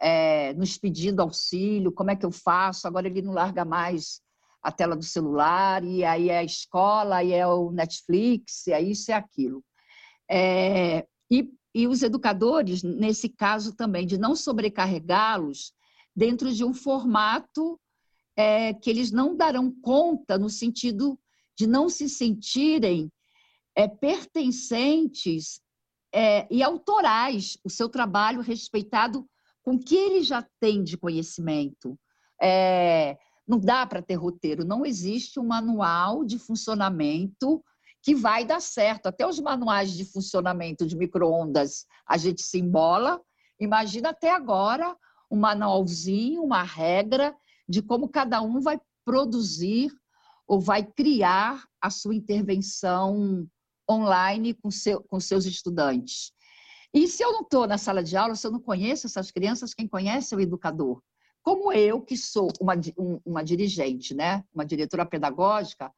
é, 0.00 0.52
nos 0.54 0.76
pedindo 0.76 1.22
auxílio, 1.22 1.92
como 1.92 2.10
é 2.10 2.16
que 2.16 2.26
eu 2.26 2.32
faço? 2.32 2.88
Agora 2.88 3.06
ele 3.06 3.22
não 3.22 3.32
larga 3.32 3.64
mais 3.64 4.20
a 4.60 4.72
tela 4.72 4.96
do 4.96 5.04
celular, 5.04 5.84
e 5.84 6.04
aí 6.04 6.28
é 6.28 6.38
a 6.38 6.44
escola, 6.44 7.16
aí 7.16 7.32
é 7.32 7.46
o 7.46 7.70
Netflix, 7.70 8.66
e 8.66 8.72
é 8.72 8.82
isso 8.82 9.10
e 9.10 9.14
aquilo. 9.14 9.64
É, 10.28 11.06
e, 11.30 11.48
e 11.74 11.86
os 11.86 12.02
educadores, 12.02 12.82
nesse 12.82 13.28
caso 13.28 13.74
também, 13.74 14.04
de 14.04 14.18
não 14.18 14.34
sobrecarregá-los 14.34 15.72
dentro 16.14 16.52
de 16.52 16.64
um 16.64 16.74
formato 16.74 17.80
é, 18.36 18.74
que 18.74 18.90
eles 18.90 19.12
não 19.12 19.36
darão 19.36 19.72
conta 19.80 20.36
no 20.36 20.50
sentido 20.50 21.18
de 21.56 21.66
não 21.66 21.88
se 21.88 22.08
sentirem 22.08 23.10
é, 23.76 23.88
pertencentes 23.88 25.60
é, 26.14 26.46
e 26.50 26.62
autorais, 26.62 27.56
o 27.64 27.70
seu 27.70 27.88
trabalho 27.88 28.40
respeitado 28.40 29.26
com 29.62 29.74
o 29.74 29.78
que 29.78 29.96
ele 29.96 30.22
já 30.22 30.46
tem 30.60 30.82
de 30.82 30.96
conhecimento. 30.96 31.98
É, 32.40 33.16
não 33.46 33.58
dá 33.58 33.86
para 33.86 34.02
ter 34.02 34.14
roteiro, 34.14 34.64
não 34.64 34.84
existe 34.84 35.38
um 35.38 35.46
manual 35.46 36.24
de 36.24 36.38
funcionamento 36.38 37.62
que 38.02 38.14
vai 38.14 38.44
dar 38.44 38.60
certo. 38.60 39.06
Até 39.06 39.26
os 39.26 39.38
manuais 39.38 39.92
de 39.92 40.04
funcionamento 40.04 40.86
de 40.86 40.96
microondas 40.96 41.86
a 42.06 42.16
gente 42.16 42.42
se 42.42 42.58
embola. 42.58 43.20
Imagina 43.60 44.10
até 44.10 44.30
agora 44.30 44.96
um 45.30 45.38
manualzinho, 45.38 46.42
uma 46.42 46.62
regra 46.62 47.34
de 47.68 47.80
como 47.80 48.08
cada 48.08 48.42
um 48.42 48.60
vai 48.60 48.80
produzir 49.04 49.90
ou 50.52 50.60
vai 50.60 50.84
criar 50.84 51.66
a 51.80 51.88
sua 51.88 52.14
intervenção 52.14 53.48
online 53.90 54.52
com, 54.52 54.70
seu, 54.70 55.02
com 55.02 55.18
seus 55.18 55.46
estudantes. 55.46 56.30
E 56.92 57.08
se 57.08 57.24
eu 57.24 57.32
não 57.32 57.40
estou 57.40 57.66
na 57.66 57.78
sala 57.78 58.04
de 58.04 58.14
aula, 58.18 58.34
se 58.34 58.46
eu 58.46 58.50
não 58.50 58.60
conheço 58.60 59.06
essas 59.06 59.30
crianças, 59.30 59.72
quem 59.72 59.88
conhece 59.88 60.34
é 60.34 60.36
o 60.36 60.40
educador. 60.42 61.02
Como 61.42 61.72
eu, 61.72 62.02
que 62.02 62.18
sou 62.18 62.48
uma, 62.60 62.74
uma 63.24 63.42
dirigente, 63.42 64.12
né? 64.12 64.44
uma 64.52 64.66
diretora 64.66 65.06
pedagógica, 65.06 65.90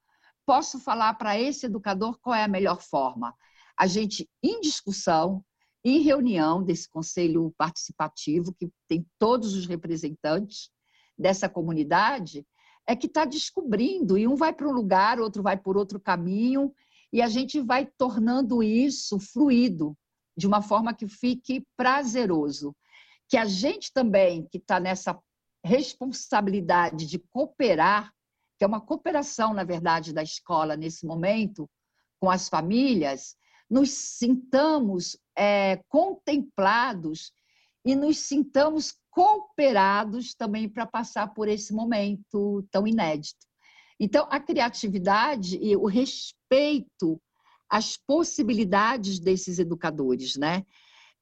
posso 0.46 0.78
falar 0.78 1.14
para 1.14 1.36
esse 1.36 1.66
educador 1.66 2.16
qual 2.20 2.36
é 2.36 2.44
a 2.44 2.48
melhor 2.48 2.80
forma? 2.80 3.34
A 3.76 3.88
gente, 3.88 4.30
em 4.40 4.60
discussão, 4.60 5.44
em 5.84 5.98
reunião 5.98 6.62
desse 6.62 6.88
conselho 6.88 7.52
participativo, 7.58 8.54
que 8.54 8.70
tem 8.86 9.04
todos 9.18 9.52
os 9.52 9.66
representantes 9.66 10.70
dessa 11.18 11.48
comunidade, 11.48 12.46
é 12.86 12.94
que 12.94 13.06
está 13.06 13.24
descobrindo, 13.24 14.18
e 14.18 14.26
um 14.26 14.36
vai 14.36 14.52
para 14.52 14.68
um 14.68 14.72
lugar, 14.72 15.18
outro 15.18 15.42
vai 15.42 15.56
por 15.56 15.76
outro 15.76 15.98
caminho, 15.98 16.72
e 17.12 17.22
a 17.22 17.28
gente 17.28 17.60
vai 17.60 17.86
tornando 17.96 18.62
isso 18.62 19.18
fluido, 19.18 19.96
de 20.36 20.46
uma 20.46 20.60
forma 20.60 20.92
que 20.92 21.06
fique 21.06 21.64
prazeroso. 21.76 22.74
Que 23.28 23.36
a 23.36 23.44
gente 23.44 23.92
também, 23.92 24.46
que 24.50 24.58
está 24.58 24.78
nessa 24.78 25.18
responsabilidade 25.64 27.06
de 27.06 27.18
cooperar, 27.18 28.12
que 28.58 28.64
é 28.64 28.66
uma 28.66 28.80
cooperação, 28.80 29.54
na 29.54 29.64
verdade, 29.64 30.12
da 30.12 30.22
escola 30.22 30.76
nesse 30.76 31.06
momento, 31.06 31.68
com 32.20 32.30
as 32.30 32.48
famílias, 32.48 33.36
nos 33.68 33.90
sintamos 33.90 35.16
é, 35.36 35.82
contemplados 35.88 37.32
e 37.84 37.94
nos 37.94 38.18
sintamos 38.18 38.94
cooperados 39.10 40.34
também 40.34 40.68
para 40.68 40.86
passar 40.86 41.28
por 41.34 41.48
esse 41.48 41.72
momento 41.72 42.66
tão 42.70 42.86
inédito. 42.86 43.46
Então, 44.00 44.26
a 44.30 44.40
criatividade 44.40 45.56
e 45.56 45.76
o 45.76 45.86
respeito 45.86 47.20
às 47.68 47.96
possibilidades 47.96 49.18
desses 49.18 49.58
educadores, 49.58 50.36
né? 50.36 50.64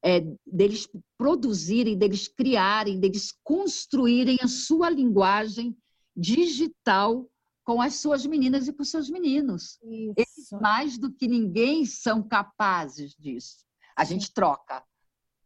É, 0.05 0.21
deles 0.45 0.89
produzirem, 1.17 1.97
deles 1.97 2.27
criarem, 2.27 2.99
deles 2.99 3.33
construírem 3.43 4.37
a 4.41 4.47
sua 4.47 4.89
linguagem 4.89 5.77
digital 6.15 7.29
com 7.63 7.81
as 7.81 7.95
suas 7.95 8.25
meninas 8.25 8.67
e 8.67 8.73
com 8.73 8.81
os 8.81 8.89
seus 8.89 9.09
meninos. 9.09 9.79
Isso. 9.81 10.13
Eles, 10.17 10.61
mais 10.61 10.97
do 10.97 11.11
que 11.11 11.27
ninguém, 11.27 11.85
são 11.85 12.21
capazes 12.21 13.15
disso. 13.15 13.65
A 13.95 14.03
gente 14.03 14.33
troca, 14.33 14.83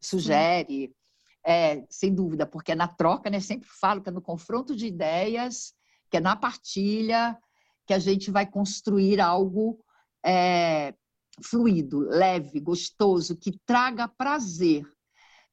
sugere, 0.01 0.95
é, 1.47 1.85
sem 1.89 2.13
dúvida, 2.13 2.45
porque 2.45 2.73
é 2.73 2.75
na 2.75 2.89
troca, 2.89 3.29
né? 3.29 3.39
Sempre 3.39 3.69
falo 3.69 4.01
que 4.01 4.09
é 4.09 4.11
no 4.11 4.21
confronto 4.21 4.75
de 4.75 4.85
ideias, 4.85 5.73
que 6.11 6.17
é 6.17 6.19
na 6.19 6.35
partilha, 6.35 7.37
que 7.85 7.93
a 7.93 7.99
gente 7.99 8.29
vai 8.29 8.45
construir 8.45 9.21
algo 9.21 9.79
é, 10.25 10.93
fluido, 11.41 11.99
leve, 11.99 12.59
gostoso, 12.59 13.37
que 13.37 13.57
traga 13.65 14.09
prazer. 14.09 14.83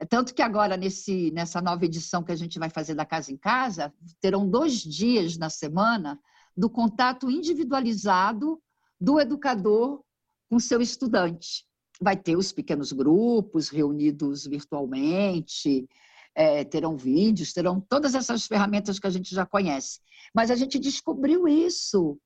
É 0.00 0.04
tanto 0.04 0.34
que 0.34 0.42
agora, 0.42 0.76
nesse, 0.76 1.30
nessa 1.30 1.60
nova 1.60 1.84
edição 1.84 2.24
que 2.24 2.32
a 2.32 2.36
gente 2.36 2.58
vai 2.58 2.68
fazer 2.68 2.96
da 2.96 3.06
Casa 3.06 3.30
em 3.30 3.36
Casa, 3.36 3.94
terão 4.20 4.50
dois 4.50 4.80
dias 4.80 5.36
na 5.36 5.48
semana 5.48 6.18
do 6.56 6.68
contato 6.68 7.30
individualizado 7.30 8.60
do 9.00 9.20
educador 9.20 10.02
com 10.50 10.58
seu 10.58 10.80
estudante 10.80 11.64
vai 12.04 12.16
ter 12.16 12.36
os 12.36 12.52
pequenos 12.52 12.92
grupos 12.92 13.70
reunidos 13.70 14.46
virtualmente, 14.46 15.88
é, 16.34 16.62
terão 16.62 16.96
vídeos, 16.96 17.52
terão 17.52 17.80
todas 17.80 18.14
essas 18.14 18.46
ferramentas 18.46 18.98
que 18.98 19.06
a 19.06 19.10
gente 19.10 19.34
já 19.34 19.46
conhece. 19.46 20.00
Mas 20.34 20.50
a 20.50 20.54
gente 20.54 20.78
descobriu 20.78 21.48
isso. 21.48 22.18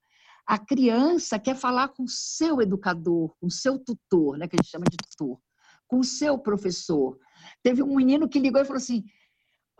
A 0.44 0.58
criança 0.58 1.38
quer 1.38 1.54
falar 1.54 1.88
com 1.88 2.02
o 2.02 2.08
seu 2.08 2.60
educador, 2.60 3.36
com 3.38 3.46
o 3.46 3.50
seu 3.50 3.78
tutor, 3.78 4.36
né, 4.36 4.48
que 4.48 4.56
a 4.56 4.60
gente 4.60 4.70
chama 4.70 4.86
de 4.90 4.96
tutor, 4.96 5.38
com 5.86 6.00
o 6.00 6.04
seu 6.04 6.36
professor. 6.38 7.16
Teve 7.62 7.82
um 7.82 7.94
menino 7.94 8.28
que 8.28 8.40
ligou 8.40 8.60
e 8.60 8.64
falou 8.64 8.78
assim: 8.78 9.04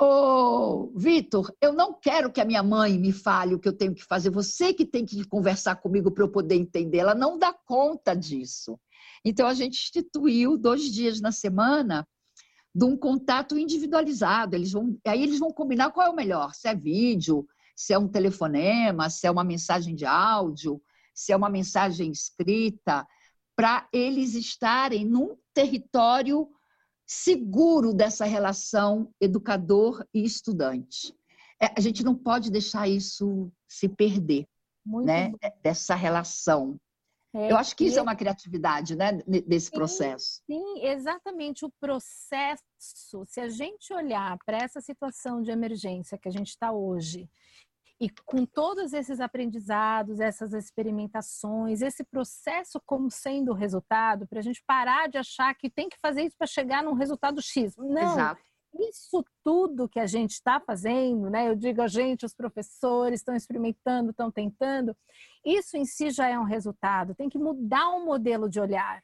Ô, 0.01 0.05
oh, 0.05 0.92
Vitor, 0.94 1.53
eu 1.61 1.72
não 1.72 1.92
quero 1.92 2.30
que 2.30 2.40
a 2.40 2.44
minha 2.44 2.62
mãe 2.62 2.96
me 2.96 3.11
fale 3.11 3.55
o 3.55 3.59
que 3.59 3.66
eu 3.66 3.72
tenho 3.76 3.92
que 3.92 4.05
fazer. 4.05 4.30
Você 4.30 4.72
que 4.72 4.86
tem 4.86 5.05
que 5.05 5.24
conversar 5.24 5.74
comigo 5.76 6.11
para 6.12 6.22
eu 6.22 6.30
poder 6.30 6.55
entender. 6.55 6.99
Ela 6.99 7.16
não 7.16 7.36
dá 7.36 7.53
conta 7.53 8.14
disso. 8.14 8.78
Então, 9.25 9.47
a 9.47 9.55
gente 9.55 9.75
instituiu 9.75 10.57
dois 10.57 10.85
dias 10.85 11.21
na 11.21 11.33
semana 11.33 12.07
de 12.75 12.85
um 12.85 12.97
contato 12.97 13.59
individualizado. 13.59 14.55
Eles 14.55 14.73
vão, 14.73 14.97
aí 15.07 15.23
eles 15.23 15.39
vão 15.39 15.51
combinar 15.51 15.91
qual 15.91 16.07
é 16.07 16.11
o 16.11 16.16
melhor, 16.16 16.55
se 16.55 16.69
é 16.69 16.75
vídeo, 16.75 17.47
se 17.75 17.93
é 17.93 17.99
um 17.99 18.09
telefonema, 18.09 19.11
se 19.11 19.27
é 19.27 19.31
uma 19.31 19.45
mensagem 19.45 19.95
de 19.95 20.05
áudio, 20.05 20.81
se 21.14 21.33
é 21.33 21.37
uma 21.37 21.49
mensagem 21.49 22.11
escrita, 22.11 23.07
para 23.57 23.89
eles 23.93 24.35
estarem 24.35 25.05
num 25.05 25.37
território 25.53 26.49
seguro 27.05 27.93
dessa 27.93 28.25
relação 28.25 29.12
educador 29.21 30.07
e 30.14 30.23
estudante. 30.23 31.12
É, 31.61 31.73
a 31.77 31.81
gente 31.81 32.05
não 32.05 32.14
pode 32.14 32.51
deixar 32.51 32.87
isso 32.87 33.51
se 33.66 33.89
perder, 33.89 34.47
Muito 34.87 35.07
né? 35.07 35.31
Bom. 35.31 35.39
Dessa 35.62 35.95
relação. 35.95 36.79
É, 37.35 37.53
Eu 37.53 37.57
acho 37.57 37.76
que 37.76 37.85
isso 37.85 37.99
é 37.99 38.03
uma 38.03 38.16
criatividade, 38.16 38.97
né, 38.97 39.12
desse 39.47 39.70
processo. 39.70 40.43
Sim, 40.47 40.83
exatamente. 40.83 41.64
O 41.64 41.72
processo, 41.79 42.62
se 43.26 43.41
a 43.41 43.49
gente 43.49 43.93
olhar 43.93 44.39
para 44.47 44.59
essa 44.59 44.81
situação 44.81 45.43
de 45.43 45.51
emergência 45.51 46.18
que 46.18 46.29
a 46.29 46.33
gente 46.33 46.49
está 46.49 46.72
hoje, 46.72 47.29
e 48.01 48.09
com 48.24 48.47
todos 48.47 48.93
esses 48.93 49.20
aprendizados, 49.20 50.20
essas 50.20 50.53
experimentações, 50.53 51.83
esse 51.83 52.05
processo 52.05 52.81
como 52.87 53.11
sendo 53.11 53.51
o 53.51 53.55
resultado, 53.55 54.26
para 54.26 54.39
a 54.39 54.43
gente 54.43 54.62
parar 54.64 55.09
de 55.09 55.18
achar 55.18 55.53
que 55.55 55.68
tem 55.68 55.89
que 55.89 55.99
fazer 56.01 56.22
isso 56.22 56.37
para 56.39 56.47
chegar 56.47 56.83
num 56.83 56.95
resultado 56.95 57.43
X. 57.43 57.76
Não, 57.76 58.12
Exato 58.12 58.47
isso 58.75 59.25
tudo 59.43 59.89
que 59.89 59.99
a 59.99 60.07
gente 60.07 60.33
está 60.33 60.61
fazendo, 60.61 61.31
né? 61.31 61.49
Eu 61.49 61.57
digo 61.57 61.83
a 61.83 61.89
gente, 61.89 62.27
os 62.27 62.35
professores 62.35 63.21
estão 63.21 63.35
experimentando, 63.35 64.11
estão 64.11 64.31
tentando, 64.31 64.97
isso 65.45 65.77
em 65.77 65.85
si 65.85 66.11
já 66.11 66.29
é 66.29 66.39
um 66.39 66.45
resultado. 66.45 67.14
Tem 67.14 67.29
que 67.29 67.39
mudar 67.39 67.89
o 67.91 67.99
um 67.99 68.05
modelo 68.05 68.49
de 68.49 68.61
olhar. 68.61 69.03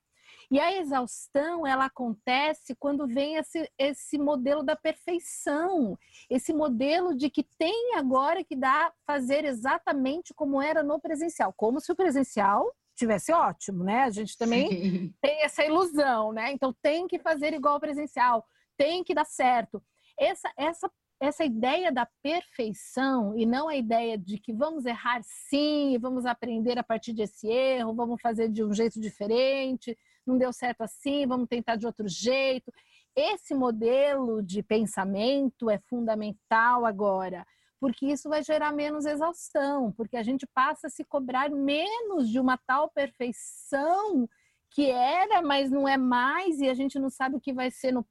E 0.50 0.60
a 0.60 0.76
exaustão, 0.76 1.66
ela 1.66 1.86
acontece 1.86 2.74
quando 2.74 3.06
vem 3.06 3.36
esse, 3.36 3.70
esse 3.78 4.18
modelo 4.18 4.62
da 4.62 4.76
perfeição, 4.76 5.98
esse 6.28 6.52
modelo 6.52 7.16
de 7.16 7.30
que 7.30 7.42
tem 7.58 7.94
agora 7.96 8.44
que 8.44 8.54
dar 8.54 8.92
fazer 9.06 9.44
exatamente 9.44 10.34
como 10.34 10.60
era 10.60 10.82
no 10.82 11.00
presencial, 11.00 11.52
como 11.56 11.80
se 11.80 11.90
o 11.90 11.96
presencial 11.96 12.70
tivesse 12.94 13.32
ótimo, 13.32 13.82
né? 13.82 14.02
A 14.02 14.10
gente 14.10 14.36
também 14.36 14.68
Sim. 14.68 15.14
tem 15.20 15.42
essa 15.42 15.64
ilusão, 15.64 16.32
né? 16.32 16.52
Então 16.52 16.72
tem 16.82 17.08
que 17.08 17.18
fazer 17.18 17.52
igual 17.52 17.74
ao 17.74 17.80
presencial 17.80 18.44
tem 18.76 19.02
que 19.04 19.14
dar 19.14 19.24
certo. 19.24 19.82
Essa, 20.18 20.52
essa, 20.56 20.90
essa 21.20 21.44
ideia 21.44 21.90
da 21.92 22.06
perfeição 22.22 23.36
e 23.36 23.46
não 23.46 23.68
a 23.68 23.76
ideia 23.76 24.16
de 24.18 24.38
que 24.38 24.52
vamos 24.52 24.84
errar 24.84 25.20
sim, 25.22 25.98
vamos 25.98 26.26
aprender 26.26 26.78
a 26.78 26.84
partir 26.84 27.12
desse 27.12 27.48
erro, 27.48 27.94
vamos 27.94 28.20
fazer 28.20 28.48
de 28.48 28.64
um 28.64 28.72
jeito 28.72 29.00
diferente, 29.00 29.96
não 30.26 30.38
deu 30.38 30.52
certo 30.52 30.82
assim, 30.82 31.26
vamos 31.26 31.48
tentar 31.48 31.76
de 31.76 31.86
outro 31.86 32.08
jeito. 32.08 32.72
Esse 33.16 33.54
modelo 33.54 34.42
de 34.42 34.62
pensamento 34.62 35.70
é 35.70 35.78
fundamental 35.78 36.84
agora, 36.84 37.46
porque 37.80 38.06
isso 38.06 38.28
vai 38.28 38.42
gerar 38.42 38.72
menos 38.72 39.04
exaustão, 39.04 39.92
porque 39.92 40.16
a 40.16 40.22
gente 40.22 40.46
passa 40.52 40.88
a 40.88 40.90
se 40.90 41.04
cobrar 41.04 41.50
menos 41.50 42.28
de 42.28 42.40
uma 42.40 42.58
tal 42.66 42.90
perfeição 42.90 44.28
que 44.70 44.90
era, 44.90 45.40
mas 45.40 45.70
não 45.70 45.86
é 45.86 45.96
mais, 45.96 46.58
e 46.58 46.68
a 46.68 46.74
gente 46.74 46.98
não 46.98 47.08
sabe 47.08 47.36
o 47.36 47.40
que 47.40 47.52
vai 47.52 47.70
ser 47.70 47.92
no 47.92 48.02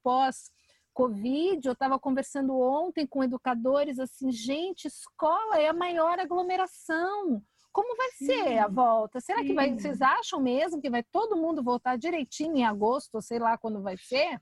pós-Covid. 0.93 1.67
Eu 1.67 1.73
estava 1.73 1.99
conversando 1.99 2.57
ontem 2.57 3.05
com 3.05 3.23
educadores 3.23 3.99
assim, 3.99 4.31
gente, 4.31 4.87
escola 4.87 5.59
é 5.59 5.67
a 5.67 5.73
maior 5.73 6.19
aglomeração. 6.19 7.41
Como 7.71 7.97
vai 7.97 8.09
sim, 8.11 8.27
ser 8.27 8.59
a 8.59 8.67
volta? 8.67 9.19
Será 9.19 9.39
sim. 9.39 9.47
que 9.47 9.53
vai, 9.53 9.73
vocês 9.73 9.99
acham 10.01 10.39
mesmo 10.39 10.79
que 10.79 10.91
vai 10.91 11.01
todo 11.03 11.35
mundo 11.35 11.63
voltar 11.63 11.97
direitinho 11.97 12.55
em 12.55 12.63
agosto, 12.63 13.15
ou 13.15 13.21
sei 13.21 13.39
lá 13.39 13.57
quando 13.57 13.81
vai 13.81 13.97
ser? 13.97 14.39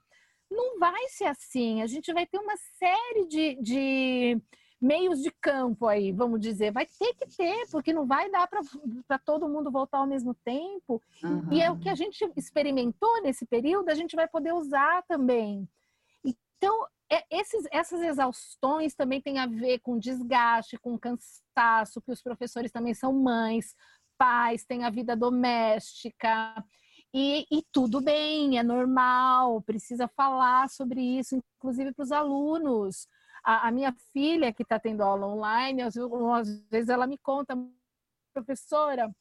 Não 0.49 0.77
vai 0.77 1.07
ser 1.07 1.25
assim. 1.25 1.81
A 1.81 1.87
gente 1.87 2.11
vai 2.11 2.27
ter 2.27 2.37
uma 2.37 2.57
série 2.77 3.25
de, 3.25 3.55
de 3.61 4.41
meios 4.81 5.21
de 5.21 5.31
campo 5.31 5.87
aí, 5.87 6.11
vamos 6.11 6.41
dizer. 6.41 6.73
Vai 6.73 6.85
ter 6.85 7.13
que 7.13 7.25
ter, 7.25 7.69
porque 7.71 7.93
não 7.93 8.05
vai 8.05 8.29
dar 8.29 8.49
para 9.07 9.17
todo 9.19 9.47
mundo 9.47 9.71
voltar 9.71 9.99
ao 9.99 10.07
mesmo 10.07 10.33
tempo. 10.43 11.01
Uhum. 11.23 11.53
E 11.53 11.61
é 11.61 11.71
o 11.71 11.79
que 11.79 11.87
a 11.87 11.95
gente 11.95 12.29
experimentou 12.35 13.21
nesse 13.21 13.45
período, 13.45 13.87
a 13.87 13.95
gente 13.95 14.13
vai 14.13 14.27
poder 14.27 14.53
usar 14.53 15.03
também. 15.03 15.69
Então, 16.61 16.87
é, 17.11 17.23
esses, 17.31 17.65
essas 17.71 18.01
exaustões 18.01 18.93
também 18.93 19.19
têm 19.19 19.39
a 19.39 19.47
ver 19.47 19.79
com 19.79 19.97
desgaste, 19.97 20.77
com 20.77 20.95
cansaço, 20.95 21.99
que 21.99 22.11
os 22.11 22.21
professores 22.21 22.71
também 22.71 22.93
são 22.93 23.11
mães, 23.11 23.75
pais, 24.15 24.63
têm 24.63 24.83
a 24.83 24.91
vida 24.91 25.15
doméstica. 25.15 26.63
E, 27.11 27.47
e, 27.51 27.63
tudo 27.71 27.99
bem, 27.99 28.59
é 28.59 28.63
normal, 28.63 29.59
precisa 29.63 30.07
falar 30.07 30.69
sobre 30.69 31.01
isso, 31.01 31.35
inclusive 31.57 31.93
para 31.93 32.03
os 32.03 32.11
alunos. 32.11 33.07
A, 33.43 33.69
a, 33.69 33.71
minha 33.71 33.91
filha, 34.13 34.53
que 34.53 34.61
está 34.61 34.79
tendo 34.79 35.01
aula 35.01 35.25
online, 35.25 35.81
às, 35.81 35.97
às 35.97 36.61
vezes 36.69 36.89
ela 36.89 37.07
me 37.07 37.17
conta, 37.17 37.57
professora, 38.33 39.11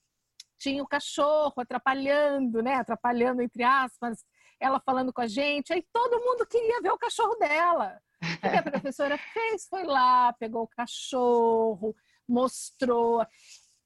tinha 0.58 0.82
o 0.82 0.86
cachorro 0.86 1.54
atrapalhando, 1.56 2.62
né? 2.62 2.74
Atrapalhando, 2.74 3.40
entre 3.40 3.62
aspas, 3.64 4.22
ela 4.60 4.80
falando 4.80 5.12
com 5.12 5.20
a 5.20 5.26
gente. 5.26 5.72
Aí 5.72 5.84
todo 5.92 6.20
mundo 6.20 6.46
queria 6.46 6.80
ver 6.80 6.90
o 6.90 6.98
cachorro 6.98 7.34
dela. 7.36 8.00
O 8.22 8.50
que 8.50 8.56
a 8.56 8.62
professora 8.62 9.16
fez? 9.32 9.66
Foi 9.68 9.84
lá, 9.84 10.32
pegou 10.34 10.62
o 10.64 10.68
cachorro, 10.68 11.94
mostrou. 12.28 13.26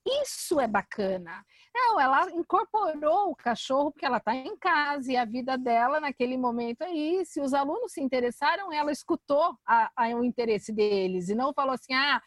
Isso 0.07 0.61
é 0.61 0.67
bacana. 0.67 1.45
Não, 1.75 1.99
ela 1.99 2.31
incorporou 2.31 3.31
o 3.31 3.37
cachorro 3.37 3.91
porque 3.91 4.05
ela 4.05 4.19
está 4.19 4.35
em 4.35 4.57
casa 4.59 5.11
e 5.11 5.17
a 5.17 5.25
vida 5.25 5.57
dela 5.57 5.99
naquele 5.99 6.37
momento 6.37 6.83
é 6.83 6.93
isso. 6.93 7.39
E 7.39 7.43
os 7.43 7.55
alunos 7.55 7.93
se 7.93 8.03
interessaram, 8.03 8.73
ela 8.73 8.93
escutou 8.93 9.57
a, 9.67 9.91
a, 9.97 10.09
o 10.09 10.25
interesse 10.25 10.73
deles 10.73 11.29
e 11.29 11.35
não 11.35 11.55
falou 11.55 11.75
assim: 11.75 11.95
ah, 11.95 12.21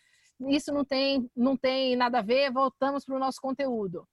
isso 0.49 0.73
não 0.73 0.83
tem, 0.83 1.29
não 1.35 1.55
tem 1.55 1.95
nada 1.95 2.19
a 2.19 2.23
ver, 2.23 2.51
voltamos 2.51 3.05
para 3.05 3.15
o 3.15 3.19
nosso 3.19 3.39
conteúdo. 3.39 4.07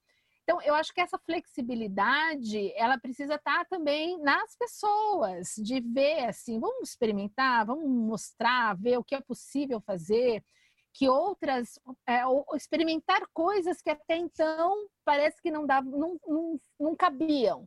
Então, 0.45 0.61
eu 0.61 0.75
acho 0.75 0.93
que 0.93 1.01
essa 1.01 1.19
flexibilidade, 1.19 2.71
ela 2.77 2.99
precisa 2.99 3.37
estar 3.37 3.65
também 3.65 4.19
nas 4.21 4.55
pessoas, 4.57 5.55
de 5.57 5.81
ver 5.81 6.27
assim, 6.27 6.61
vamos 6.61 6.91
experimentar, 6.91 7.65
vamos 7.65 7.89
mostrar, 7.89 8.77
ver 8.77 8.99
o 8.99 9.05
que 9.05 9.15
é 9.15 9.23
possível 9.23 9.81
fazer, 9.81 10.45
que 10.93 11.09
outras, 11.09 11.79
é, 12.07 12.27
ou 12.27 12.45
experimentar 12.55 13.27
coisas 13.33 13.81
que 13.81 13.89
até 13.89 14.19
então 14.19 14.87
parece 15.03 15.41
que 15.41 15.51
não, 15.51 15.67
dava, 15.67 15.89
não, 15.89 16.21
não, 16.27 16.61
não 16.79 16.95
cabiam, 16.95 17.67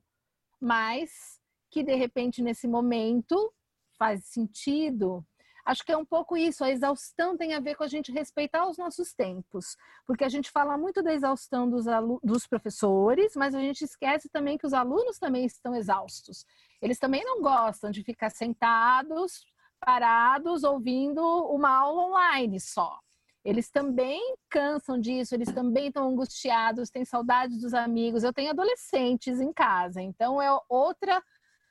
mas 0.61 1.41
que 1.71 1.81
de 1.81 1.95
repente 1.95 2.43
nesse 2.43 2.67
momento 2.67 3.51
faz 3.97 4.23
sentido 4.25 5.25
Acho 5.67 5.83
que 5.83 5.91
é 5.91 5.97
um 5.97 6.05
pouco 6.05 6.37
isso. 6.37 6.63
A 6.63 6.71
exaustão 6.71 7.35
tem 7.35 7.53
a 7.53 7.59
ver 7.59 7.75
com 7.75 7.83
a 7.83 7.89
gente 7.89 8.09
respeitar 8.09 8.69
os 8.69 8.77
nossos 8.77 9.13
tempos, 9.13 9.75
porque 10.05 10.23
a 10.23 10.29
gente 10.29 10.49
fala 10.49 10.77
muito 10.77 11.03
da 11.03 11.13
exaustão 11.13 11.69
dos, 11.69 11.83
dos 12.23 12.47
professores, 12.47 13.35
mas 13.35 13.53
a 13.53 13.59
gente 13.59 13.83
esquece 13.83 14.29
também 14.29 14.57
que 14.57 14.65
os 14.65 14.73
alunos 14.73 15.19
também 15.19 15.43
estão 15.43 15.75
exaustos. 15.75 16.45
Eles 16.81 16.97
também 16.97 17.21
não 17.25 17.41
gostam 17.41 17.91
de 17.91 18.01
ficar 18.01 18.29
sentados, 18.29 19.45
parados, 19.77 20.63
ouvindo 20.63 21.21
uma 21.47 21.77
aula 21.77 22.03
online 22.03 22.61
só. 22.61 22.97
Eles 23.43 23.69
também 23.69 24.35
cansam 24.49 24.97
disso, 24.97 25.35
eles 25.35 25.51
também 25.51 25.87
estão 25.87 26.07
angustiados, 26.07 26.89
têm 26.89 27.03
saudades 27.03 27.59
dos 27.59 27.73
amigos. 27.73 28.23
Eu 28.23 28.31
tenho 28.31 28.51
adolescentes 28.51 29.41
em 29.41 29.51
casa, 29.51 30.01
então 30.01 30.41
é 30.41 30.49
outra 30.69 31.21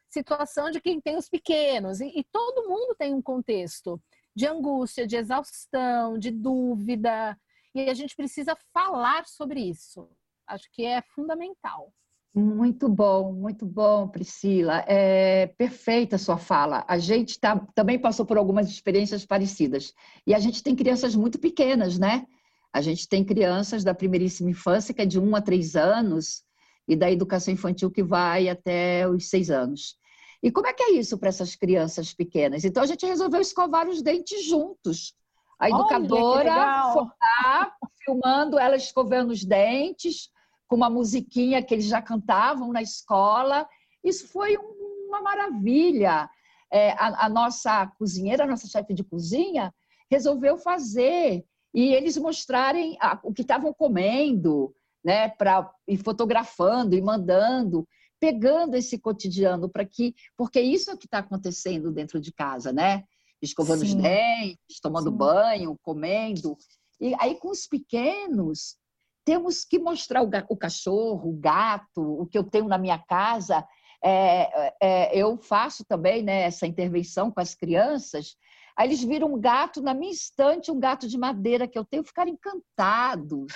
situação 0.09 0.71
de 0.71 0.81
quem 0.81 1.01
tem 1.01 1.17
os 1.17 1.29
pequenos. 1.29 2.01
E, 2.01 2.07
e 2.15 2.25
todo 2.25 2.69
mundo 2.69 2.95
tem 2.99 3.15
um 3.15 3.23
contexto 3.23 4.01
de 4.35 4.47
angústia, 4.47 5.07
de 5.07 5.17
exaustão, 5.17 6.19
de 6.19 6.31
dúvida. 6.31 7.37
E 7.75 7.89
a 7.89 7.95
gente 7.95 8.15
precisa 8.15 8.57
falar 8.73 9.27
sobre 9.27 9.61
isso. 9.61 10.09
Acho 10.47 10.69
que 10.73 10.85
é 10.85 11.03
fundamental. 11.15 11.93
Muito 12.35 12.87
bom, 12.87 13.33
muito 13.33 13.65
bom, 13.65 14.09
Priscila. 14.09 14.85
É 14.87 15.47
perfeita 15.57 16.17
a 16.17 16.19
sua 16.19 16.37
fala. 16.37 16.85
A 16.87 16.99
gente 16.99 17.41
tá, 17.41 17.59
também 17.75 17.99
passou 17.99 18.27
por 18.27 18.37
algumas 18.37 18.69
experiências 18.69 19.25
parecidas. 19.25 19.95
E 20.27 20.35
a 20.35 20.39
gente 20.39 20.63
tem 20.63 20.77
crianças 20.77 21.17
muito 21.17 21.39
pequenas, 21.39 21.99
né? 21.99 22.27
A 22.71 22.83
gente 22.83 23.09
tem 23.09 23.25
crianças 23.25 23.83
da 23.83 23.95
primeiríssima 23.95 24.51
infância, 24.51 24.93
que 24.93 25.01
é 25.01 25.07
de 25.07 25.19
1 25.19 25.35
a 25.35 25.41
3 25.41 25.77
anos, 25.77 26.43
e 26.87 26.95
da 26.95 27.11
educação 27.11 27.53
infantil, 27.53 27.91
que 27.91 28.03
vai 28.03 28.49
até 28.49 29.09
os 29.09 29.29
6 29.29 29.51
anos. 29.51 29.97
E 30.43 30.51
como 30.51 30.67
é 30.67 30.73
que 30.73 30.83
é 30.83 30.93
isso 30.93 31.19
para 31.19 31.29
essas 31.29 31.57
crianças 31.57 32.13
pequenas? 32.13 32.65
Então 32.65 32.83
a 32.83 32.87
gente 32.87 33.05
resolveu 33.07 33.41
escovar 33.41 33.89
os 33.89 34.03
dentes 34.03 34.45
juntos. 34.45 35.15
A 35.59 35.71
educadora 35.71 36.93
foi 36.93 37.05
lá 37.05 37.73
filmando 38.05 38.59
ela 38.59 38.77
escovando 38.77 39.31
os 39.31 39.45
dentes 39.45 40.31
com 40.69 40.77
uma 40.77 40.91
musiquinha 40.91 41.63
que 41.63 41.75
eles 41.75 41.87
já 41.87 42.03
cantavam 42.03 42.73
na 42.73 42.83
escola. 42.83 43.67
Isso 44.05 44.29
foi 44.29 44.57
uma 44.57 45.21
maravilha. 45.23 46.29
É, 46.71 46.91
a, 46.93 47.27
a, 47.27 47.29
nossa 47.29 47.87
cozinheira, 47.99 48.45
a 48.45 48.47
nossa 48.47 48.67
chefe 48.67 48.93
de 48.93 49.05
cozinha, 49.05 49.73
resolveu 50.11 50.59
fazer 50.59 51.45
e 51.73 51.95
eles 51.95 52.17
mostrarem 52.17 52.97
a, 53.01 53.19
o 53.23 53.33
que 53.33 53.43
estavam 53.43 53.73
comendo, 53.73 54.75
né, 55.07 55.29
para 55.29 55.73
ir 55.87 55.99
fotografando 55.99 56.97
e 56.97 57.01
mandando 57.01 57.87
pegando 58.19 58.75
esse 58.75 58.99
cotidiano 58.99 59.69
para 59.69 59.85
que, 59.85 60.15
porque 60.37 60.61
isso 60.61 60.91
é 60.91 60.95
o 60.95 60.99
que 60.99 61.07
está 61.07 61.19
acontecendo 61.19 61.93
dentro 61.93 62.21
de 62.21 62.33
casa, 62.33 62.73
né? 62.73 63.05
Escovando 63.41 63.81
Sim. 63.81 63.87
os 63.87 63.95
dentes, 63.95 64.81
tomando 64.83 65.11
Sim. 65.11 65.17
banho, 65.17 65.79
comendo. 65.83 66.57
E 67.01 67.15
aí 67.21 67.37
com 67.37 67.51
os 67.51 67.67
pequenos 67.67 68.77
temos 69.25 69.65
que 69.65 69.79
mostrar 69.79 70.23
o, 70.23 70.31
o 70.49 70.57
cachorro, 70.57 71.31
o 71.31 71.39
gato, 71.39 72.01
o 72.01 72.27
que 72.27 72.39
eu 72.39 72.45
tenho 72.45 72.67
na 72.67 72.79
minha 72.79 72.99
casa. 72.99 73.65
É, 74.03 74.73
é, 74.81 75.17
eu 75.17 75.37
faço 75.37 75.85
também 75.85 76.23
né, 76.23 76.43
essa 76.43 76.67
intervenção 76.67 77.31
com 77.31 77.41
as 77.41 77.55
crianças 77.55 78.35
Aí 78.77 78.89
eles 78.89 79.03
viram 79.03 79.33
um 79.33 79.41
gato 79.41 79.81
na 79.81 79.95
minha 79.95 80.13
estante, 80.13 80.71
um 80.71 80.79
gato 80.79 81.09
de 81.09 81.17
madeira 81.17 81.67
que 81.67 81.79
eu 81.79 81.85
tenho, 81.85 82.05
ficaram 82.05 82.31
encantados. 82.31 83.47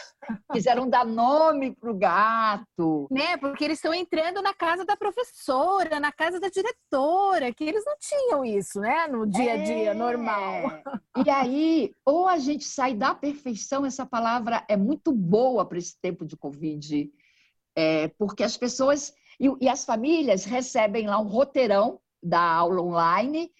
Quiseram 0.50 0.88
dar 0.88 1.04
nome 1.04 1.76
para 1.76 1.90
o 1.90 1.94
gato. 1.94 3.06
Né? 3.10 3.36
Porque 3.36 3.64
eles 3.64 3.76
estão 3.76 3.92
entrando 3.92 4.40
na 4.40 4.54
casa 4.54 4.82
da 4.82 4.96
professora, 4.96 6.00
na 6.00 6.10
casa 6.10 6.40
da 6.40 6.48
diretora, 6.48 7.52
que 7.52 7.64
eles 7.64 7.84
não 7.84 7.96
tinham 8.00 8.44
isso, 8.44 8.80
né? 8.80 9.08
No 9.08 9.26
dia 9.26 9.52
a 9.52 9.56
dia 9.58 9.90
é... 9.90 9.94
normal. 9.94 10.82
E 11.24 11.28
aí, 11.28 11.92
ou 12.04 12.26
a 12.26 12.38
gente 12.38 12.64
sai 12.64 12.94
da 12.94 13.14
perfeição, 13.14 13.84
essa 13.84 14.06
palavra 14.06 14.64
é 14.68 14.76
muito 14.76 15.12
boa 15.12 15.66
para 15.66 15.76
esse 15.76 16.00
tempo 16.00 16.24
de 16.24 16.34
Covid, 16.36 17.10
é, 17.76 18.08
porque 18.16 18.42
as 18.42 18.56
pessoas 18.56 19.12
e, 19.38 19.50
e 19.60 19.68
as 19.68 19.84
famílias 19.84 20.44
recebem 20.44 21.06
lá 21.06 21.18
um 21.18 21.26
roteirão 21.26 22.00
da 22.22 22.40
aula 22.40 22.82
online 22.82 23.50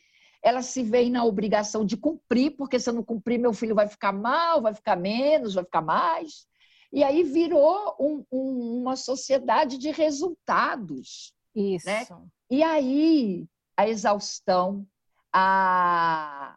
elas 0.43 0.67
se 0.67 0.83
veem 0.83 1.11
na 1.11 1.25
obrigação 1.25 1.85
de 1.85 1.97
cumprir, 1.97 2.57
porque 2.57 2.79
se 2.79 2.89
eu 2.89 2.95
não 2.95 3.03
cumprir, 3.03 3.39
meu 3.39 3.53
filho 3.53 3.75
vai 3.75 3.87
ficar 3.87 4.13
mal, 4.13 4.63
vai 4.63 4.73
ficar 4.73 4.97
menos, 4.97 5.55
vai 5.55 5.65
ficar 5.65 5.83
mais. 5.83 6.47
E 6.93 7.05
aí 7.05 7.23
virou 7.23 7.95
um, 8.01 8.25
um, 8.33 8.81
uma 8.81 8.97
sociedade 8.97 9.79
de 9.79 9.91
resultados. 9.91 11.33
Isso. 11.55 11.87
Né? 11.87 12.07
E 12.51 12.63
aí 12.63 13.47
a 13.77 13.89
exaustão, 13.89 14.87
a, 15.33 16.57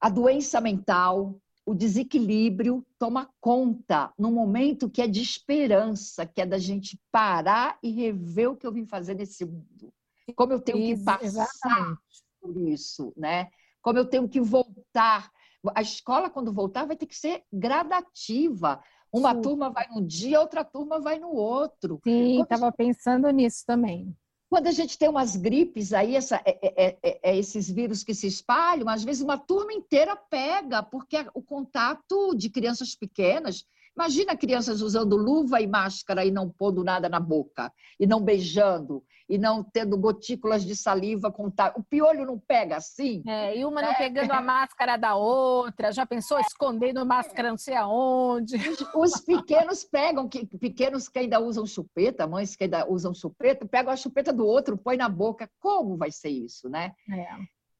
a 0.00 0.08
doença 0.08 0.60
mental, 0.60 1.36
o 1.64 1.74
desequilíbrio 1.74 2.86
toma 2.98 3.28
conta 3.40 4.12
no 4.16 4.30
momento 4.30 4.88
que 4.88 5.02
é 5.02 5.06
de 5.08 5.20
esperança, 5.20 6.24
que 6.24 6.40
é 6.40 6.46
da 6.46 6.58
gente 6.58 6.98
parar 7.10 7.76
e 7.82 7.90
rever 7.90 8.50
o 8.50 8.56
que 8.56 8.66
eu 8.66 8.72
vim 8.72 8.86
fazer 8.86 9.14
nesse 9.14 9.44
mundo. 9.44 9.92
Como 10.34 10.52
eu 10.52 10.60
tenho 10.60 10.78
que 10.78 11.04
passar 11.04 11.24
Exatamente 11.24 12.25
por 12.46 12.56
isso, 12.68 13.12
né? 13.16 13.48
Como 13.82 13.98
eu 13.98 14.04
tenho 14.04 14.28
que 14.28 14.40
voltar. 14.40 15.30
A 15.74 15.82
escola, 15.82 16.30
quando 16.30 16.52
voltar, 16.52 16.86
vai 16.86 16.96
ter 16.96 17.06
que 17.06 17.16
ser 17.16 17.42
gradativa. 17.52 18.80
Uma 19.12 19.34
Sim. 19.34 19.40
turma 19.40 19.70
vai 19.70 19.86
num 19.88 20.04
dia, 20.06 20.40
outra 20.40 20.64
turma 20.64 21.00
vai 21.00 21.18
no 21.18 21.30
outro. 21.30 22.00
Sim, 22.04 22.42
estava 22.42 22.70
pensando 22.70 23.28
nisso 23.30 23.64
também. 23.66 24.14
Quando 24.48 24.68
a 24.68 24.72
gente 24.72 24.96
tem 24.96 25.08
umas 25.08 25.34
gripes 25.34 25.92
aí, 25.92 26.14
essa, 26.14 26.36
é, 26.44 26.58
é, 26.62 26.98
é, 27.02 27.20
é, 27.22 27.36
esses 27.36 27.68
vírus 27.68 28.04
que 28.04 28.14
se 28.14 28.28
espalham, 28.28 28.88
às 28.88 29.02
vezes 29.02 29.22
uma 29.22 29.36
turma 29.36 29.72
inteira 29.72 30.14
pega, 30.14 30.82
porque 30.84 31.26
o 31.34 31.42
contato 31.42 32.32
de 32.36 32.48
crianças 32.48 32.94
pequenas 32.94 33.66
Imagina 33.96 34.36
crianças 34.36 34.82
usando 34.82 35.16
luva 35.16 35.58
e 35.58 35.66
máscara 35.66 36.22
e 36.22 36.30
não 36.30 36.50
pondo 36.50 36.84
nada 36.84 37.08
na 37.08 37.18
boca, 37.18 37.72
e 37.98 38.06
não 38.06 38.20
beijando, 38.20 39.02
e 39.28 39.38
não 39.38 39.62
tendo 39.62 39.96
gotículas 39.96 40.64
de 40.64 40.76
saliva. 40.76 41.34
O 41.76 41.82
piolho 41.82 42.24
não 42.24 42.38
pega 42.38 42.76
assim? 42.76 43.22
É, 43.26 43.58
e 43.58 43.64
uma 43.64 43.82
não 43.82 43.90
é. 43.90 43.94
pegando 43.94 44.30
a 44.32 44.40
máscara 44.42 44.96
da 44.96 45.14
outra, 45.14 45.92
já 45.92 46.06
pensou 46.06 46.38
escondendo 46.38 47.00
a 47.00 47.04
máscara 47.04 47.50
não 47.50 47.58
sei 47.58 47.74
aonde? 47.74 48.56
Os, 48.56 49.14
os 49.14 49.20
pequenos 49.20 49.84
pegam, 49.84 50.28
que, 50.28 50.46
pequenos 50.46 51.08
que 51.08 51.18
ainda 51.18 51.40
usam 51.40 51.66
chupeta, 51.66 52.26
mães 52.26 52.54
que 52.54 52.64
ainda 52.64 52.88
usam 52.88 53.12
chupeta, 53.12 53.66
pegam 53.66 53.92
a 53.92 53.96
chupeta 53.96 54.32
do 54.32 54.46
outro, 54.46 54.78
põe 54.78 54.96
na 54.96 55.08
boca. 55.08 55.50
Como 55.58 55.96
vai 55.96 56.10
ser 56.10 56.30
isso, 56.30 56.68
né? 56.68 56.92
É. 57.10 57.26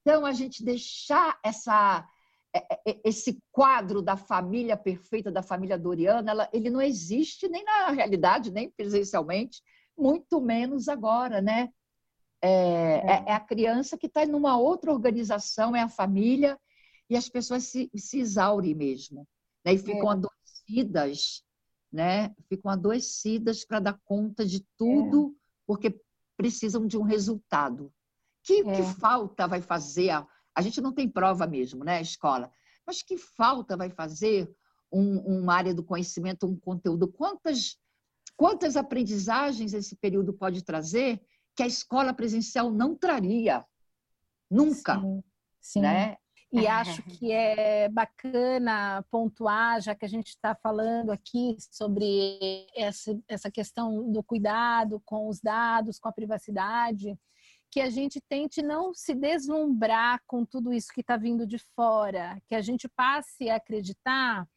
Então, 0.01 0.25
a 0.25 0.33
gente 0.33 0.65
deixar 0.65 1.39
essa 1.45 2.07
é, 2.57 2.59
é, 2.59 2.91
é, 2.91 3.01
esse 3.05 3.39
quadro 3.53 4.01
da 4.01 4.17
família 4.17 4.77
perfeita, 4.77 5.31
da 5.31 5.43
família 5.43 5.79
Doriana, 5.79 6.31
ela, 6.31 6.49
ele 6.53 6.71
não 6.71 6.81
existe 6.81 7.49
nem 7.49 7.63
na 7.65 7.91
realidade, 7.91 8.51
nem 8.51 8.71
presencialmente, 8.71 9.61
muito 9.97 10.41
menos 10.41 10.89
agora, 10.89 11.41
né? 11.41 11.71
É, 12.41 12.49
é. 12.49 13.25
é 13.29 13.33
a 13.33 13.41
criança 13.41 13.97
que 13.97 14.07
está 14.07 14.25
em 14.25 14.35
uma 14.35 14.59
outra 14.59 14.93
organização, 14.93 15.75
é 15.75 15.83
a 15.83 15.89
família, 15.89 16.59
e 17.09 17.17
as 17.17 17.29
pessoas 17.29 17.65
se, 17.65 17.91
se 17.95 18.19
exaurem 18.19 18.75
mesmo, 18.75 19.27
né? 19.65 19.75
e 19.75 19.79
ficam 19.79 20.11
adoecidas, 20.11 21.43
né? 21.93 22.35
ficam 22.49 22.71
adoecidas 22.71 23.65
para 23.65 23.81
dar 23.81 24.01
conta 24.05 24.45
de 24.45 24.65
tudo, 24.77 25.37
porque 25.67 26.01
precisam 26.37 26.87
de 26.87 26.99
um 26.99 27.03
resultado. 27.03 27.93
Que, 28.43 28.63
que 28.63 28.83
falta 29.01 29.49
vai 29.49 29.61
fazer 29.61 30.11
a, 30.11 30.27
a 30.57 30.63
gente 30.63 30.81
não 30.81 30.91
tem 30.91 31.07
prova 31.07 31.47
mesmo, 31.47 31.85
né, 31.85 32.01
escola? 32.01 32.51
Mas 32.87 33.03
que 33.03 33.19
falta 33.19 33.77
vai 33.77 33.91
fazer 33.91 34.51
um, 34.91 35.19
uma 35.41 35.55
área 35.55 35.75
do 35.75 35.85
conhecimento, 35.85 36.47
um 36.47 36.59
conteúdo? 36.59 37.07
Quantas, 37.07 37.77
quantas 38.37 38.77
aprendizagens 38.77 39.73
esse 39.73 39.97
período 39.97 40.33
pode 40.33 40.63
trazer 40.63 41.21
que 41.57 41.63
a 41.63 41.67
escola 41.67 42.13
presencial 42.13 42.71
não 42.71 42.95
traria? 42.95 43.65
Nunca. 44.51 45.01
Sim, 45.01 45.23
sim. 45.61 45.81
Né? 45.81 46.17
E 46.53 46.67
acho 46.67 47.03
que 47.03 47.33
é 47.33 47.89
bacana 47.89 49.05
pontuar, 49.11 49.81
já 49.81 49.95
que 49.95 50.05
a 50.05 50.09
gente 50.09 50.29
está 50.29 50.55
falando 50.55 51.11
aqui 51.11 51.57
sobre 51.59 52.67
essa, 52.75 53.19
essa 53.29 53.51
questão 53.51 54.11
do 54.11 54.23
cuidado 54.23 55.03
com 55.05 55.29
os 55.29 55.41
dados, 55.41 55.99
com 55.99 56.09
a 56.09 56.13
privacidade, 56.13 57.19
que 57.71 57.81
a 57.81 57.91
gente 57.91 58.21
tente 58.21 58.63
não 58.63 58.95
se 58.95 59.15
deslumbrar 59.15 60.23
com 60.27 60.45
tudo 60.45 60.73
isso 60.73 60.93
que 60.95 61.01
está 61.01 61.17
vindo 61.17 61.47
de 61.47 61.59
fora, 61.75 62.41
que 62.47 62.55
a 62.55 62.63
gente 62.63 62.89
passe 62.89 63.51
a 63.51 63.57
acreditar 63.57 64.49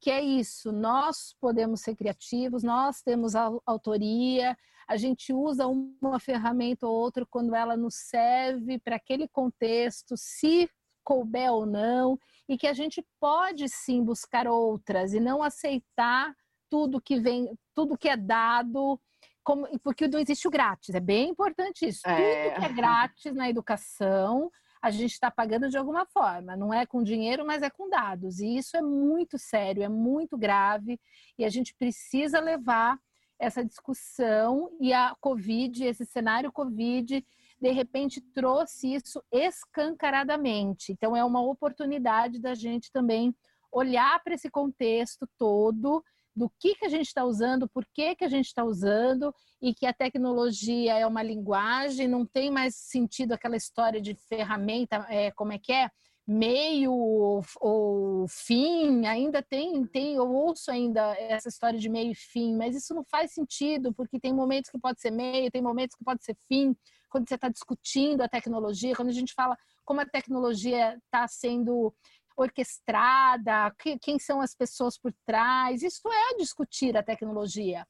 que 0.00 0.10
é 0.10 0.20
isso, 0.20 0.70
nós 0.72 1.34
podemos 1.40 1.80
ser 1.80 1.96
criativos, 1.96 2.62
nós 2.62 3.02
temos 3.02 3.34
autoria, 3.34 4.56
a 4.86 4.96
gente 4.96 5.32
usa 5.32 5.66
uma 5.66 6.18
ferramenta 6.18 6.86
ou 6.86 6.94
outra 6.94 7.26
quando 7.26 7.54
ela 7.54 7.76
nos 7.76 7.94
serve 7.94 8.78
para 8.78 8.96
aquele 8.96 9.28
contexto, 9.28 10.16
se 10.16 10.70
couber 11.04 11.52
ou 11.52 11.66
não, 11.66 12.18
e 12.48 12.56
que 12.56 12.66
a 12.66 12.72
gente 12.72 13.04
pode 13.20 13.68
sim 13.68 14.02
buscar 14.02 14.46
outras 14.46 15.12
e 15.12 15.20
não 15.20 15.42
aceitar 15.42 16.34
tudo 16.70 17.00
que 17.00 17.18
vem, 17.18 17.50
tudo 17.74 17.96
que 17.96 18.08
é 18.08 18.16
dado 18.16 19.00
como, 19.42 19.66
porque 19.80 20.06
não 20.06 20.18
existe 20.18 20.46
o 20.46 20.50
grátis, 20.50 20.94
é 20.94 21.00
bem 21.00 21.30
importante 21.30 21.86
isso. 21.86 22.06
É. 22.06 22.50
Tudo 22.50 22.60
que 22.60 22.66
é 22.66 22.72
grátis 22.74 23.34
na 23.34 23.48
educação, 23.48 24.50
a 24.80 24.90
gente 24.90 25.12
está 25.12 25.30
pagando 25.30 25.68
de 25.68 25.76
alguma 25.76 26.06
forma. 26.06 26.56
Não 26.56 26.72
é 26.72 26.86
com 26.86 27.02
dinheiro, 27.02 27.46
mas 27.46 27.62
é 27.62 27.70
com 27.70 27.88
dados. 27.88 28.40
E 28.40 28.56
isso 28.56 28.76
é 28.76 28.82
muito 28.82 29.38
sério, 29.38 29.82
é 29.82 29.88
muito 29.88 30.36
grave, 30.36 31.00
e 31.36 31.44
a 31.44 31.48
gente 31.48 31.74
precisa 31.74 32.40
levar 32.40 32.98
essa 33.38 33.64
discussão. 33.64 34.70
E 34.80 34.92
a 34.92 35.14
Covid, 35.20 35.84
esse 35.84 36.04
cenário 36.04 36.52
Covid, 36.52 37.24
de 37.60 37.70
repente 37.70 38.20
trouxe 38.20 38.94
isso 38.94 39.22
escancaradamente. 39.32 40.92
Então, 40.92 41.16
é 41.16 41.24
uma 41.24 41.40
oportunidade 41.40 42.38
da 42.38 42.54
gente 42.54 42.90
também 42.92 43.34
olhar 43.70 44.22
para 44.22 44.34
esse 44.34 44.50
contexto 44.50 45.28
todo 45.36 46.02
do 46.38 46.50
que, 46.58 46.74
que 46.76 46.86
a 46.86 46.88
gente 46.88 47.08
está 47.08 47.24
usando, 47.24 47.68
por 47.68 47.84
que, 47.92 48.14
que 48.14 48.24
a 48.24 48.28
gente 48.28 48.46
está 48.46 48.64
usando, 48.64 49.34
e 49.60 49.74
que 49.74 49.84
a 49.84 49.92
tecnologia 49.92 50.96
é 50.96 51.06
uma 51.06 51.22
linguagem, 51.22 52.06
não 52.06 52.24
tem 52.24 52.50
mais 52.50 52.76
sentido 52.76 53.32
aquela 53.32 53.56
história 53.56 54.00
de 54.00 54.14
ferramenta, 54.14 55.04
é, 55.08 55.32
como 55.32 55.52
é 55.52 55.58
que 55.58 55.72
é? 55.72 55.90
meio 56.30 56.92
ou, 56.92 57.42
ou, 57.58 58.26
fim, 58.28 59.06
ainda 59.06 59.42
tem, 59.42 59.86
tem, 59.86 60.14
eu 60.14 60.30
ouço 60.30 60.70
ainda 60.70 61.14
essa 61.14 61.48
história 61.48 61.78
de 61.78 61.88
meio 61.88 62.12
e 62.12 62.14
fim, 62.14 62.54
mas 62.54 62.76
isso 62.76 62.94
não 62.94 63.02
faz 63.02 63.32
sentido, 63.32 63.94
porque 63.94 64.20
tem 64.20 64.34
momentos 64.34 64.70
que 64.70 64.78
pode 64.78 65.00
ser 65.00 65.10
meio, 65.10 65.50
tem 65.50 65.62
momentos 65.62 65.96
que 65.96 66.04
pode 66.04 66.22
ser 66.22 66.36
fim, 66.46 66.76
quando 67.08 67.26
você 67.26 67.36
está 67.36 67.48
discutindo 67.48 68.20
a 68.20 68.28
tecnologia, 68.28 68.94
quando 68.94 69.08
a 69.08 69.12
gente 69.12 69.32
fala 69.32 69.56
como 69.86 70.02
a 70.02 70.06
tecnologia 70.06 70.98
está 71.02 71.26
sendo 71.26 71.94
orquestrada, 72.38 73.74
que, 73.78 73.98
quem 73.98 74.18
são 74.18 74.40
as 74.40 74.54
pessoas 74.54 74.96
por 74.96 75.12
trás. 75.26 75.82
Isso 75.82 76.08
é 76.08 76.36
discutir 76.36 76.96
a 76.96 77.02
tecnologia. 77.02 77.86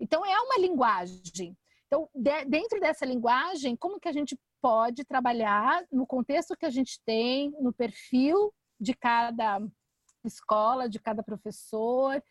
Então, 0.00 0.24
é 0.24 0.40
uma 0.40 0.58
linguagem. 0.58 1.56
Então, 1.86 2.08
de, 2.14 2.44
dentro 2.46 2.80
dessa 2.80 3.04
linguagem, 3.04 3.76
como 3.76 4.00
que 4.00 4.08
a 4.08 4.12
gente 4.12 4.38
pode 4.62 5.04
trabalhar 5.04 5.84
no 5.92 6.06
contexto 6.06 6.56
que 6.56 6.66
a 6.66 6.70
gente 6.70 7.00
tem, 7.04 7.50
no 7.60 7.72
perfil 7.72 8.52
de 8.80 8.94
cada 8.94 9.60
escola, 10.24 10.88
de 10.88 10.98
cada 10.98 11.22
professor, 11.22 12.22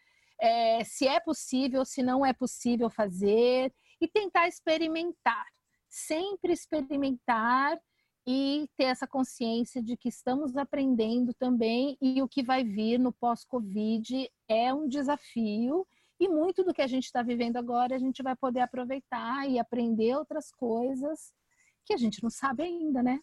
é, 0.42 0.84
se 0.84 1.08
é 1.08 1.20
possível, 1.20 1.86
se 1.86 2.02
não 2.02 2.26
é 2.26 2.34
possível 2.34 2.90
fazer, 2.90 3.74
e 4.02 4.08
tentar 4.08 4.48
experimentar. 4.48 5.46
Sempre 5.88 6.54
experimentar 6.54 7.80
e 8.32 8.70
ter 8.78 8.84
essa 8.84 9.08
consciência 9.08 9.82
de 9.82 9.98
que 9.98 10.08
estamos 10.08 10.56
aprendendo 10.56 11.34
também 11.34 11.98
e 12.00 12.22
o 12.22 12.28
que 12.28 12.44
vai 12.44 12.64
vir 12.64 13.00
no 13.00 13.12
pós-Covid 13.12 14.30
é 14.48 14.72
um 14.72 14.88
desafio 14.88 15.84
e 16.20 16.30
muito 16.30 16.64
do 16.64 16.72
que 16.72 16.84
a 16.84 16.88
gente 16.88 17.06
está 17.06 17.24
vivendo 17.24 17.58
agora 17.58 17.96
a 17.96 17.98
gente 17.98 18.22
vai 18.22 18.36
poder 18.36 18.60
aproveitar 18.60 19.50
e 19.50 19.58
aprender 19.58 20.16
outras 20.16 20.52
coisas 20.52 21.34
que 21.84 21.92
a 21.92 21.98
gente 21.98 22.22
não 22.22 22.30
sabe 22.30 22.62
ainda, 22.62 23.02
né? 23.02 23.20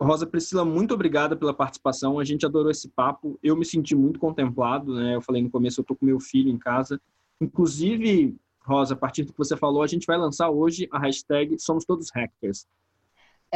Rosa 0.00 0.26
Priscila, 0.26 0.64
muito 0.64 0.94
obrigada 0.94 1.36
pela 1.36 1.52
participação. 1.52 2.18
A 2.18 2.24
gente 2.24 2.46
adorou 2.46 2.70
esse 2.70 2.88
papo. 2.88 3.38
Eu 3.42 3.56
me 3.56 3.64
senti 3.64 3.94
muito 3.94 4.18
contemplado, 4.18 4.94
né? 4.94 5.16
Eu 5.16 5.20
falei 5.20 5.42
no 5.42 5.50
começo, 5.50 5.80
eu 5.80 5.84
tô 5.84 5.94
com 5.94 6.06
meu 6.06 6.20
filho 6.20 6.50
em 6.50 6.58
casa. 6.58 7.00
Inclusive, 7.40 8.34
Rosa, 8.62 8.94
a 8.94 8.96
partir 8.96 9.24
do 9.24 9.32
que 9.32 9.38
você 9.38 9.56
falou, 9.56 9.82
a 9.82 9.86
gente 9.86 10.06
vai 10.06 10.16
lançar 10.16 10.48
hoje 10.50 10.88
a 10.90 10.98
hashtag 10.98 11.58
Somos 11.58 11.84
Todos 11.84 12.10
Hackers. 12.14 12.66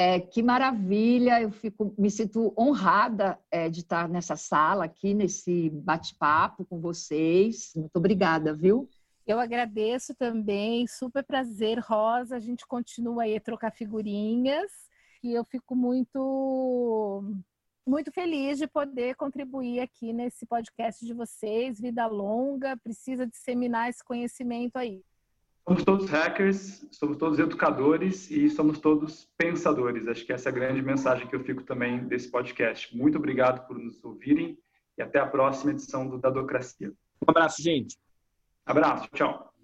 É, 0.01 0.18
que 0.18 0.42
maravilha, 0.42 1.42
eu 1.42 1.51
fico, 1.51 1.94
me 1.98 2.11
sinto 2.11 2.55
honrada 2.59 3.38
é, 3.51 3.68
de 3.68 3.80
estar 3.80 4.09
nessa 4.09 4.34
sala 4.34 4.86
aqui, 4.86 5.12
nesse 5.12 5.68
bate-papo 5.68 6.64
com 6.64 6.80
vocês. 6.80 7.72
Muito 7.76 7.94
obrigada, 7.96 8.55
viu? 8.55 8.88
Eu 9.26 9.38
agradeço 9.38 10.14
também, 10.14 10.86
super 10.86 11.22
prazer, 11.22 11.78
Rosa. 11.80 12.34
A 12.34 12.40
gente 12.40 12.66
continua 12.66 13.24
aí 13.24 13.36
a 13.36 13.40
trocar 13.42 13.72
figurinhas 13.72 14.70
e 15.22 15.34
eu 15.34 15.44
fico 15.44 15.76
muito 15.76 17.22
muito 17.86 18.11
feliz 18.11 18.57
de 18.57 18.66
poder 18.66 19.16
contribuir 19.16 19.80
aqui 19.80 20.14
nesse 20.14 20.46
podcast 20.46 21.05
de 21.05 21.12
vocês. 21.12 21.78
Vida 21.78 22.07
longa, 22.07 22.74
precisa 22.78 23.26
disseminar 23.26 23.90
esse 23.90 24.03
conhecimento 24.03 24.78
aí. 24.78 25.05
Somos 25.71 25.85
todos 25.85 26.11
hackers, 26.11 26.85
somos 26.91 27.16
todos 27.16 27.39
educadores 27.39 28.29
e 28.29 28.51
somos 28.51 28.81
todos 28.81 29.31
pensadores. 29.39 30.09
Acho 30.09 30.27
que 30.27 30.33
essa 30.33 30.49
é 30.49 30.51
a 30.51 30.53
grande 30.53 30.83
mensagem 30.83 31.29
que 31.29 31.37
eu 31.37 31.45
fico 31.45 31.62
também 31.62 32.09
desse 32.09 32.29
podcast. 32.29 32.97
Muito 32.97 33.18
obrigado 33.18 33.64
por 33.68 33.79
nos 33.79 34.03
ouvirem 34.03 34.59
e 34.99 35.03
até 35.03 35.21
a 35.21 35.27
próxima 35.27 35.71
edição 35.71 36.09
do 36.09 36.18
Dadocracia. 36.18 36.89
Um 36.89 37.31
abraço, 37.31 37.62
gente. 37.62 37.97
Abraço, 38.66 39.09
tchau. 39.14 39.55